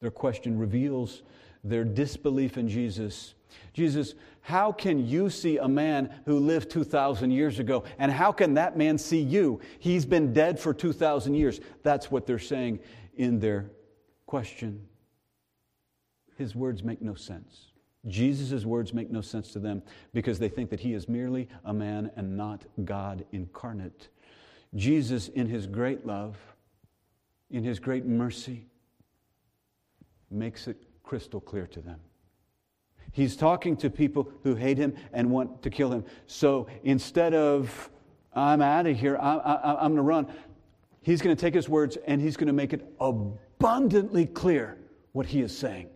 Their 0.00 0.10
question 0.10 0.58
reveals 0.58 1.22
their 1.64 1.84
disbelief 1.84 2.58
in 2.58 2.68
Jesus. 2.68 3.34
Jesus, 3.72 4.14
how 4.42 4.72
can 4.72 5.06
you 5.06 5.30
see 5.30 5.58
a 5.58 5.68
man 5.68 6.12
who 6.26 6.38
lived 6.38 6.70
2,000 6.70 7.30
years 7.30 7.58
ago? 7.58 7.84
And 7.98 8.12
how 8.12 8.32
can 8.32 8.54
that 8.54 8.76
man 8.76 8.98
see 8.98 9.20
you? 9.20 9.60
He's 9.78 10.04
been 10.04 10.32
dead 10.32 10.58
for 10.58 10.74
2,000 10.74 11.34
years. 11.34 11.60
That's 11.82 12.10
what 12.10 12.26
they're 12.26 12.38
saying 12.38 12.80
in 13.16 13.38
their 13.40 13.70
question. 14.26 14.86
His 16.36 16.54
words 16.54 16.82
make 16.82 17.00
no 17.00 17.14
sense. 17.14 17.72
Jesus' 18.08 18.64
words 18.64 18.92
make 18.92 19.10
no 19.10 19.20
sense 19.20 19.52
to 19.52 19.60
them 19.60 19.82
because 20.12 20.38
they 20.38 20.48
think 20.48 20.70
that 20.70 20.80
he 20.80 20.92
is 20.92 21.08
merely 21.08 21.48
a 21.64 21.72
man 21.72 22.10
and 22.16 22.36
not 22.36 22.64
God 22.84 23.24
incarnate. 23.30 24.08
Jesus, 24.74 25.28
in 25.28 25.46
his 25.46 25.66
great 25.66 26.04
love, 26.04 26.36
in 27.52 27.62
his 27.62 27.78
great 27.78 28.04
mercy, 28.04 28.66
makes 30.30 30.66
it 30.66 30.82
crystal 31.02 31.40
clear 31.40 31.66
to 31.68 31.80
them. 31.80 32.00
He's 33.12 33.36
talking 33.36 33.76
to 33.76 33.90
people 33.90 34.30
who 34.42 34.54
hate 34.54 34.78
him 34.78 34.94
and 35.12 35.30
want 35.30 35.62
to 35.62 35.70
kill 35.70 35.92
him. 35.92 36.04
So 36.26 36.66
instead 36.82 37.34
of, 37.34 37.90
I'm 38.34 38.62
out 38.62 38.86
of 38.86 38.98
here, 38.98 39.18
I, 39.18 39.76
I'm 39.80 39.94
going 39.94 39.96
to 39.96 40.02
run, 40.02 40.26
he's 41.02 41.20
going 41.20 41.36
to 41.36 41.40
take 41.40 41.52
his 41.54 41.68
words 41.68 41.98
and 42.06 42.20
he's 42.20 42.38
going 42.38 42.46
to 42.46 42.54
make 42.54 42.72
it 42.72 42.90
abundantly 42.98 44.24
clear 44.24 44.78
what 45.12 45.26
he 45.26 45.42
is 45.42 45.56
saying. 45.56 45.90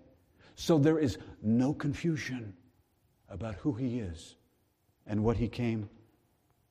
So 0.56 0.78
there 0.78 0.98
is 0.98 1.16
no 1.42 1.72
confusion 1.72 2.52
about 3.30 3.54
who 3.56 3.72
he 3.72 3.98
is 3.98 4.36
and 5.06 5.24
what 5.24 5.38
he 5.38 5.48
came 5.48 5.88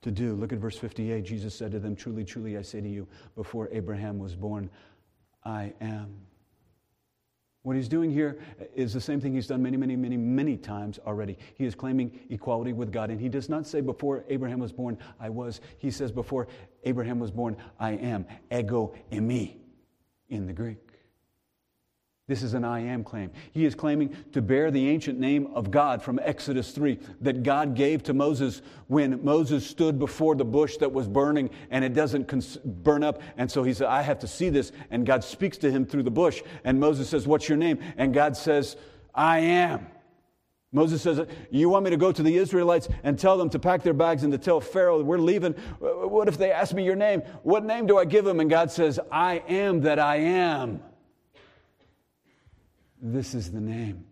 to 0.06 0.12
do. 0.12 0.36
Look 0.36 0.54
at 0.54 0.60
verse 0.60 0.78
58. 0.78 1.24
Jesus 1.24 1.54
said 1.54 1.72
to 1.72 1.80
them, 1.80 1.96
Truly, 1.96 2.24
truly, 2.24 2.58
I 2.58 2.62
say 2.62 2.80
to 2.80 2.88
you, 2.88 3.08
before 3.36 3.70
Abraham 3.72 4.20
was 4.20 4.36
born, 4.36 4.70
I 5.44 5.74
am. 5.82 6.16
What 7.64 7.76
he's 7.76 7.90
doing 7.90 8.12
here 8.12 8.38
is 8.76 8.94
the 8.94 9.02
same 9.02 9.20
thing 9.20 9.34
he's 9.34 9.48
done 9.48 9.64
many, 9.64 9.78
many, 9.78 9.96
many, 9.96 10.18
many 10.18 10.58
times 10.58 11.00
already. 11.08 11.40
He 11.56 11.66
is 11.66 11.74
claiming 11.74 12.20
equality 12.30 12.72
with 12.72 12.92
God. 12.92 13.10
And 13.10 13.20
he 13.20 13.28
does 13.28 13.50
not 13.50 13.66
say, 13.66 13.82
Before 13.82 14.24
Abraham 14.30 14.60
was 14.60 14.72
born, 14.72 15.00
I 15.20 15.30
was. 15.30 15.60
He 15.80 15.90
says, 15.90 16.12
Before 16.12 16.48
Abraham 16.84 17.20
was 17.20 17.32
born, 17.32 17.58
I 17.80 17.94
am. 17.94 18.28
Ego 18.52 18.94
eimi 19.12 19.58
in 20.30 20.46
the 20.46 20.54
Greek. 20.54 20.78
This 22.28 22.42
is 22.42 22.56
an 22.56 22.66
I 22.66 22.80
am 22.80 23.04
claim. 23.04 23.30
He 23.52 23.66
is 23.66 23.76
claiming 23.76 24.16
to 24.32 24.42
bear 24.42 24.72
the 24.72 24.90
ancient 24.90 25.20
name 25.20 25.48
of 25.54 25.70
God 25.70 26.02
from 26.02 26.20
Exodus 26.24 26.72
3 26.72 26.98
that 27.22 27.44
God 27.44 27.76
gave 27.76 28.02
to 28.04 28.16
Moses 28.16 28.64
when 28.88 29.24
Moses 29.24 29.66
stood 29.66 30.00
before 30.00 30.34
the 30.34 30.44
bush 30.44 30.78
that 30.78 30.92
was 30.92 31.08
burning 31.08 31.52
and 31.70 31.86
it 31.86 31.94
doesn't 31.94 32.28
cons- 32.28 32.58
burn 32.58 33.04
up. 33.04 33.22
And 33.38 33.50
so 33.50 33.62
he 33.62 33.76
said, 33.76 33.88
I 33.88 34.02
have 34.02 34.18
to 34.20 34.28
see 34.28 34.50
this. 34.50 34.72
And 34.90 35.06
God 35.06 35.24
speaks 35.24 35.58
to 35.60 35.70
him 35.70 35.86
through 35.86 36.02
the 36.02 36.10
bush. 36.10 36.42
And 36.64 36.80
Moses 36.80 37.10
says, 37.10 37.28
What's 37.28 37.48
your 37.48 37.60
name? 37.60 37.78
And 37.96 38.12
God 38.12 38.36
says, 38.36 38.76
I 39.14 39.40
am. 39.40 39.86
Moses 40.72 41.04
says, 41.04 41.28
You 41.52 41.70
want 41.70 41.84
me 41.86 41.92
to 41.92 41.98
go 41.98 42.12
to 42.12 42.24
the 42.24 42.38
Israelites 42.38 42.90
and 43.04 43.20
tell 43.20 43.38
them 43.38 43.52
to 43.52 43.60
pack 43.60 43.84
their 43.84 43.94
bags 43.94 44.24
and 44.24 44.32
to 44.32 44.40
tell 44.40 44.60
Pharaoh, 44.60 45.04
We're 45.04 45.20
leaving? 45.20 45.54
What 45.80 46.28
if 46.28 46.40
they 46.40 46.52
ask 46.52 46.74
me 46.74 46.84
your 46.84 46.96
name? 46.96 47.22
What 47.44 47.64
name 47.64 47.86
do 47.86 48.00
I 48.00 48.06
give 48.06 48.26
them? 48.26 48.40
And 48.40 48.50
God 48.50 48.72
says, 48.72 49.00
I 49.12 49.44
am 49.48 49.82
that 49.82 50.00
I 50.00 50.16
am. 50.16 50.82
This 53.08 53.36
is 53.36 53.52
the 53.52 53.62
name 53.62 54.04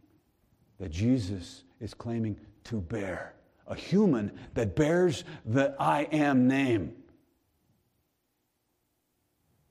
that 0.80 0.92
Jesus 0.92 1.64
is 1.80 1.96
claiming 1.96 2.38
to 2.66 2.80
bear 2.80 3.34
a 3.66 3.74
human 3.74 4.32
that 4.54 4.76
bears 4.76 5.24
the 5.48 5.76
I 5.80 6.04
am 6.12 6.48
name. 6.48 6.94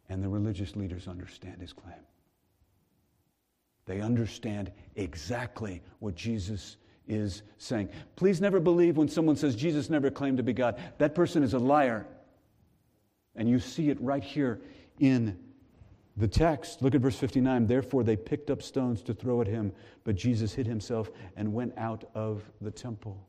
And 0.08 0.24
the 0.24 0.28
religious 0.28 0.74
leaders 0.74 1.06
understand 1.06 1.60
his 1.60 1.72
claim. 1.72 1.94
They 3.86 4.00
understand 4.00 4.72
exactly 4.96 5.82
what 6.00 6.16
Jesus 6.16 6.76
is 7.06 7.42
saying. 7.58 7.90
Please 8.16 8.40
never 8.40 8.58
believe 8.58 8.96
when 8.96 9.08
someone 9.08 9.36
says 9.36 9.54
Jesus 9.54 9.88
never 9.88 10.10
claimed 10.10 10.38
to 10.38 10.42
be 10.42 10.52
God. 10.52 10.80
That 10.98 11.14
person 11.14 11.44
is 11.44 11.54
a 11.54 11.60
liar. 11.60 12.06
And 13.36 13.48
you 13.48 13.60
see 13.60 13.88
it 13.88 14.00
right 14.00 14.24
here 14.24 14.60
in 14.98 15.38
the 16.16 16.28
text, 16.28 16.82
look 16.82 16.94
at 16.94 17.00
verse 17.00 17.16
59. 17.16 17.66
Therefore, 17.66 18.04
they 18.04 18.16
picked 18.16 18.50
up 18.50 18.62
stones 18.62 19.02
to 19.02 19.14
throw 19.14 19.40
at 19.40 19.46
him, 19.46 19.72
but 20.04 20.14
Jesus 20.14 20.52
hid 20.52 20.66
himself 20.66 21.10
and 21.36 21.52
went 21.52 21.72
out 21.78 22.04
of 22.14 22.42
the 22.60 22.70
temple. 22.70 23.28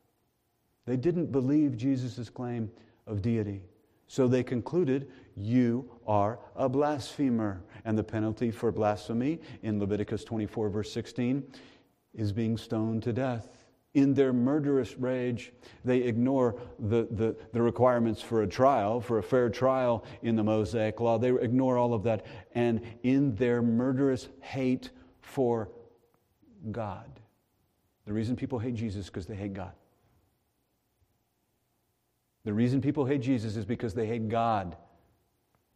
They 0.86 0.98
didn't 0.98 1.32
believe 1.32 1.78
Jesus' 1.78 2.30
claim 2.30 2.70
of 3.08 3.22
deity. 3.22 3.64
So 4.08 4.28
they 4.28 4.44
concluded, 4.44 5.10
You 5.36 5.90
are 6.06 6.40
a 6.56 6.68
blasphemer. 6.68 7.64
And 7.86 7.98
the 7.98 8.04
penalty 8.04 8.52
for 8.52 8.72
blasphemy 8.72 9.40
in 9.62 9.80
Leviticus 9.80 10.24
24, 10.24 10.70
verse 10.70 10.92
16, 10.92 11.44
is 12.14 12.32
being 12.32 12.58
stoned 12.58 13.04
to 13.04 13.14
death 13.14 13.50
in 13.94 14.14
their 14.14 14.34
murderous 14.34 14.98
rage, 14.98 15.52
they 15.86 16.00
ignore 16.00 16.60
the, 16.80 17.08
the, 17.12 17.36
the, 17.52 17.62
requirements 17.62 18.22
for 18.22 18.42
a 18.42 18.48
trial, 18.48 19.00
for 19.00 19.20
a 19.20 19.24
fair 19.24 19.50
trial 19.50 20.04
in 20.24 20.36
the 20.36 20.44
Mosaic 20.44 21.00
Law. 21.00 21.20
They 21.20 21.30
ignore 21.30 21.78
all 21.78 21.94
of 21.94 22.04
that. 22.04 22.26
And 22.56 22.82
in 23.04 23.36
their 23.36 23.62
murderous 23.62 24.30
hate 24.42 24.90
for 25.22 25.70
God, 26.72 27.20
the 28.06 28.14
reason 28.14 28.36
people 28.36 28.58
hate 28.58 28.76
Jesus 28.76 29.06
is 29.06 29.10
because 29.10 29.28
they 29.28 29.36
hate 29.36 29.54
God. 29.54 29.74
The 32.46 32.54
reason 32.54 32.82
people 32.82 33.06
hate 33.06 33.22
Jesus 33.22 33.56
is 33.56 33.64
because 33.64 33.94
they 33.94 34.08
hate 34.08 34.28
God. 34.28 34.76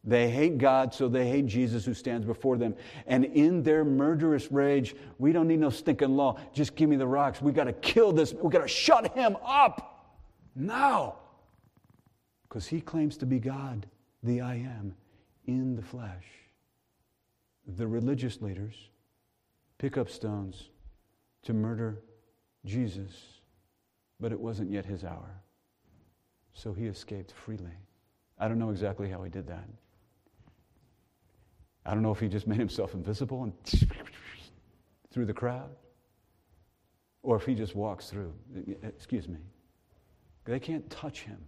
They 0.08 0.30
hate 0.30 0.58
God, 0.58 0.94
so 0.94 1.10
they 1.10 1.28
hate 1.28 1.48
Jesus 1.48 1.84
who 1.84 1.94
stands 1.94 2.26
before 2.26 2.56
them. 2.58 2.76
And 3.08 3.26
in 3.26 3.62
their 3.62 3.84
murderous 3.84 4.50
rage, 4.50 4.96
we 5.20 5.34
don't 5.34 5.50
need 5.50 5.60
no 5.60 5.70
stinking 5.70 6.16
law. 6.16 6.40
Just 6.54 6.78
give 6.78 6.90
me 6.90 6.96
the 6.96 7.06
rocks. 7.06 7.42
We 7.42 7.52
got 7.52 7.66
to 7.66 7.74
kill 7.74 8.14
this. 8.14 8.34
We 8.34 8.50
got 8.50 8.62
to 8.62 8.70
shut 8.70 9.14
him 9.14 9.36
up 9.46 10.16
now. 10.56 11.18
Because 12.48 12.66
he 12.66 12.80
claims 12.80 13.18
to 13.18 13.26
be 13.26 13.38
God, 13.38 13.86
the 14.24 14.40
I 14.40 14.56
am, 14.56 14.96
in 15.46 15.76
the 15.76 15.82
flesh. 15.82 16.26
The 17.76 17.86
religious 17.86 18.42
leaders 18.42 18.76
pick 19.78 19.98
up 19.98 20.10
stones 20.10 20.70
to 21.44 21.54
murder 21.54 22.02
Jesus, 22.64 23.12
but 24.22 24.32
it 24.32 24.40
wasn't 24.40 24.72
yet 24.72 24.86
his 24.86 25.04
hour. 25.04 25.42
So 26.54 26.72
he 26.72 26.86
escaped 26.86 27.34
freely. 27.34 27.76
I 28.40 28.48
don't 28.48 28.58
know 28.58 28.70
exactly 28.70 29.10
how 29.10 29.22
he 29.24 29.30
did 29.30 29.48
that. 29.48 29.68
I 31.88 31.94
don't 31.94 32.04
know 32.04 32.12
if 32.12 32.20
he 32.20 32.28
just 32.28 32.48
made 32.48 32.60
himself 32.60 32.94
invisible 32.94 33.44
and 33.44 33.54
through 35.12 35.26
the 35.26 35.34
crowd, 35.34 35.70
or 37.24 37.38
if 37.38 37.46
he 37.46 37.56
just 37.56 37.76
walks 37.76 38.10
through. 38.10 38.34
Excuse 38.84 39.28
me. 39.28 39.40
They 40.44 40.60
can't 40.60 40.88
touch 40.90 41.22
him 41.22 41.40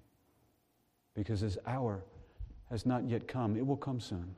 because 1.13 1.41
his 1.41 1.57
hour 1.67 2.03
has 2.69 2.85
not 2.85 3.07
yet 3.07 3.27
come. 3.27 3.57
It 3.57 3.65
will 3.65 3.77
come 3.77 3.99
soon. 3.99 4.33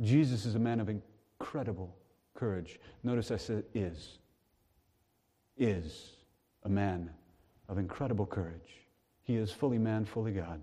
Jesus 0.00 0.46
is 0.46 0.54
a 0.54 0.58
man 0.58 0.80
of 0.80 0.88
incredible 0.88 1.94
courage. 2.34 2.80
Notice 3.02 3.30
I 3.30 3.36
said 3.36 3.64
is. 3.74 4.18
Is 5.58 6.12
a 6.64 6.68
man 6.68 7.10
of 7.68 7.76
incredible 7.76 8.26
courage. 8.26 8.86
He 9.22 9.36
is 9.36 9.52
fully 9.52 9.78
man, 9.78 10.06
fully 10.06 10.32
God. 10.32 10.60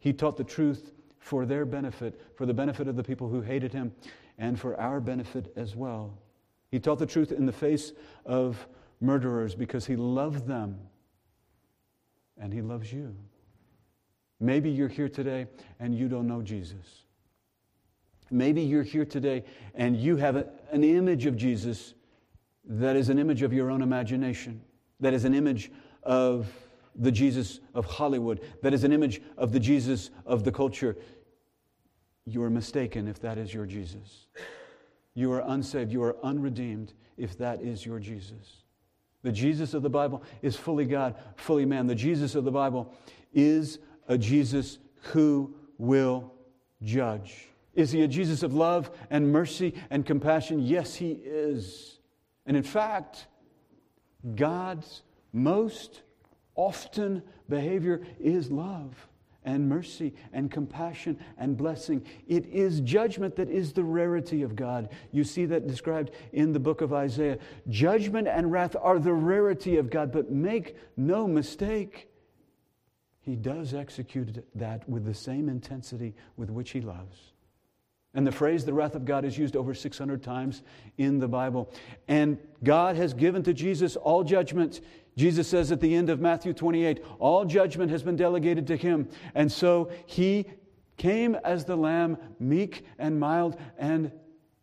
He 0.00 0.12
taught 0.12 0.36
the 0.36 0.44
truth 0.44 0.91
for 1.22 1.46
their 1.46 1.64
benefit, 1.64 2.20
for 2.34 2.46
the 2.46 2.52
benefit 2.52 2.88
of 2.88 2.96
the 2.96 3.02
people 3.02 3.28
who 3.28 3.40
hated 3.40 3.72
him, 3.72 3.92
and 4.38 4.58
for 4.58 4.78
our 4.78 5.00
benefit 5.00 5.52
as 5.56 5.76
well. 5.76 6.18
He 6.70 6.80
taught 6.80 6.98
the 6.98 7.06
truth 7.06 7.30
in 7.30 7.46
the 7.46 7.52
face 7.52 7.92
of 8.26 8.66
murderers 9.00 9.54
because 9.54 9.86
he 9.86 9.94
loved 9.94 10.46
them 10.46 10.80
and 12.40 12.52
he 12.52 12.60
loves 12.60 12.92
you. 12.92 13.14
Maybe 14.40 14.70
you're 14.70 14.88
here 14.88 15.08
today 15.08 15.46
and 15.78 15.94
you 15.94 16.08
don't 16.08 16.26
know 16.26 16.42
Jesus. 16.42 17.04
Maybe 18.30 18.62
you're 18.62 18.82
here 18.82 19.04
today 19.04 19.44
and 19.74 19.96
you 19.96 20.16
have 20.16 20.36
a, 20.36 20.48
an 20.72 20.82
image 20.82 21.26
of 21.26 21.36
Jesus 21.36 21.94
that 22.64 22.96
is 22.96 23.10
an 23.10 23.18
image 23.18 23.42
of 23.42 23.52
your 23.52 23.70
own 23.70 23.82
imagination, 23.82 24.60
that 24.98 25.14
is 25.14 25.24
an 25.24 25.34
image 25.34 25.70
of 26.02 26.48
the 26.94 27.12
Jesus 27.12 27.60
of 27.74 27.84
Hollywood, 27.86 28.40
that 28.62 28.74
is 28.74 28.84
an 28.84 28.92
image 28.92 29.20
of 29.36 29.52
the 29.52 29.60
Jesus 29.60 30.10
of 30.26 30.44
the 30.44 30.52
culture, 30.52 30.96
you 32.24 32.42
are 32.42 32.50
mistaken 32.50 33.08
if 33.08 33.20
that 33.20 33.38
is 33.38 33.52
your 33.52 33.66
Jesus. 33.66 34.26
You 35.14 35.32
are 35.32 35.42
unsaved, 35.46 35.92
you 35.92 36.02
are 36.02 36.16
unredeemed 36.22 36.92
if 37.16 37.36
that 37.38 37.62
is 37.62 37.84
your 37.84 37.98
Jesus. 37.98 38.62
The 39.22 39.32
Jesus 39.32 39.74
of 39.74 39.82
the 39.82 39.90
Bible 39.90 40.22
is 40.42 40.56
fully 40.56 40.84
God, 40.84 41.14
fully 41.36 41.64
man. 41.64 41.86
The 41.86 41.94
Jesus 41.94 42.34
of 42.34 42.44
the 42.44 42.50
Bible 42.50 42.92
is 43.32 43.78
a 44.08 44.18
Jesus 44.18 44.78
who 45.12 45.54
will 45.78 46.32
judge. 46.82 47.48
Is 47.74 47.90
he 47.90 48.02
a 48.02 48.08
Jesus 48.08 48.42
of 48.42 48.54
love 48.54 48.90
and 49.10 49.32
mercy 49.32 49.74
and 49.90 50.04
compassion? 50.04 50.60
Yes, 50.60 50.94
he 50.94 51.12
is. 51.12 51.98
And 52.46 52.56
in 52.56 52.62
fact, 52.62 53.26
God's 54.34 55.02
most 55.32 56.02
Often, 56.54 57.22
behavior 57.48 58.02
is 58.20 58.50
love 58.50 59.08
and 59.44 59.68
mercy 59.68 60.14
and 60.32 60.50
compassion 60.50 61.18
and 61.38 61.56
blessing. 61.56 62.04
It 62.28 62.46
is 62.46 62.80
judgment 62.80 63.36
that 63.36 63.48
is 63.48 63.72
the 63.72 63.84
rarity 63.84 64.42
of 64.42 64.54
God. 64.54 64.90
You 65.10 65.24
see 65.24 65.46
that 65.46 65.66
described 65.66 66.12
in 66.32 66.52
the 66.52 66.60
book 66.60 66.80
of 66.80 66.92
Isaiah. 66.92 67.38
Judgment 67.68 68.28
and 68.28 68.52
wrath 68.52 68.76
are 68.80 68.98
the 68.98 69.12
rarity 69.12 69.76
of 69.78 69.90
God, 69.90 70.12
but 70.12 70.30
make 70.30 70.76
no 70.96 71.26
mistake, 71.26 72.08
He 73.20 73.34
does 73.34 73.74
execute 73.74 74.44
that 74.54 74.88
with 74.88 75.04
the 75.04 75.14
same 75.14 75.48
intensity 75.48 76.14
with 76.36 76.50
which 76.50 76.70
He 76.70 76.80
loves. 76.80 77.32
And 78.14 78.26
the 78.26 78.32
phrase, 78.32 78.66
the 78.66 78.74
wrath 78.74 78.94
of 78.94 79.06
God, 79.06 79.24
is 79.24 79.38
used 79.38 79.56
over 79.56 79.72
600 79.72 80.22
times 80.22 80.62
in 80.98 81.18
the 81.18 81.28
Bible. 81.28 81.72
And 82.08 82.38
God 82.62 82.96
has 82.96 83.14
given 83.14 83.42
to 83.44 83.54
Jesus 83.54 83.96
all 83.96 84.22
judgment. 84.22 84.82
Jesus 85.16 85.46
says 85.48 85.70
at 85.70 85.80
the 85.80 85.94
end 85.94 86.08
of 86.08 86.20
Matthew 86.20 86.52
28, 86.52 87.04
all 87.18 87.44
judgment 87.44 87.90
has 87.90 88.02
been 88.02 88.16
delegated 88.16 88.66
to 88.68 88.76
him. 88.76 89.08
And 89.34 89.50
so 89.50 89.90
he 90.06 90.46
came 90.96 91.34
as 91.44 91.64
the 91.64 91.76
lamb, 91.76 92.16
meek 92.38 92.86
and 92.98 93.18
mild 93.18 93.58
and 93.78 94.10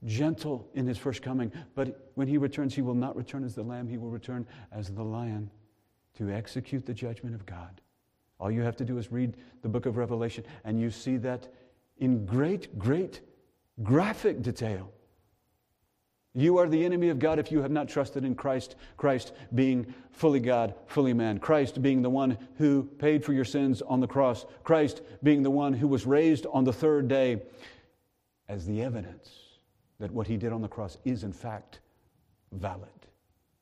gentle 0.05 0.69
in 0.73 0.87
his 0.87 0.97
first 0.97 1.21
coming. 1.21 1.51
But 1.75 2.11
when 2.15 2.27
he 2.27 2.37
returns, 2.37 2.73
he 2.73 2.81
will 2.81 2.95
not 2.95 3.15
return 3.15 3.43
as 3.43 3.55
the 3.55 3.63
lamb, 3.63 3.87
he 3.87 3.97
will 3.97 4.09
return 4.09 4.47
as 4.71 4.89
the 4.89 5.03
lion 5.03 5.51
to 6.17 6.31
execute 6.31 6.85
the 6.85 6.93
judgment 6.93 7.35
of 7.35 7.45
God. 7.45 7.81
All 8.39 8.49
you 8.49 8.61
have 8.61 8.77
to 8.77 8.85
do 8.85 8.97
is 8.97 9.11
read 9.11 9.35
the 9.61 9.69
book 9.69 9.85
of 9.85 9.97
Revelation, 9.97 10.45
and 10.63 10.79
you 10.79 10.89
see 10.89 11.17
that 11.17 11.49
in 11.97 12.25
great, 12.25 12.79
great, 12.79 13.21
graphic 13.83 14.41
detail. 14.41 14.91
You 16.33 16.57
are 16.59 16.67
the 16.67 16.85
enemy 16.85 17.09
of 17.09 17.19
God 17.19 17.39
if 17.39 17.51
you 17.51 17.61
have 17.61 17.71
not 17.71 17.89
trusted 17.89 18.23
in 18.23 18.35
Christ, 18.35 18.75
Christ 18.97 19.33
being 19.55 19.93
fully 20.11 20.39
God, 20.39 20.75
fully 20.87 21.13
man, 21.13 21.39
Christ 21.39 21.81
being 21.81 22.01
the 22.01 22.09
one 22.09 22.37
who 22.57 22.83
paid 22.83 23.25
for 23.25 23.33
your 23.33 23.45
sins 23.45 23.81
on 23.81 23.99
the 23.99 24.07
cross, 24.07 24.45
Christ 24.63 25.01
being 25.23 25.41
the 25.41 25.49
one 25.49 25.73
who 25.73 25.87
was 25.87 26.05
raised 26.05 26.45
on 26.53 26.63
the 26.63 26.73
third 26.73 27.07
day 27.07 27.41
as 28.47 28.65
the 28.65 28.81
evidence 28.81 29.29
that 29.99 30.11
what 30.11 30.27
he 30.27 30.37
did 30.37 30.53
on 30.53 30.61
the 30.61 30.67
cross 30.67 30.97
is, 31.03 31.23
in 31.23 31.33
fact, 31.33 31.79
valid 32.51 32.89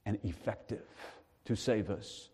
and 0.05 0.20
effective 0.24 0.86
to 1.45 1.55
save 1.55 1.89
us 1.89 2.30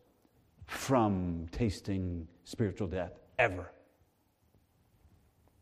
from 0.66 1.48
tasting 1.52 2.28
spiritual 2.44 2.88
death 2.88 3.14
ever. 3.38 3.72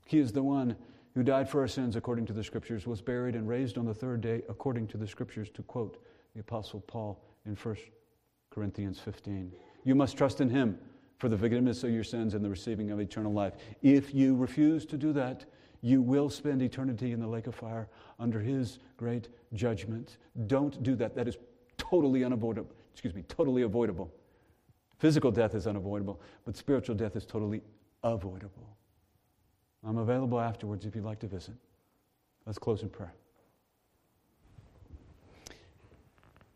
He 0.06 0.20
is 0.20 0.32
the 0.32 0.44
one 0.44 0.76
who 1.14 1.24
died 1.24 1.50
for 1.50 1.62
our 1.62 1.68
sins 1.68 1.96
according 1.96 2.26
to 2.26 2.34
the 2.34 2.44
Scriptures, 2.44 2.88
was 2.88 3.02
buried 3.02 3.36
and 3.36 3.48
raised 3.48 3.78
on 3.78 3.86
the 3.86 3.94
third 3.94 4.22
day 4.22 4.42
according 4.50 4.88
to 4.88 4.98
the 4.98 5.08
Scriptures, 5.08 5.50
to 5.50 5.62
quote 5.64 6.04
the 6.34 6.40
Apostle 6.40 6.82
Paul 6.82 7.22
in 7.46 7.56
1 7.56 7.76
Corinthians 8.50 9.00
15. 9.00 9.52
You 9.84 9.96
must 9.96 10.18
trust 10.18 10.42
in 10.42 10.50
Him 10.50 10.78
for 11.18 11.30
the 11.30 11.38
forgiveness 11.38 11.84
of 11.84 11.92
your 11.92 12.04
sins 12.04 12.34
and 12.34 12.44
the 12.44 12.50
receiving 12.50 12.92
of 12.92 13.00
eternal 13.00 13.34
life. 13.34 13.54
If 13.82 14.14
you 14.14 14.36
refuse 14.36 14.86
to 14.86 14.98
do 14.98 15.14
that, 15.14 15.46
you 15.82 16.02
will 16.02 16.30
spend 16.30 16.62
eternity 16.62 17.12
in 17.12 17.20
the 17.20 17.28
lake 17.28 17.48
of 17.48 17.56
fire 17.56 17.90
under 18.20 18.40
His 18.40 18.80
great 18.98 19.30
judgment. 19.54 20.18
Don't 20.48 20.82
do 20.84 20.96
that. 20.96 21.16
That 21.16 21.28
is 21.28 21.38
totally 21.78 22.24
unavoidable. 22.24 22.72
Excuse 22.94 23.14
me, 23.14 23.24
totally 23.24 23.64
avoidable. 23.64 24.12
Physical 25.00 25.32
death 25.32 25.56
is 25.56 25.66
unavoidable, 25.66 26.22
but 26.46 26.56
spiritual 26.56 26.96
death 26.96 27.16
is 27.16 27.26
totally 27.26 27.62
avoidable. 28.04 28.78
I'm 29.84 29.98
available 29.98 30.40
afterwards 30.40 30.86
if 30.86 30.96
you'd 30.96 31.06
like 31.06 31.20
to 31.20 31.28
visit. 31.28 31.56
Let's 32.46 32.60
close 32.60 32.84
in 32.84 32.90
prayer. 32.90 33.14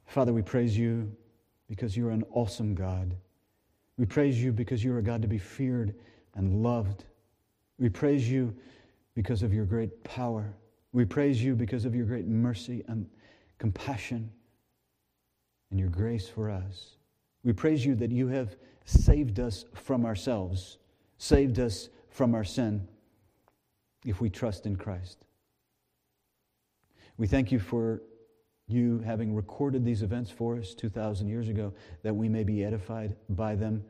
Father, 0.05 0.31
we 0.31 0.41
praise 0.41 0.77
you 0.77 1.11
because 1.67 1.97
you're 1.97 2.11
an 2.11 2.23
awesome 2.31 2.75
God. 2.75 3.15
We 3.97 4.05
praise 4.05 4.41
you 4.41 4.51
because 4.51 4.83
you're 4.83 4.99
a 4.99 5.03
God 5.03 5.21
to 5.21 5.27
be 5.27 5.37
feared 5.37 5.95
and 6.35 6.63
loved. 6.63 7.05
We 7.79 7.89
praise 7.89 8.29
you 8.29 8.55
because 9.15 9.41
of 9.41 9.53
your 9.53 9.65
great 9.65 10.03
power. 10.03 10.53
We 10.93 11.05
praise 11.05 11.43
you 11.43 11.55
because 11.55 11.85
of 11.85 11.95
your 11.95 12.05
great 12.05 12.27
mercy 12.27 12.83
and 12.87 13.07
compassion 13.57 14.29
and 15.71 15.79
your 15.79 15.89
grace 15.89 16.29
for 16.29 16.49
us. 16.49 16.97
We 17.43 17.53
praise 17.53 17.85
you 17.85 17.95
that 17.95 18.11
you 18.11 18.27
have 18.27 18.55
saved 18.85 19.39
us 19.39 19.65
from 19.73 20.05
ourselves, 20.05 20.77
saved 21.17 21.59
us 21.59 21.89
from 22.09 22.35
our 22.35 22.43
sin 22.43 22.87
if 24.05 24.21
we 24.21 24.29
trust 24.29 24.65
in 24.65 24.75
Christ. 24.75 25.25
We 27.17 27.27
thank 27.27 27.51
you 27.51 27.59
for 27.59 28.01
you 28.67 28.99
having 28.99 29.35
recorded 29.35 29.83
these 29.83 30.01
events 30.01 30.31
for 30.31 30.57
us 30.57 30.73
2,000 30.73 31.27
years 31.27 31.49
ago 31.49 31.73
that 32.03 32.15
we 32.15 32.29
may 32.29 32.43
be 32.43 32.63
edified 32.63 33.15
by 33.29 33.55
them. 33.55 33.83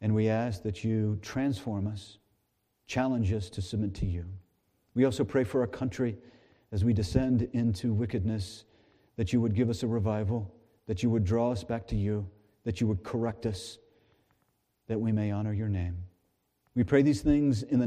And 0.00 0.14
we 0.14 0.28
ask 0.28 0.62
that 0.62 0.84
you 0.84 1.18
transform 1.22 1.86
us, 1.86 2.18
challenge 2.86 3.32
us 3.32 3.50
to 3.50 3.62
submit 3.62 3.94
to 3.96 4.06
you. 4.06 4.24
We 4.94 5.04
also 5.04 5.24
pray 5.24 5.44
for 5.44 5.60
our 5.60 5.66
country 5.66 6.16
as 6.72 6.84
we 6.84 6.92
descend 6.92 7.48
into 7.52 7.92
wickedness, 7.92 8.64
that 9.16 9.32
you 9.32 9.40
would 9.40 9.54
give 9.54 9.70
us 9.70 9.82
a 9.82 9.86
revival, 9.86 10.52
that 10.86 11.02
you 11.02 11.10
would 11.10 11.24
draw 11.24 11.50
us 11.50 11.64
back 11.64 11.86
to 11.88 11.96
you, 11.96 12.28
that 12.64 12.80
you 12.80 12.86
would 12.86 13.02
correct 13.02 13.46
us, 13.46 13.78
that 14.86 15.00
we 15.00 15.12
may 15.12 15.30
honor 15.30 15.52
your 15.52 15.68
name. 15.68 15.96
We 16.74 16.84
pray 16.84 17.02
these 17.02 17.22
things 17.22 17.62
in 17.62 17.78
the 17.78 17.86